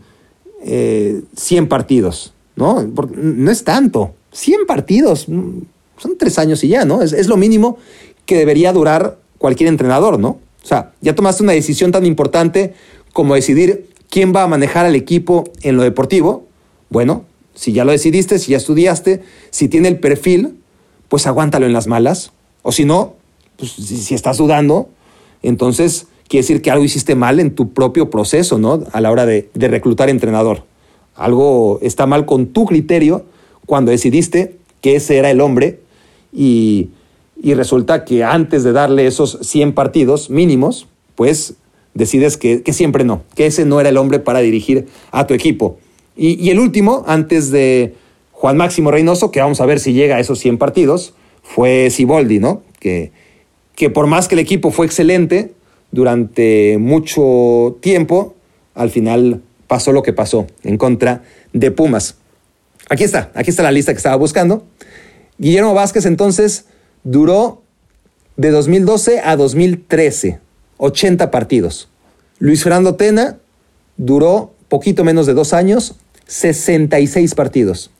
[0.63, 2.33] 100 eh, partidos.
[2.57, 2.83] ¿No?
[2.83, 4.13] no es tanto.
[4.33, 5.59] 100 partidos, mm,
[5.97, 7.01] son tres años y ya, ¿no?
[7.01, 7.77] Es, lo mínimo
[8.25, 10.39] que debería durar cualquier entrenador, ¿no?
[10.63, 12.73] O sea, ya tomaste una decisión tan importante
[13.13, 16.45] como decidir quién va a manejar al equipo en lo deportivo.
[16.89, 17.23] Bueno,
[17.55, 20.57] si ya lo decidiste, si ya estudiaste, si tiene el perfil,
[21.07, 22.31] pues aguántalo en las malas.
[22.63, 23.15] O si no,
[23.57, 24.89] pues si, estás dudando,
[25.41, 28.83] entonces quiere decir que algo hiciste mal en tu propio proceso, ¿no?
[28.91, 30.66] A la hora de reclutar entrenador.
[31.17, 33.25] Algo está mal con tu criterio
[33.65, 35.79] cuando decidiste que ese era el hombre
[36.31, 36.89] y,
[37.43, 41.55] resulta que antes de darle esos 100 partidos mínimos, pues
[41.93, 45.77] decides que, siempre no, que ese no era el hombre para dirigir a tu equipo.
[46.15, 47.95] Y, el último, antes de
[48.31, 52.39] Juan Máximo Reynoso, que vamos a ver si llega a esos 100 partidos, fue Siboldi,
[52.39, 52.61] ¿no?
[52.79, 53.11] Que,
[53.75, 55.53] que por más que el equipo fue excelente
[55.91, 58.35] durante mucho tiempo,
[58.75, 61.23] al final pasó lo que pasó en contra
[61.53, 62.15] de Pumas.
[62.89, 64.65] Aquí está, aquí está la lista que estaba buscando.
[65.37, 66.65] Guillermo Vázquez entonces
[67.03, 67.61] duró
[68.37, 70.39] de 2012 a 2013,
[70.77, 71.89] 80 partidos.
[72.39, 73.37] Luis Fernando Tena
[73.97, 75.95] duró poquito menos de dos años,
[76.27, 77.91] 66 partidos.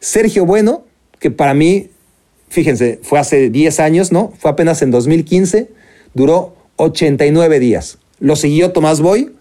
[0.00, 0.84] Sergio Bueno,
[1.18, 1.90] que para mí,
[2.48, 4.32] fíjense, fue hace 10 años, ¿no?
[4.38, 5.70] Fue apenas en 2015,
[6.14, 7.98] duró 89 días.
[8.18, 9.32] Lo siguió Tomás Boy,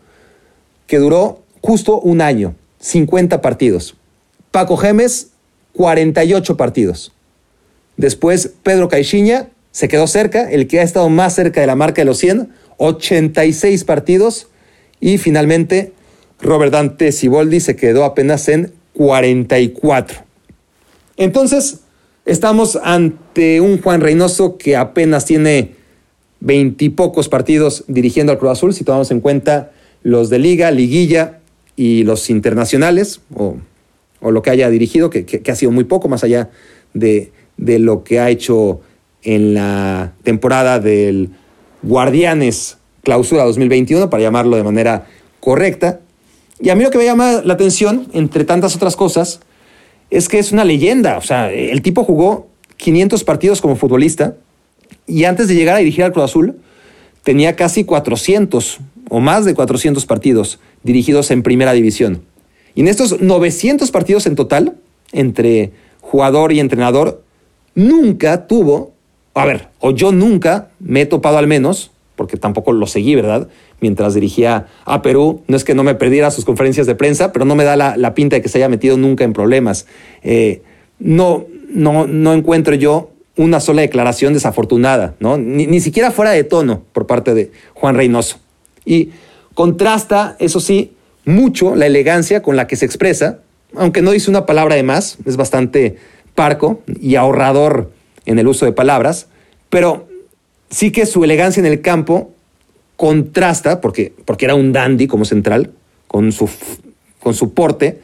[0.88, 3.96] que duró justo un año, 50 partidos.
[4.52, 5.30] Paco Gemes,
[5.74, 7.14] 48 partidos.
[7.98, 12.02] Después Pedro Caixinha se quedó cerca, el que ha estado más cerca de la marca
[12.02, 14.48] de los 100, 86 partidos.
[15.00, 15.94] Y finalmente
[16.42, 20.20] Robert Dante Siboldi se quedó apenas en 44.
[21.18, 21.82] Entonces,
[22.26, 25.76] estamos ante un Juan Reynoso que apenas tiene
[26.40, 29.72] veintipocos partidos dirigiendo al Cruz Azul, si tomamos en cuenta
[30.04, 31.41] los de Liga, Liguilla
[31.82, 33.58] y los internacionales, o,
[34.22, 36.52] lo que haya dirigido, que, ha sido muy poco, más allá
[36.94, 38.82] de, lo que ha hecho
[39.24, 41.32] en la temporada del
[41.82, 45.08] Guardianes Clausura 2021, para llamarlo de manera
[45.40, 46.02] correcta.
[46.60, 49.40] Y a mí lo que me llama la atención, entre tantas otras cosas,
[50.12, 51.18] es que es una leyenda.
[51.18, 52.48] O sea, el tipo jugó
[52.78, 54.36] 500 partidos como futbolista
[55.08, 56.60] y antes de llegar a dirigir al Cruz Azul
[57.24, 58.80] tenía casi 400
[59.12, 62.24] o más de 400 partidos dirigidos en primera división.
[62.76, 64.78] Y en estos 900 partidos en total,
[65.12, 67.22] entre jugador y entrenador,
[67.76, 68.94] nunca tuvo,
[69.34, 73.50] a ver, o yo nunca me he topado al menos, porque tampoco lo seguí, ¿verdad?
[73.82, 77.44] Mientras dirigía a Perú, no es que no me perdiera sus conferencias de prensa, pero
[77.44, 79.88] no me da la, pinta de que se haya metido nunca en problemas.
[80.24, 80.62] Eh,
[81.00, 85.38] no, no, no encuentro yo una sola declaración desafortunada, ¿no?
[85.38, 88.40] Ni, ni, siquiera fuera de tono por parte de Juan Reynoso.
[88.86, 89.10] Y
[89.54, 90.94] contrasta, eso sí,
[91.26, 93.40] mucho la elegancia con la que se expresa,
[93.76, 95.98] aunque no dice una palabra de más, es bastante
[96.36, 97.92] parco y ahorrador
[98.26, 99.28] en el uso de palabras,
[99.70, 100.08] pero
[100.70, 102.32] sí que su elegancia en el campo
[102.96, 105.72] contrasta, porque, porque era un dandy como central,
[106.08, 106.50] con su,
[107.20, 108.00] con su porte.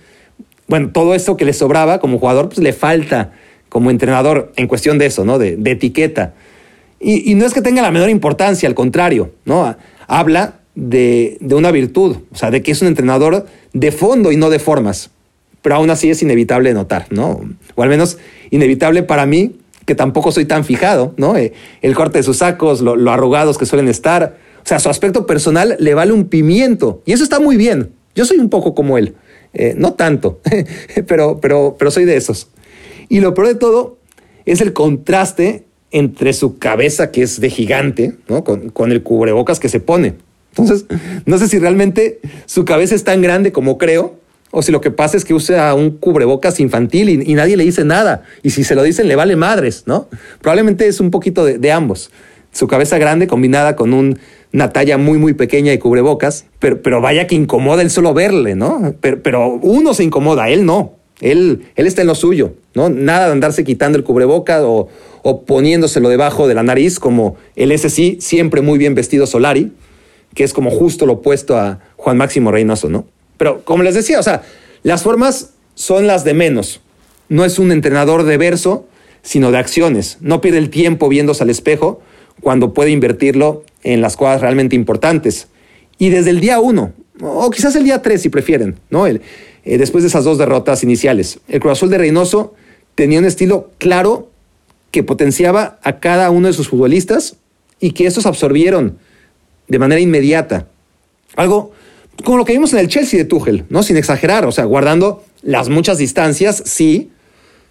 [0.68, 3.34] Bueno, todo eso que le sobraba como jugador, pues le falta
[3.70, 5.38] como entrenador en cuestión de eso, ¿no?
[5.38, 6.34] De, etiqueta.
[7.00, 9.76] Y, y, no es que tenga la menor importancia, al contrario, ¿no?
[10.08, 14.38] Habla de, de, una virtud, o sea, de que es un entrenador de fondo y
[14.38, 15.10] no de formas.
[15.64, 17.42] Pero aún así es inevitable notar, ¿no?
[17.74, 18.20] O al menos
[18.52, 19.56] inevitable para mí,
[19.86, 21.36] que tampoco soy tan fijado, ¿no?
[21.36, 24.38] Eh, el corte de sus sacos, lo, arrugados que suelen estar.
[24.64, 27.02] O sea, su aspecto personal le vale un pimiento.
[27.06, 27.92] Y eso está muy bien.
[28.14, 29.16] Yo soy un poco como él.
[29.54, 30.42] Eh, no tanto,
[31.08, 32.50] pero, pero, pero soy de esos.
[33.10, 33.98] Y lo peor de todo
[34.46, 38.44] es el contraste entre su cabeza, que es de gigante, ¿no?
[38.44, 40.27] con, con el cubrebocas que se pone.
[40.50, 40.86] Entonces,
[41.26, 44.16] no sé si realmente su cabeza es tan grande como creo,
[44.52, 47.84] o si lo que pasa es que usa un cubrebocas infantil y, nadie le dice
[47.84, 48.24] nada.
[48.44, 50.08] Y si se lo dicen, le vale madres, ¿no?
[50.42, 52.12] Probablemente es un poquito de, ambos.
[52.54, 57.28] Su cabeza grande combinada con una talla muy, muy pequeña de cubrebocas, pero, pero vaya
[57.28, 58.96] que incomoda el solo verle, ¿no?
[59.02, 60.94] Pero, pero, uno se incomoda, él no.
[61.20, 62.90] Él, él está en lo suyo, ¿no?
[62.90, 64.88] Nada de andarse quitando el cubrebocas o,
[65.24, 69.72] o poniéndoselo debajo de la nariz, como el ese sí, siempre muy bien vestido Solari
[70.38, 73.08] que es como justo lo opuesto a Juan Máximo Reynoso, ¿no?
[73.38, 74.44] Pero como les decía, o sea,
[74.84, 76.80] las formas son las de menos.
[77.28, 78.86] No es un entrenador de verso,
[79.24, 80.20] sino de acciones.
[80.22, 82.02] No pierde el tiempo viéndose al espejo
[82.40, 85.48] cuando puede invertirlo en las cosas realmente importantes.
[85.98, 89.08] Y desde el día uno, o quizás el día tres si prefieren, ¿no?
[89.08, 89.24] El,
[89.66, 91.40] eh, después de esas dos derrotas iniciales.
[91.48, 92.54] El Cruz Azul de Reynoso
[92.94, 94.30] tenía un estilo claro
[94.92, 97.38] que potenciaba a cada uno de sus futbolistas
[97.80, 99.00] y que estos absorbieron
[99.68, 100.68] de manera inmediata.
[101.36, 101.72] Algo
[102.24, 103.84] como lo que vimos en el Chelsea de Tuchel, ¿no?
[103.84, 107.12] Sin exagerar, o sea, guardando las muchas distancias, sí,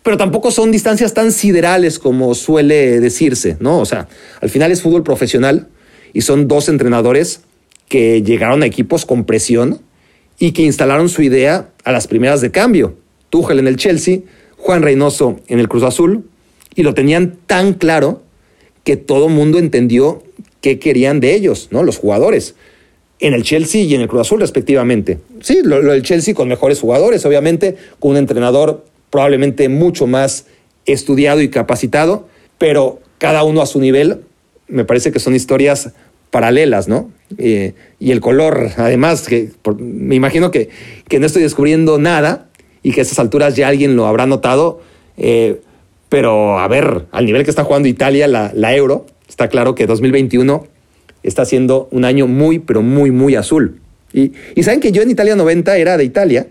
[0.03, 3.81] pero tampoco son distancias tan siderales como suele decirse, ¿no?
[3.81, 4.09] O sea,
[4.41, 5.69] al final es fútbol profesional
[6.13, 7.41] y son dos entrenadores
[7.89, 9.81] que llegaron a equipos con presión
[10.39, 12.97] y que instalaron su idea a las primeras de cambio.
[13.31, 14.21] Tuchel en el Chelsea,
[14.57, 16.29] Juan Reynoso en el Cruz Azul,
[16.75, 18.23] y lo tenían tan claro
[18.85, 20.23] que todo mundo entendió
[20.67, 21.85] qué querían de ellos, ¿no?
[21.85, 22.57] Los jugadores.
[23.21, 25.19] En el Chelsea y en el Cruz Azul, respectivamente.
[25.41, 30.47] Sí, lo, del Chelsea con mejores jugadores, obviamente, con un entrenador probablemente mucho más
[30.85, 32.27] estudiado y capacitado,
[32.59, 34.23] pero cada uno a su nivel.
[34.67, 35.93] Me parece que son historias
[36.33, 37.13] paralelas, ¿no?
[37.39, 40.71] Eh, y el color, además, que me imagino que,
[41.07, 42.49] que, no estoy descubriendo nada
[42.83, 44.81] y que a esas alturas ya alguien lo habrá notado,
[45.17, 45.61] eh,
[46.09, 49.07] pero a ver, al nivel que está jugando Italia, la Euro,
[49.37, 50.67] está claro que 2021
[51.23, 53.83] está siendo un año muy, pero muy, muy azul.
[54.15, 54.33] Y,
[54.63, 56.47] saben que yo en Italia 90 era de Italia.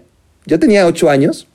[0.46, 1.48] Yo tenía ocho años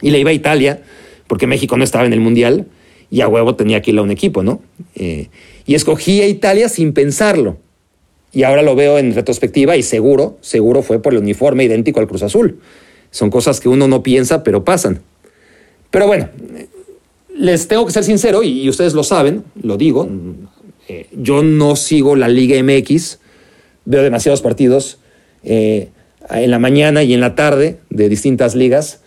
[0.00, 0.80] y le iba a Italia
[1.26, 2.68] porque México no estaba en el Mundial
[3.10, 4.62] y a huevo tenía que ir a un equipo, ¿no?
[4.94, 5.28] Eh,
[5.66, 7.58] y escogí a Italia sin pensarlo.
[8.32, 12.08] Y ahora lo veo en retrospectiva y seguro, seguro fue por el uniforme idéntico al
[12.08, 12.60] Cruz Azul.
[13.10, 15.02] Son cosas que uno no piensa, pero pasan.
[15.90, 16.30] Pero bueno,
[17.40, 20.08] les tengo que ser sincero, y, ustedes lo saben, lo digo,
[20.88, 23.18] eh, yo no sigo la Liga MX,
[23.86, 24.98] veo demasiados partidos
[25.42, 25.88] eh,
[26.28, 29.00] en la mañana y en la tarde de distintas ligas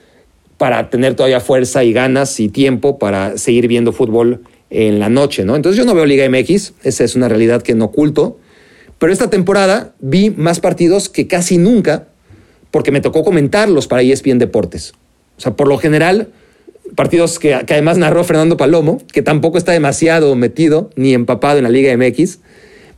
[0.58, 4.42] para tener todavía fuerza y ganas y tiempo para seguir viendo fútbol
[4.72, 5.56] en la noche, ¿no?
[5.56, 8.40] Entonces yo no veo Liga MX, esa es una realidad que no oculto,
[8.98, 12.08] pero esta temporada vi más partidos que casi nunca
[12.72, 14.94] porque me tocó comentarlos para ESPN Deportes.
[15.38, 16.30] O sea, por lo general
[16.96, 21.70] partidos que, además narró Fernando Palomo, que tampoco está demasiado metido ni empapado en la
[21.70, 22.40] Liga MX,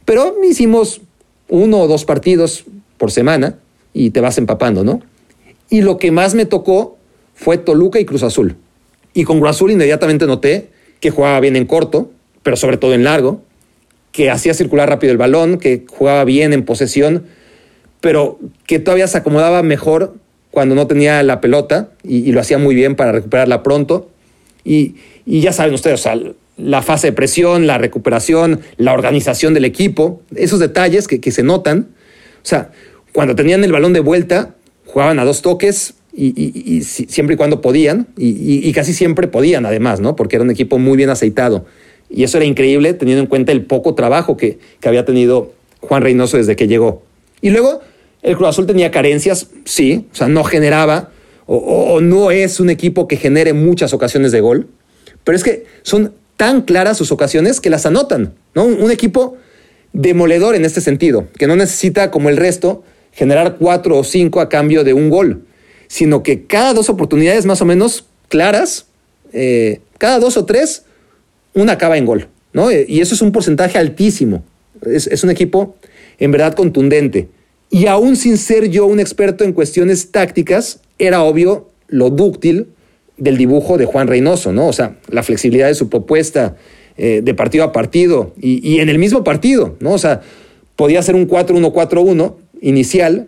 [0.05, 1.01] pero hicimos
[1.49, 2.65] uno o dos partidos
[2.97, 3.57] por semana
[3.93, 5.01] y te vas empapando, ¿no?
[5.69, 6.97] Y lo que más me tocó
[7.33, 8.55] fue Toluca y Cruz Azul.
[9.13, 12.11] Y con Cruz Azul inmediatamente noté que jugaba bien en corto,
[12.43, 13.41] pero sobre todo en largo,
[14.11, 17.25] que hacía circular rápido el balón, que jugaba bien en posesión,
[18.01, 20.15] pero que todavía se acomodaba mejor
[20.55, 24.09] cuando no tenía la pelota y, lo hacía muy bien para recuperarla pronto.
[24.63, 24.95] Y,
[25.25, 26.17] ya saben ustedes, o sea,
[26.55, 31.89] la fase de presión, la recuperación, la organización del equipo, esos detalles que, se notan.
[32.37, 32.71] O sea,
[33.11, 34.55] cuando tenían el balón de vuelta,
[34.85, 40.15] jugaban a dos toques y, siempre y cuando podían, y, casi siempre podían además, ¿no?
[40.15, 41.65] Porque era un equipo muy bien aceitado.
[42.09, 45.51] Y eso era increíble teniendo en cuenta el poco trabajo que, que había tenido
[45.81, 47.03] Juan Reynoso desde que llegó.
[47.41, 47.81] Y luego
[48.25, 51.11] el Cruz Azul tenía carencias, sí, o sea, no generaba
[51.45, 54.67] o, no es un equipo que genere muchas ocasiones de gol,
[55.23, 58.65] pero es que son tan claras sus ocasiones que las anotan, ¿no?
[58.65, 59.37] Un, equipo
[59.93, 64.49] demoledor en este sentido, que no necesita como el resto generar cuatro o cinco a
[64.49, 65.45] cambio de un gol,
[65.87, 68.87] sino que cada dos oportunidades más o menos claras,
[69.33, 70.85] eh, cada dos o tres,
[71.53, 72.71] una acaba en gol, ¿no?
[72.71, 74.43] Y eso es un porcentaje altísimo.
[74.83, 75.75] es un equipo
[76.17, 77.29] en verdad contundente.
[77.75, 82.67] Y aún sin ser yo un experto en cuestiones tácticas, era obvio lo dúctil
[83.17, 84.67] del dibujo de Juan Reynoso, ¿no?
[84.67, 86.55] O sea, la flexibilidad de su propuesta
[86.97, 89.91] eh, de partido a partido y, en el mismo partido, ¿no?
[89.91, 90.21] O sea,
[90.77, 93.27] podía ser un 4-1-4-1 inicial,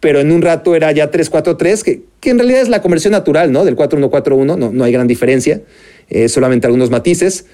[0.00, 3.52] pero en un rato era ya 3-4-3, que, que, en realidad es la conversión natural,
[3.52, 3.64] ¿no?
[3.64, 5.62] Del 4-1-4-1, no, no hay gran diferencia,
[6.10, 7.46] eh, solamente algunos matices.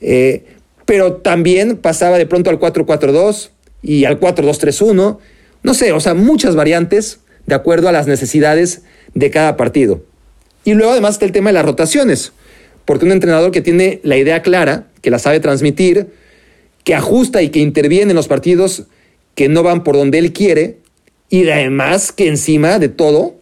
[0.00, 0.46] Eh,
[0.84, 3.50] pero también pasaba de pronto al 4-4-2
[3.82, 5.18] y al 4-2-3-1
[5.66, 8.82] no sé, o sea, muchas variantes de acuerdo a las necesidades
[9.14, 10.00] de cada partido.
[10.64, 12.32] Y luego además está el tema de las rotaciones,
[12.84, 16.06] porque un entrenador que tiene la idea clara, que la sabe transmitir,
[16.84, 18.84] que ajusta y que interviene en los partidos
[19.34, 20.78] que no van por donde él quiere,
[21.30, 23.34] y además que encima de todo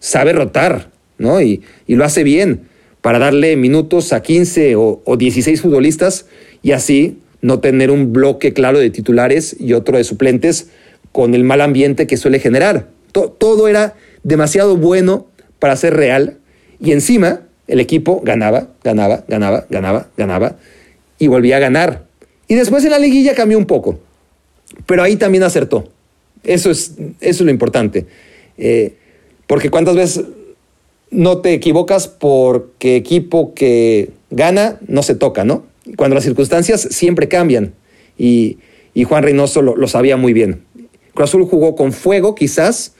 [0.00, 1.40] sabe rotar, ¿no?
[1.40, 2.62] Y, lo hace bien
[3.02, 6.26] para darle minutos a 15 o, o 16 futbolistas
[6.60, 10.70] y así no tener un bloque claro de titulares y otro de suplentes
[11.18, 12.86] con el mal ambiente que suele generar.
[13.10, 15.26] todo era demasiado bueno
[15.58, 16.36] para ser real
[16.78, 20.56] y encima el equipo ganaba, ganaba, ganaba, ganaba, ganaba
[21.18, 22.04] y volvía a ganar.
[22.46, 23.98] Y después en la liguilla cambió un poco,
[24.86, 25.88] pero ahí también acertó.
[26.44, 28.06] Eso es, eso es lo importante.
[28.56, 28.94] Eh,
[29.48, 30.24] porque cuántas veces
[31.10, 35.64] no te equivocas porque equipo que gana no se toca, ¿no?
[35.96, 37.74] Cuando las circunstancias siempre cambian.
[38.16, 38.58] Y,
[39.04, 40.62] Juan Reynoso lo, sabía muy bien.
[41.18, 42.94] Cruz Azul jugó con fuego, quizás.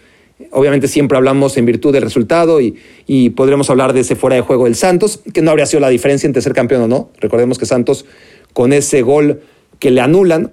[0.51, 4.65] Obviamente siempre hablamos en virtud del resultado y, podremos hablar de ese fuera de juego
[4.65, 7.11] del Santos, que no habría sido la diferencia entre ser campeón o no.
[7.21, 8.07] Recordemos que Santos,
[8.55, 9.41] con ese gol
[9.79, 10.51] que le anulan,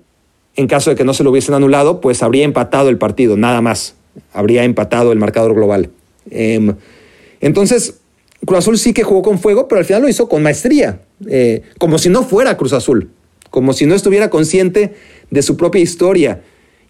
[0.56, 3.62] en caso de que no se lo hubiesen anulado, pues habría empatado el partido, nada
[3.62, 3.96] más.
[4.32, 5.90] Habría empatado el marcador global.
[6.30, 6.76] Em,
[7.42, 7.96] entonces,
[8.46, 11.64] Cruz Azul sí que jugó con fuego, pero al final lo hizo con maestría, eh,
[11.80, 13.10] como si no fuera Cruz Azul,
[13.50, 14.94] como si no estuviera consciente
[15.32, 16.44] de su propia historia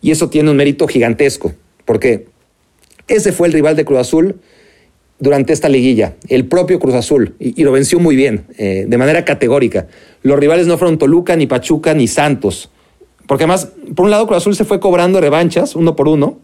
[0.06, 2.28] y eso tiene un mérito gigantesco, porque
[3.08, 4.36] ese fue el rival de Cruz Azul
[5.18, 9.26] durante esta liguilla, el propio Cruz Azul, y, lo venció muy bien, eh, de manera
[9.26, 9.88] categórica.
[10.22, 12.70] Los rivales no fueron Toluca, ni Pachuca, ni Santos,
[13.26, 16.38] porque además, por un lado, Cruz Azul se fue cobrando revanchas, uno por uno,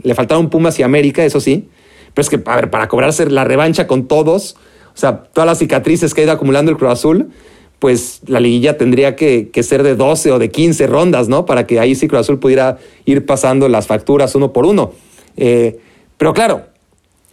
[0.00, 1.70] le faltaron Pumas y América, eso sí,
[2.14, 4.54] pero es que, a ver, para cobrarse la revancha con todos,
[4.94, 7.30] o sea, todas las cicatrices que ha ido acumulando el Cruz Azul,
[7.78, 11.46] pues la liguilla tendría que, ser de 12 o de 15 rondas, ¿no?
[11.46, 14.92] Para que ahí sí Cruz Azul pudiera ir pasando las facturas uno por uno.
[15.36, 15.78] Eh,
[16.16, 16.66] pero claro,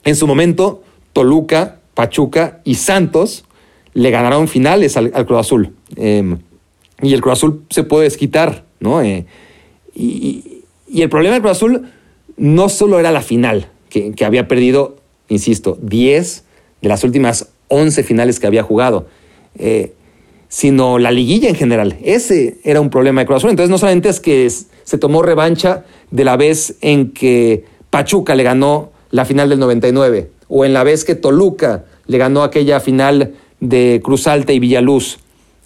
[0.03, 3.45] en su momento, Toluca, Pachuca y Santos
[3.93, 5.73] le ganaron finales al, Cruz Azul.
[5.95, 6.37] Em,
[7.01, 9.01] y el Cruz Azul se puede desquitar, ¿no?
[9.01, 9.25] Eh,
[9.95, 10.61] y,
[10.93, 11.89] el problema del Cruz Azul
[12.37, 14.97] no solo era la final, que, había perdido,
[15.29, 16.43] insisto, 10
[16.81, 19.07] de las últimas 11 finales que había jugado.
[19.57, 19.93] Eh,
[20.47, 21.97] sino la liguilla en general.
[22.03, 23.49] Ese era un problema de Cruz Azul.
[23.49, 28.43] Entonces no solamente es que se tomó revancha de la vez en que Pachuca le
[28.43, 33.33] ganó la final del 99 o en la vez que Toluca le ganó aquella final
[33.59, 35.17] de Cruz Alta y Villaluz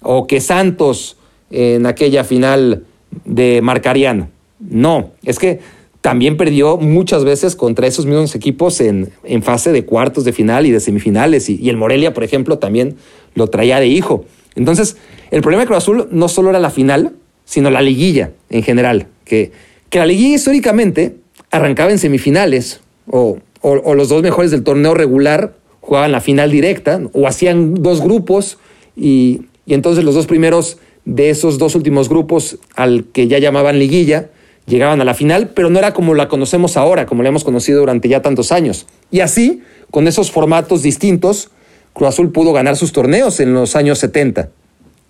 [0.02, 1.16] o que Santos
[1.50, 2.84] en aquella final
[3.24, 4.30] de Marcarián.
[4.58, 5.60] No, es que
[6.00, 10.64] también perdió muchas veces contra esos mismos equipos en, en fase de cuartos de final
[10.66, 11.50] y de semifinales.
[11.50, 12.96] Y, y el Morelia, por ejemplo, también
[13.34, 14.24] lo traía de hijo.
[14.54, 14.96] Entonces,
[15.30, 17.12] el problema de Cruz Azul no solo era la final,
[17.44, 19.06] sino la liguilla en general.
[19.24, 19.52] Que,
[19.88, 21.16] que la liguilla históricamente
[21.50, 27.26] arrancaba en semifinales o, los dos mejores del torneo regular jugaban la final directa o
[27.26, 28.58] hacían dos grupos
[28.96, 33.78] y, y entonces los dos primeros de esos dos últimos grupos al que ya llamaban
[33.78, 34.30] liguilla
[34.66, 37.80] llegaban a la final, pero no era como la conocemos ahora, como la hemos conocido
[37.80, 38.86] durante ya tantos años.
[39.10, 41.50] Y así, con esos formatos distintos,
[42.00, 44.48] Cruz Azul pudo ganar sus torneos en los años 70.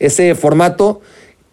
[0.01, 1.01] Ese formato,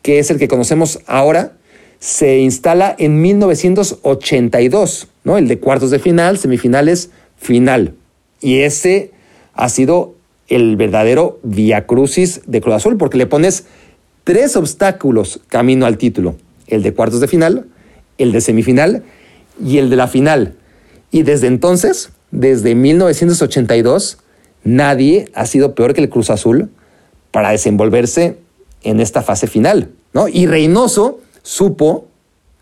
[0.01, 1.51] que es el que conocemos ahora,
[1.99, 5.37] se instala en 1982, ¿no?
[5.37, 7.93] El de cuartos de final, semifinales, final.
[8.41, 9.11] Y ese
[9.53, 10.15] ha sido
[10.47, 13.65] el verdadero via crucis de Cruz Azul, porque le pones
[14.23, 16.35] tres obstáculos camino al título:
[16.65, 17.67] el de cuartos de final,
[18.17, 19.03] el de semifinal
[19.63, 20.55] y el de la final.
[21.11, 24.17] Y desde entonces desde 1982,
[24.67, 26.69] nadie ha sido peor que el Cruz Azul
[27.31, 28.37] para desenvolverse
[28.83, 29.91] en esta fase final.
[30.13, 30.27] ¿no?
[30.27, 32.07] Y Reynoso supo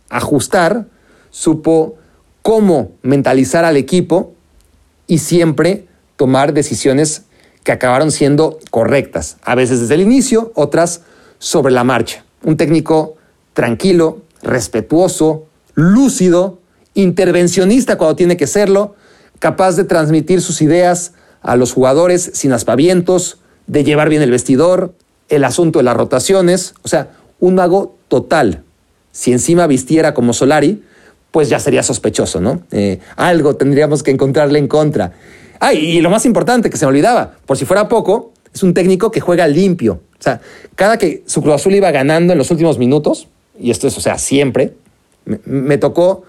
[0.09, 0.85] ajustar,
[1.31, 1.95] supo
[2.41, 4.33] cómo mentalizar al equipo
[5.07, 7.23] y siempre tomar decisiones
[7.63, 11.01] que acabaron siendo correctas, a veces desde el inicio, otras
[11.39, 12.23] sobre la marcha.
[12.43, 13.15] Un técnico
[13.53, 16.59] tranquilo, respetuoso, lúcido,
[16.93, 18.95] intervencionista cuando tiene que serlo,
[19.39, 21.13] capaz de transmitir sus ideas
[21.45, 24.93] a los jugadores sin aspavientos, de llevar bien el vestidor,
[25.29, 28.63] el asunto de las rotaciones, o sea, un mago total.
[29.11, 30.83] Si encima vistiera como Solari,
[31.31, 32.61] pues ya sería sospechoso, ¿no?
[32.71, 35.13] Eh, algo tendríamos que encontrarle en contra.
[35.59, 38.73] Ah, y lo más importante que se me olvidaba, por si fuera poco, es un
[38.73, 40.01] técnico que juega limpio.
[40.19, 40.41] O sea,
[40.75, 43.27] cada que su Cruz Azul iba ganando en los últimos minutos,
[43.59, 44.73] y esto es, o sea, siempre,
[45.25, 46.23] me, tocó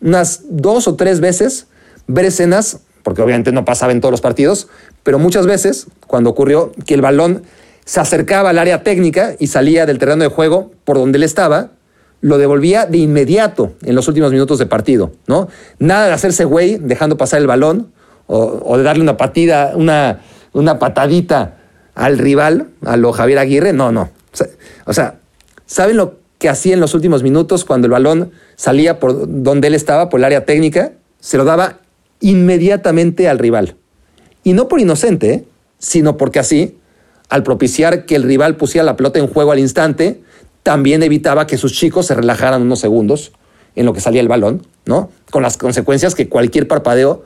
[0.00, 1.66] unas dos o tres veces
[2.06, 4.66] ver escenas, porque obviamente no pasaba en todos los partidos,
[5.04, 7.42] pero muchas veces cuando ocurrió que el balón
[7.84, 11.70] se acercaba al área técnica y salía del terreno de juego por donde él estaba,
[12.22, 15.48] lo devolvía de inmediato en los últimos minutos de partido, ¿no?
[15.78, 17.92] Nada de hacerse güey dejando pasar el balón
[18.26, 20.20] o, de darle una patida, una,
[20.54, 21.58] una patadita
[21.94, 24.08] al rival, a lo Javier Aguirre, no, no.
[24.86, 25.16] O sea,
[25.66, 29.74] ¿saben lo que hacía en los últimos minutos cuando el balón salía por donde él
[29.74, 30.92] estaba, por el área técnica?
[31.20, 31.80] Se lo daba
[32.20, 33.76] inmediatamente al rival.
[34.42, 35.44] Y no por inocente,
[35.78, 36.78] sino porque así,
[37.28, 40.22] al propiciar que el rival pusiera la pelota en juego al instante,
[40.62, 43.32] también evitaba que sus chicos se relajaran unos segundos
[43.76, 45.10] en lo que salía el balón, ¿no?
[45.30, 47.24] Con las consecuencias que cualquier parpadeo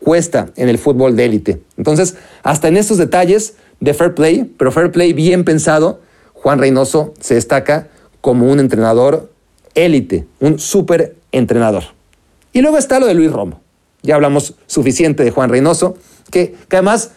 [0.00, 1.62] cuesta en el fútbol de élite.
[1.76, 6.00] Entonces, hasta en estos detalles de fair play, pero fair play bien pensado,
[6.32, 7.88] Juan Reynoso se destaca
[8.20, 9.30] como un entrenador
[9.74, 11.84] élite, un súper entrenador.
[12.52, 13.60] Y luego está lo de Luis Romo.
[14.02, 15.96] Ya hablamos suficiente de Juan Reynoso,
[16.30, 17.12] que, además,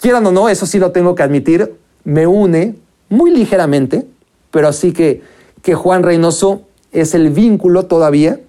[0.00, 1.74] quieran o no, eso sí lo tengo que admitir,
[2.04, 2.76] me une
[3.08, 4.06] muy ligeramente,
[4.50, 5.22] pero sí que,
[5.62, 6.62] que Juan Reynoso
[6.92, 8.40] es el vínculo todavía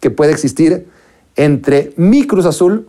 [0.00, 0.86] que puede existir
[1.36, 2.88] entre mi Cruz Azul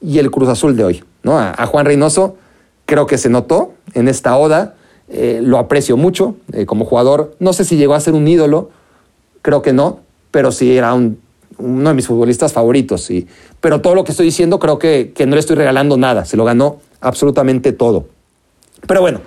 [0.00, 1.04] y el Cruz Azul de hoy.
[1.22, 1.38] ¿no?
[1.38, 2.36] A, Juan Reynoso
[2.86, 4.74] creo que se notó en esta oda,
[5.08, 7.34] eh, lo aprecio mucho eh, como jugador.
[7.38, 8.70] No sé si llegó a ser un ídolo,
[9.40, 10.00] creo que no,
[10.30, 10.94] pero sí era
[11.58, 13.02] uno de mis futbolistas favoritos.
[13.02, 13.26] Sí.
[13.60, 16.36] Pero todo lo que estoy diciendo creo que, que no le estoy regalando nada, se
[16.36, 18.06] lo ganó absolutamente todo.
[18.86, 19.20] Pero bueno,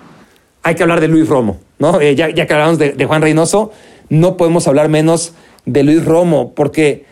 [0.66, 2.02] hay que hablar de Luis Romo, ¿no?
[2.02, 3.72] Eh, ya, que hablamos de, Juan Reynoso,
[4.10, 5.34] no podemos hablar menos
[5.66, 7.06] de Luis Romo, porque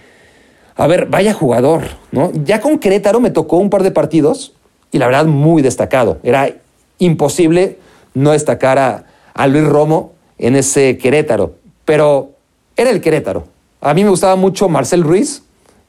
[0.75, 2.31] a ver, vaya jugador, ¿no?
[2.33, 4.53] Ya con Querétaro me tocó un par de partidos
[4.91, 6.17] y la verdad muy destacado.
[6.23, 6.51] Era
[6.97, 7.77] imposible
[8.15, 11.53] no destacar a, Luis Romo en ese Querétaro,
[11.85, 12.31] pero
[12.75, 13.47] era el Querétaro.
[13.85, 15.43] A mí me gustaba mucho Marcel Ruiz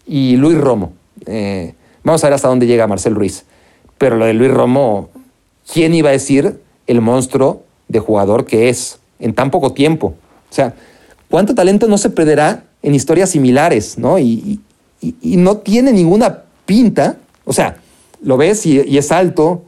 [0.04, 0.94] y Luis Romo.
[1.26, 3.44] Eh, vamos a ver hasta dónde llega Marcel Ruiz.
[3.98, 5.10] Pero lo de Luis Romo,
[5.72, 10.14] ¿quién iba a decir el monstruo de jugador que es en tan poco tiempo?
[10.50, 10.74] O sea,
[11.30, 14.18] ¿cuánto talento no se perderá en historias similares, ¿no?
[14.18, 14.58] Y,
[15.00, 17.18] y, no tiene ninguna pinta.
[17.44, 17.76] O sea,
[18.20, 19.62] lo ves y, es alto,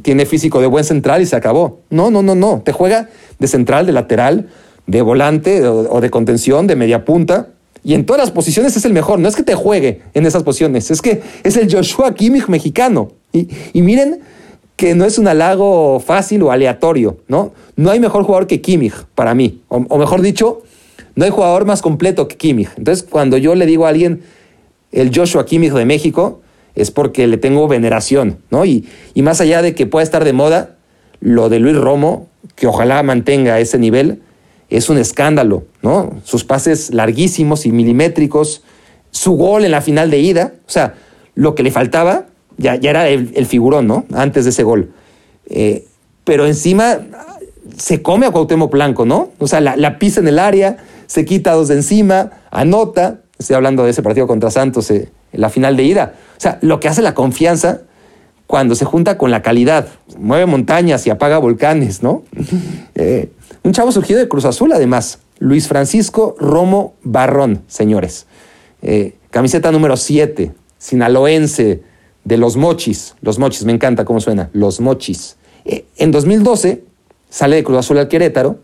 [0.00, 1.80] tiene físico de buen central y se acabó.
[1.90, 2.62] No, no, no, no.
[2.64, 4.48] Te juega de central, de lateral,
[4.86, 7.48] de volante o, de contención, de media punta.
[7.86, 9.20] Y en todas las posiciones es el mejor.
[9.20, 13.12] No es que te juegue en esas posiciones, es que es el Joshua Kimmich mexicano.
[13.32, 13.46] Y,
[13.80, 14.18] miren
[14.74, 17.52] que no es un halago fácil o aleatorio, ¿no?
[17.76, 19.62] No hay mejor jugador que Kimmich para mí.
[19.68, 20.62] O, o mejor dicho,
[21.14, 22.70] no hay jugador más completo que Kimmich.
[22.76, 24.22] Entonces, cuando yo le digo a alguien,
[24.90, 26.40] el Joshua Kimmich de México,
[26.74, 28.64] es porque le tengo veneración, ¿no?
[28.64, 30.74] Y, y más allá de que pueda estar de moda,
[31.20, 32.26] lo de Luis Romo,
[32.56, 34.22] que ojalá mantenga ese nivel,
[34.70, 36.14] es un escándalo, ¿no?
[36.24, 38.62] Sus pases larguísimos y milimétricos,
[39.10, 40.94] su gol en la final de ida, o sea,
[41.34, 42.26] lo que le faltaba
[42.56, 44.06] ya, ya era el, figurón, ¿no?
[44.14, 44.90] Antes de ese gol.
[45.48, 45.86] Eh,
[46.24, 46.98] pero encima
[47.76, 49.30] se come a Cuauhtémoc Blanco, ¿no?
[49.38, 53.84] O sea, la, pisa en el área, se quita dos de encima, anota, Estoy hablando
[53.84, 56.14] de ese partido contra Santos eh, en la final de ida.
[56.38, 57.82] O sea, lo que hace la confianza
[58.46, 59.88] cuando se junta con la calidad.
[60.18, 62.22] Mueve montañas y apaga volcanes, ¿no?
[62.94, 63.28] Eh,
[63.66, 65.18] un chavo surgido de Cruz Azul, además.
[65.40, 68.26] Luis Francisco Romo Barrón, señores.
[68.80, 71.82] Eh, camiseta número 7, sinaloense
[72.22, 73.16] de Los Mochis.
[73.22, 74.50] Los Mochis, me encanta cómo suena.
[74.52, 75.36] Los Mochis.
[75.64, 76.84] en 2012
[77.28, 78.60] sale de Cruz Azul al Querétaro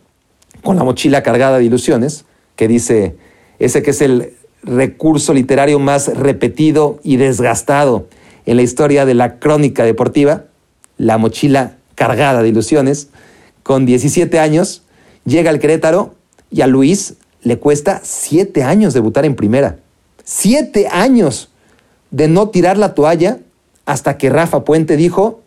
[0.63, 2.25] con la mochila cargada de ilusiones,
[2.55, 3.17] que dice,
[3.59, 8.07] ese que es el recurso literario más repetido y desgastado
[8.47, 10.45] en la historia de la crónica deportiva,
[10.97, 13.09] La mochila cargada de ilusiones.
[13.65, 14.83] Con 17 años
[15.25, 16.15] llega al Querétaro
[16.51, 19.79] y a Luis le cuesta 7 años debutar en primera.
[20.25, 21.51] 7 años
[22.11, 23.39] de no tirar la toalla
[23.87, 25.41] hasta que Rafa Puente dijo,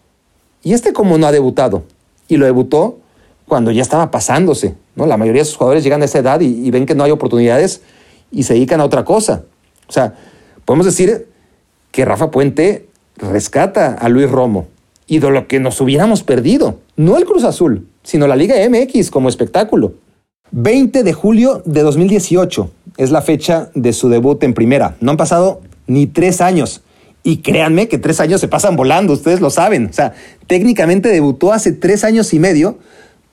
[0.64, 1.84] ¿y este cómo no ha debutado?
[2.28, 3.00] Y lo debutó
[3.48, 4.76] cuando ya estaba pasándose.
[4.96, 5.06] ¿no?
[5.06, 7.12] La mayoría de sus jugadores llegan a esa edad y, y ven que no hay
[7.12, 7.82] oportunidades
[8.32, 9.44] y se dedican a otra cosa.
[9.88, 10.16] O sea,
[10.66, 11.28] podemos decir
[11.92, 14.68] que Rafa Puente rescata a Luis Romo
[15.08, 16.80] y de lo que nos hubiéramos perdido.
[16.98, 19.96] No el Cruz Azul, sino la Liga MX como espectáculo.
[20.52, 24.96] 20 de julio de 2018 es la fecha de su debut en primera.
[25.02, 26.82] No han pasado ni tres años.
[27.24, 29.88] Y créanme que tres años se pasan volando, ustedes lo saben.
[29.88, 30.14] O sea,
[30.46, 32.78] técnicamente debutó hace tres años y medio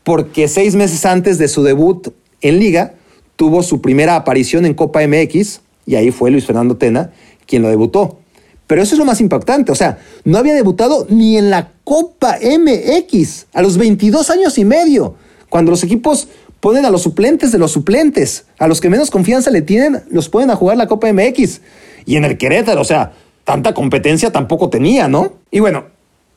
[0.02, 2.08] porque seis meses antes de su debut
[2.40, 2.94] en liga
[3.36, 7.12] tuvo su primera aparición en Copa MX y ahí fue Luis Fernando Tena
[7.46, 8.21] quien lo debutó.
[8.66, 12.38] Pero eso es lo más impactante, o sea, no había debutado ni en la Copa
[12.40, 15.16] MX a los 22 años y medio,
[15.48, 16.28] cuando los equipos
[16.60, 20.28] ponen a los suplentes de los suplentes, a los que menos confianza le tienen, los
[20.28, 21.60] pueden a jugar la Copa MX.
[22.06, 23.12] Y en el Querétaro, o sea,
[23.44, 25.32] tanta competencia tampoco tenía, ¿no?
[25.50, 25.86] Y bueno,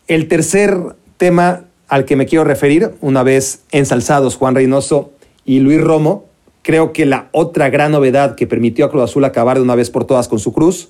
[0.07, 0.77] el tercer
[1.17, 5.11] tema al que me quiero referir, una vez ensalzados Juan Reynoso
[5.45, 6.25] y Luis Romo,
[6.63, 9.91] creo que la otra gran novedad que permitió a Cruz Azul acabar de una vez
[9.91, 10.89] por todas con su cruz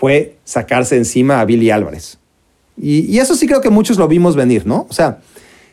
[0.00, 2.16] fue sacarse encima a Billy Álvarez.
[2.80, 4.86] Y, eso sí creo que muchos lo vimos venir, ¿no?
[4.88, 5.18] O sea,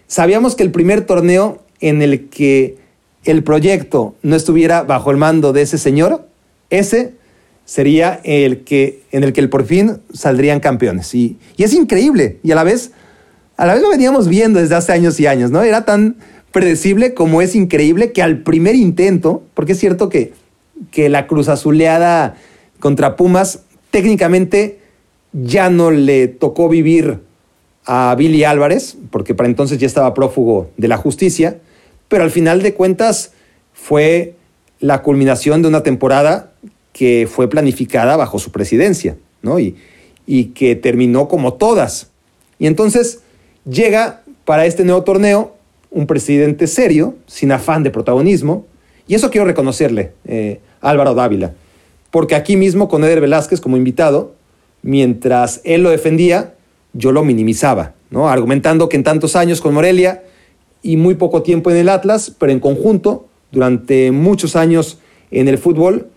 [0.06, 2.76] sabíamos que el primer torneo en el que
[3.24, 6.28] el proyecto no estuviera bajo el mando de ese señor,
[6.70, 7.14] ese
[7.64, 11.16] sería el que, en el que el por fin saldrían campeones.
[11.16, 12.40] Y, y es increíble.
[12.44, 12.92] Y a la vez,
[13.56, 15.64] a la vez lo veníamos viendo desde hace años y años, ¿no?
[15.64, 16.18] Era tan
[16.52, 20.34] predecible como es increíble que al primer intento, porque es cierto que,
[20.92, 22.36] que la cruz azuleada
[22.80, 24.80] contra Pumas técnicamente
[25.34, 27.20] ya no le tocó vivir
[27.86, 31.60] a Billy Álvarez, porque para entonces ya estaba prófugo de la justicia,
[32.08, 33.32] pero al final de cuentas
[33.74, 34.36] fue
[34.80, 36.52] la culminación de una temporada
[36.92, 39.60] que fue planificada bajo su presidencia, ¿no?
[39.60, 39.76] Y,
[40.26, 42.10] y que terminó como todas.
[42.60, 43.22] Y entonces
[43.66, 45.56] llega para este nuevo torneo
[45.92, 48.66] un presidente serio, sin afán de protagonismo,
[49.08, 51.54] y eso quiero reconocerle, eh, Álvaro Dávila
[52.18, 54.34] porque aquí mismo con Eder Velázquez como invitado,
[54.82, 56.56] mientras él lo defendía,
[56.94, 58.28] yo lo minimizaba, ¿no?
[58.28, 60.24] argumentando que en tantos años con Morelia
[60.82, 64.98] y muy poco tiempo en el Atlas, pero en conjunto, durante muchos años
[65.30, 66.08] en el fútbol,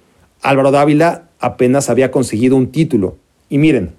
[0.40, 3.16] Álvaro Dávila apenas había conseguido un título.
[3.50, 3.90] Y miren,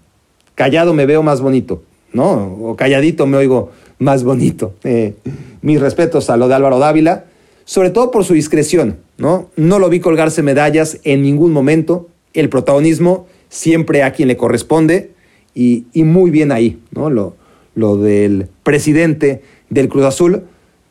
[0.55, 1.83] callado me veo más bonito,
[2.13, 2.57] ¿no?
[2.63, 3.69] O calladito me oigo
[3.99, 4.73] más bonito.
[4.83, 5.13] Eh,
[5.61, 7.25] mis respetos a lo de Álvaro Dávila,
[7.71, 9.49] sobre todo por su discreción, ¿no?
[9.55, 12.09] No lo vi colgarse medallas en ningún momento.
[12.33, 15.11] El protagonismo siempre a quien le corresponde
[15.55, 17.09] y, muy bien ahí, ¿no?
[17.09, 17.37] Lo,
[17.75, 20.43] lo, del presidente del Cruz Azul,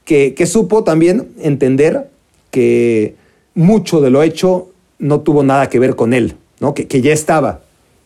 [0.06, 2.08] que, supo también entender
[2.50, 3.14] que
[3.54, 6.72] mucho de lo hecho no tuvo nada que ver con él, ¿no?
[6.72, 7.60] que, que ya estaba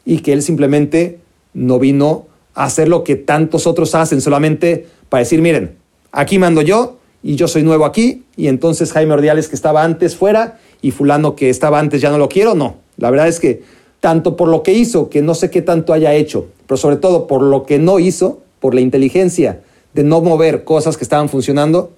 [0.04, 1.20] y que él simplemente
[1.52, 5.76] no vino a hacer lo que tantos otros hacen solamente para decir, miren,
[6.10, 10.14] aquí mando yo, y yo soy nuevo aquí y entonces Jaime Ordiales que estaba antes
[10.14, 12.76] fuera y fulano que estaba antes ya no lo quiero, no.
[12.98, 13.62] La verdad es que
[14.00, 17.26] tanto por lo que hizo, que no sé qué tanto haya hecho, pero sobre todo
[17.26, 19.62] por lo que no hizo, por la inteligencia
[19.94, 21.92] de no mover cosas que estaban funcionando,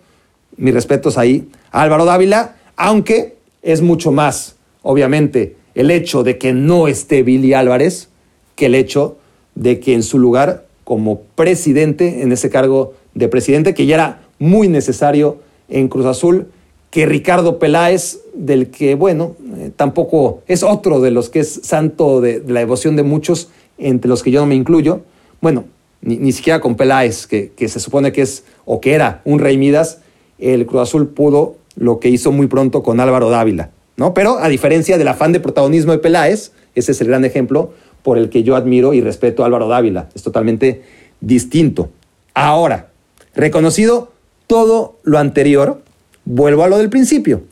[0.57, 1.48] mis respetos ahí.
[1.73, 8.11] Álvaro Dávila, aunque es mucho más, obviamente, el hecho de que no esté Billy Álvarez
[8.55, 9.16] que el hecho
[9.57, 14.26] de que en su lugar, como presidente, en ese cargo de presidente, que ya era
[14.39, 15.39] muy necesario
[15.69, 16.49] en Cruz Azul,
[16.91, 22.21] que Ricardo Peláez, del que, bueno, eh, tampoco es otro de los que es santo
[22.21, 25.01] de, la devoción de muchos, entre los que yo no me incluyo.
[25.41, 25.65] Bueno,
[26.01, 29.59] ni, siquiera con Peláez, que, que, se supone que es o que era un rey
[29.59, 29.99] Midas,
[30.39, 34.15] el Cruz Azul pudo lo que hizo muy pronto con Álvaro Dávila, ¿no?
[34.15, 37.73] Pero a diferencia del afán de protagonismo de Peláez, ese es el gran ejemplo
[38.03, 40.09] por el que yo admiro y respeto a Álvaro Dávila.
[40.15, 40.83] Es totalmente
[41.21, 41.91] distinto.
[42.35, 42.91] Ahora,
[43.35, 44.13] reconocido
[44.47, 45.82] todo lo anterior,
[46.24, 47.44] vuelvo a lo del principio.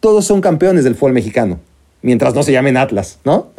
[0.00, 1.60] Todos son campeones del fútbol mexicano,
[2.02, 3.50] mientras no se llamen Atlas, ¿no?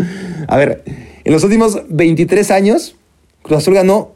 [0.47, 0.83] A ver,
[1.23, 2.95] en los últimos 23 años,
[3.41, 4.11] Cruz Azul ganó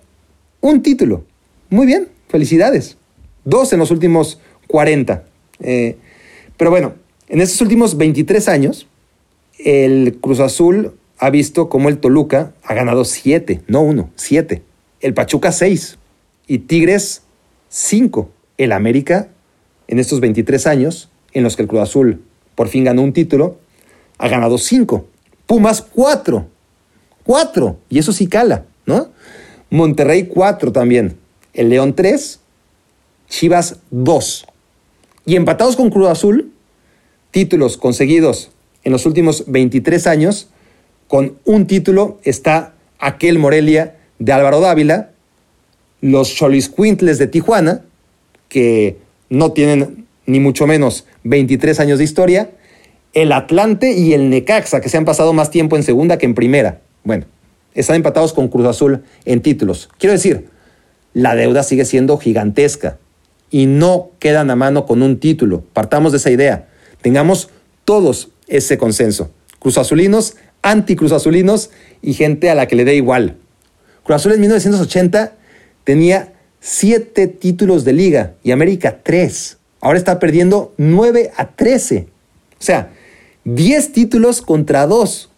[0.62, 1.24] un título.
[1.70, 2.98] Muy bien, felicidades.
[3.46, 5.24] Dos en los últimos 40.
[5.62, 5.98] Eh,
[6.58, 6.94] pero bueno,
[7.28, 8.88] en estos últimos 23 años,
[9.58, 14.62] el Cruz Azul ha visto como el Toluca ha ganado siete, no uno, siete.
[15.02, 15.98] El Pachuca seis
[16.48, 17.24] y Tigres
[17.70, 18.30] cinco
[18.60, 19.30] el América,
[19.88, 22.22] en estos 23 años, en los que el Cruz Azul
[22.54, 23.58] por fin ganó un título,
[24.18, 25.08] ha ganado 5.
[25.48, 26.46] Pumas 4.
[27.24, 27.78] 4.
[27.90, 29.10] Y eso sí cala, ¿no?
[29.70, 31.18] Monterrey 4 también.
[31.54, 32.40] El León 3.
[33.30, 34.46] Chivas 2.
[35.26, 36.52] Y empatados con Cruz Azul,
[37.32, 38.52] títulos conseguidos
[38.84, 40.50] en los últimos 23 años,
[41.08, 45.12] con un título está aquel Morelia de Álvaro Dávila,
[46.02, 46.38] los
[46.76, 47.86] Quintles de Tijuana,
[48.50, 48.98] que
[49.30, 52.52] no tienen ni mucho menos 23 años de historia,
[53.14, 56.36] el Atlante y el Necaxa, que se han pasado más tiempo en segunda que en
[56.36, 56.82] primera.
[57.04, 57.26] Bueno,
[57.74, 59.90] están empatados con Cruz Azul en títulos.
[59.98, 60.50] Quiero decir,
[61.14, 62.98] la deuda sigue siendo gigantesca
[63.50, 65.64] y no quedan a mano con un título.
[65.74, 66.68] Partamos de esa idea.
[67.02, 67.50] Tengamos
[67.86, 69.32] todos ese consenso.
[69.60, 71.72] Cruz Azulinos, anti-Cruz Azulinos
[72.02, 73.38] y gente a la que le dé igual.
[74.04, 75.34] Cruz Azul en 1980
[75.84, 79.58] tenía siete títulos de liga y América tres.
[79.82, 82.08] Ahora está perdiendo 9 a 13.
[82.60, 82.92] O sea,
[83.46, 85.30] 10 títulos contra 2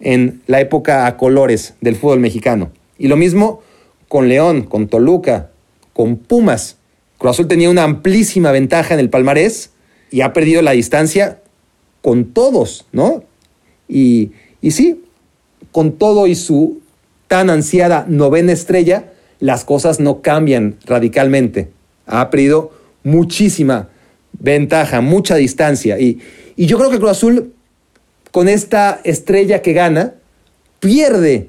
[0.00, 2.72] en la época a colores del fútbol mexicano.
[2.98, 3.62] Y lo mismo
[4.08, 5.50] con León, con Toluca,
[5.94, 6.76] con Pumas.
[7.16, 9.70] Cruz Azul tenía una amplísima ventaja en el palmarés
[10.10, 11.40] y ha perdido la distancia
[12.02, 13.24] con todos, ¿no?
[13.88, 15.04] Y, y sí,
[15.72, 16.80] con todo y su
[17.28, 21.70] tan ansiada novena estrella, las cosas no cambian radicalmente.
[22.06, 22.72] Ha perdido
[23.02, 23.88] muchísima
[24.38, 25.98] ventaja, mucha distancia.
[25.98, 26.20] Y,
[26.56, 27.52] y yo creo que Cruz Azul,
[28.30, 30.14] con esta estrella que gana,
[30.78, 31.48] pierde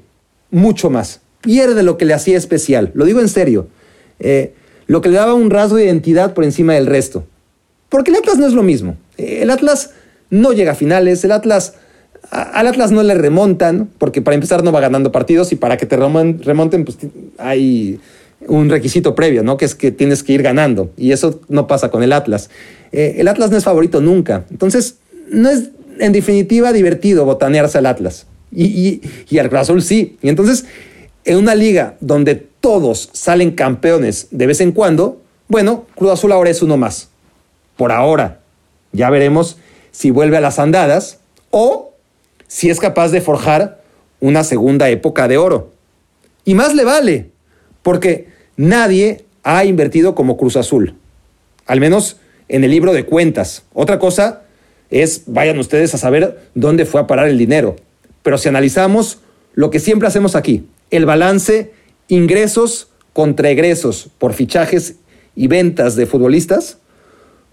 [0.50, 1.22] mucho más.
[1.42, 2.92] Pierde lo que le hacía especial.
[2.94, 3.68] Lo digo en serio.
[4.20, 4.54] Eh,
[4.88, 7.26] lo que le daba un rasgo de identidad por encima del resto.
[7.90, 8.96] Porque el Atlas no es lo mismo.
[9.18, 9.92] El Atlas
[10.30, 11.24] no llega a finales.
[11.24, 11.74] El Atlas.
[12.32, 15.86] Al Atlas no le remontan, porque para empezar no va ganando partidos y para que
[15.86, 16.98] te remonten, pues
[17.38, 18.00] hay
[18.48, 19.58] un requisito previo, ¿no?
[19.58, 20.92] Que es que tienes que ir ganando.
[20.98, 22.50] Y eso no pasa con el Atlas.
[22.94, 24.46] Eh, el Atlas no es favorito nunca.
[24.50, 24.96] Entonces,
[25.30, 28.28] no es en definitiva divertido botanearse al Atlas.
[28.54, 30.18] Y, y, al Cruz Azul sí.
[30.22, 30.66] Y entonces,
[31.26, 36.50] en una liga donde todos salen campeones de vez en cuando, bueno, Cruz Azul ahora
[36.50, 37.10] es uno más.
[37.78, 38.40] Por ahora.
[38.94, 39.58] Ya veremos
[39.92, 41.91] si vuelve a las andadas o
[42.52, 43.82] si es capaz de forjar
[44.20, 45.72] una segunda época de oro.
[46.44, 47.30] Y más le vale,
[47.82, 50.96] porque nadie ha invertido como Cruz Azul,
[51.66, 52.18] al menos
[52.50, 53.64] en el libro de cuentas.
[53.74, 54.42] Otra cosa
[54.90, 57.78] es, vayan ustedes a saber dónde fue a parar el dinero.
[58.22, 59.20] Pero si analizamos
[59.54, 61.72] lo que siempre hacemos aquí, el balance
[62.10, 64.96] ingresos contra egresos por fichajes
[65.38, 66.80] y ventas de futbolistas,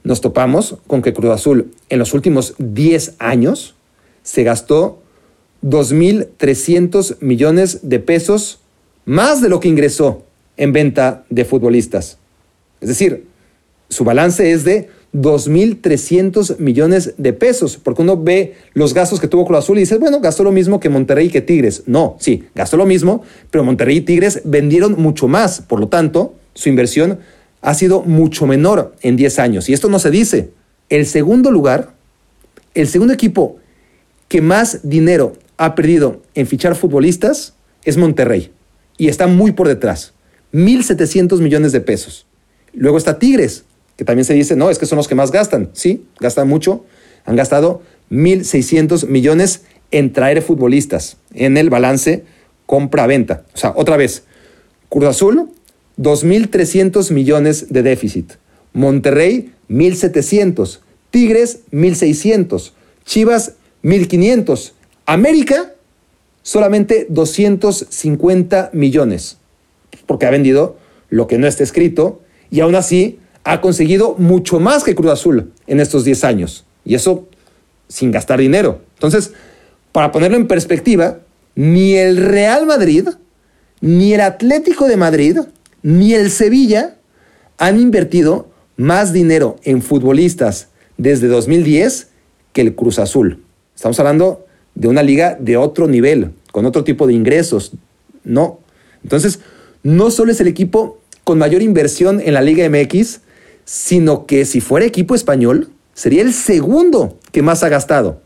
[0.03, 3.77] nos topamos con que Cruz Azul en los últimos 10 años
[4.29, 5.01] se gastó
[5.65, 8.61] 2.300 millones de pesos
[9.07, 10.23] más de lo que ingresó
[10.59, 12.19] en venta de futbolistas.
[12.83, 13.25] Es decir,
[13.89, 19.47] su balance es de 2.300 millones de pesos, porque uno ve los gastos que tuvo
[19.47, 21.85] Cruz Azul y dice, bueno, gastó lo mismo que Monterrey y que Tigres.
[21.87, 26.35] No, sí, gastó lo mismo, pero Monterrey y Tigres vendieron mucho más, por lo tanto,
[26.53, 27.21] su inversión
[27.63, 29.71] ha sido mucho menor en 10 años.
[29.71, 30.51] Y esto no se dice.
[30.91, 31.95] El segundo lugar,
[32.75, 33.57] el segundo equipo
[34.29, 38.53] que más dinero ha perdido en fichar futbolistas es Monterrey
[38.97, 40.13] y está muy por detrás.
[40.53, 42.27] 1.700 millones de pesos.
[42.73, 43.65] Luego está Tigres,
[43.97, 45.71] que también se dice, no, es que son los que más gastan.
[45.73, 46.85] Sí, gastan mucho.
[47.25, 52.25] Han gastado 1.600 millones en traer futbolistas en el balance
[52.67, 53.45] compra-venta.
[53.55, 54.25] O sea, otra vez,
[54.89, 55.51] Cruz Azul,
[55.99, 58.33] 2.300 millones de déficit.
[58.73, 60.81] Monterrey, 1.700.
[61.11, 62.73] Tigres, 1.600.
[63.05, 63.55] Chivas,
[63.89, 64.73] 1.500.
[65.07, 65.73] América,
[66.43, 69.39] solamente 250 millones,
[70.07, 70.77] porque ha vendido
[71.09, 72.21] lo que no está escrito
[72.51, 76.67] y aún así ha conseguido mucho más que Cruz Azul en estos 10 años.
[76.85, 77.29] Y eso
[77.89, 78.83] sin gastar dinero.
[78.95, 79.33] Entonces,
[79.93, 81.21] para ponerlo en perspectiva,
[81.55, 83.09] ni el Real Madrid,
[83.81, 85.39] ni el Atlético de Madrid,
[85.83, 86.99] ni el Sevilla
[87.57, 92.09] han invertido más dinero en futbolistas desde 2010
[92.53, 93.43] que el Cruz Azul.
[93.79, 94.45] Estamos hablando
[94.75, 97.71] de una liga de otro nivel, con otro tipo de ingresos.
[98.25, 98.59] No.
[99.05, 99.39] Entonces,
[99.85, 103.21] no solo es el equipo con mayor inversión en la Liga MX,
[103.65, 108.21] sino que si fuera equipo español, sería el segundo que más ha gastado.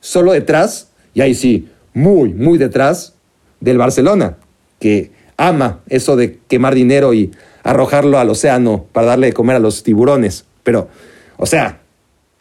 [0.00, 3.14] Solo detrás, y ahí sí, muy, muy detrás
[3.60, 4.38] del Barcelona,
[4.80, 7.30] que ama eso de quemar dinero y
[7.62, 10.44] arrojarlo al océano para darle de comer a los tiburones.
[10.64, 10.88] Pero,
[11.36, 11.82] o sea,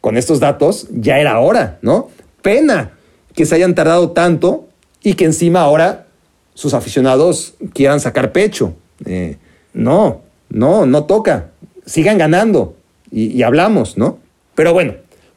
[0.02, 2.10] con estos datos ya era hora, ¿no?
[2.48, 2.92] Pena
[3.36, 4.70] que se hayan tardado tanto
[5.04, 6.08] y que encima ahora
[6.54, 8.74] sus aficionados quieran sacar pecho.
[9.06, 9.36] Eh,
[9.74, 11.50] no, no, no toca.
[11.86, 12.78] Sigan ganando
[13.12, 14.20] y, hablamos, ¿no?
[14.56, 14.94] Pero bueno,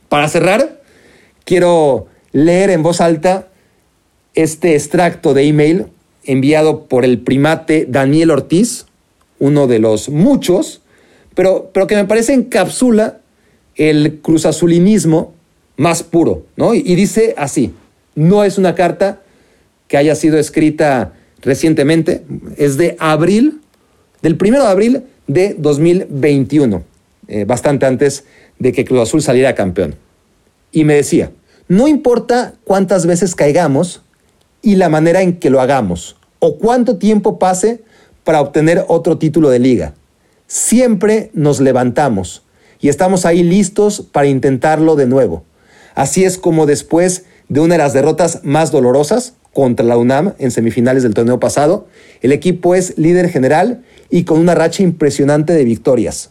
[0.09, 0.81] para cerrar,
[1.45, 3.49] quiero leer en voz alta
[4.35, 5.87] este extracto de email
[6.23, 8.87] enviado por el primate Daniel Ortiz,
[9.41, 10.81] uno de los muchos,
[11.35, 13.19] pero, pero que me parece encapsula
[13.75, 15.35] el cruzazulinismo
[15.81, 16.75] más puro, ¿no?
[16.75, 17.73] y dice así,
[18.15, 19.23] no es una carta
[19.89, 22.23] que haya sido escrita recientemente,
[22.59, 23.63] es de abril,
[24.21, 26.85] del 1 de abril de 2021,
[27.29, 28.25] eh, bastante antes
[28.59, 29.95] de que Cruz Azul saliera campeón.
[30.71, 31.33] Y me decía,
[31.67, 34.03] no importa cuántas veces caigamos
[34.61, 37.83] y la manera en que lo hagamos, o cuánto tiempo pase
[38.23, 39.95] para obtener otro título de liga.
[40.47, 42.43] Siempre nos levantamos
[42.81, 45.45] y estamos ahí listos para intentarlo de nuevo.
[45.95, 50.51] Así es como después de una de las derrotas más dolorosas contra la UNAM en
[50.51, 51.89] semifinales del torneo pasado,
[52.23, 56.31] el equipo es líder general y con una racha impresionante de victorias.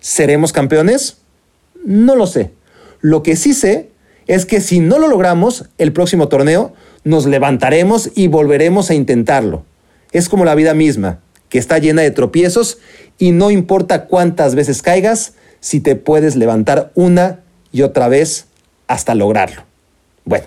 [0.00, 1.18] ¿Seremos campeones?
[1.84, 2.50] No lo sé.
[3.00, 3.90] Lo que sí sé
[4.26, 9.64] es que si no lo logramos, el próximo torneo nos levantaremos y volveremos a intentarlo.
[10.12, 12.78] Es como la vida misma, que está llena de tropiezos
[13.18, 17.40] y no importa cuántas veces caigas, si te puedes levantar una
[17.72, 18.47] y otra vez
[18.88, 19.62] hasta lograrlo.
[20.24, 20.46] Bueno,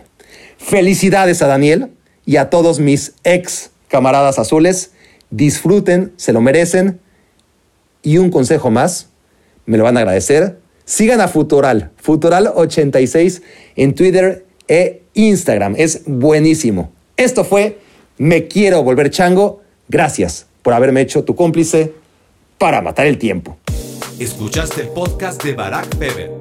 [0.57, 1.91] felicidades a Daniel
[2.25, 4.91] y a todos mis ex camaradas azules.
[5.29, 6.99] Disfruten, se lo merecen.
[8.03, 9.09] Y un consejo más,
[9.65, 10.59] me lo van a agradecer.
[10.85, 13.41] Sigan a Futural, Futural86
[13.75, 15.75] en Twitter e Instagram.
[15.77, 16.91] Es buenísimo.
[17.15, 17.79] Esto fue
[18.17, 19.61] Me Quiero Volver Chango.
[19.87, 21.93] Gracias por haberme hecho tu cómplice
[22.57, 23.57] para matar el tiempo.
[24.19, 26.40] Escuchaste el podcast de Barack Feber.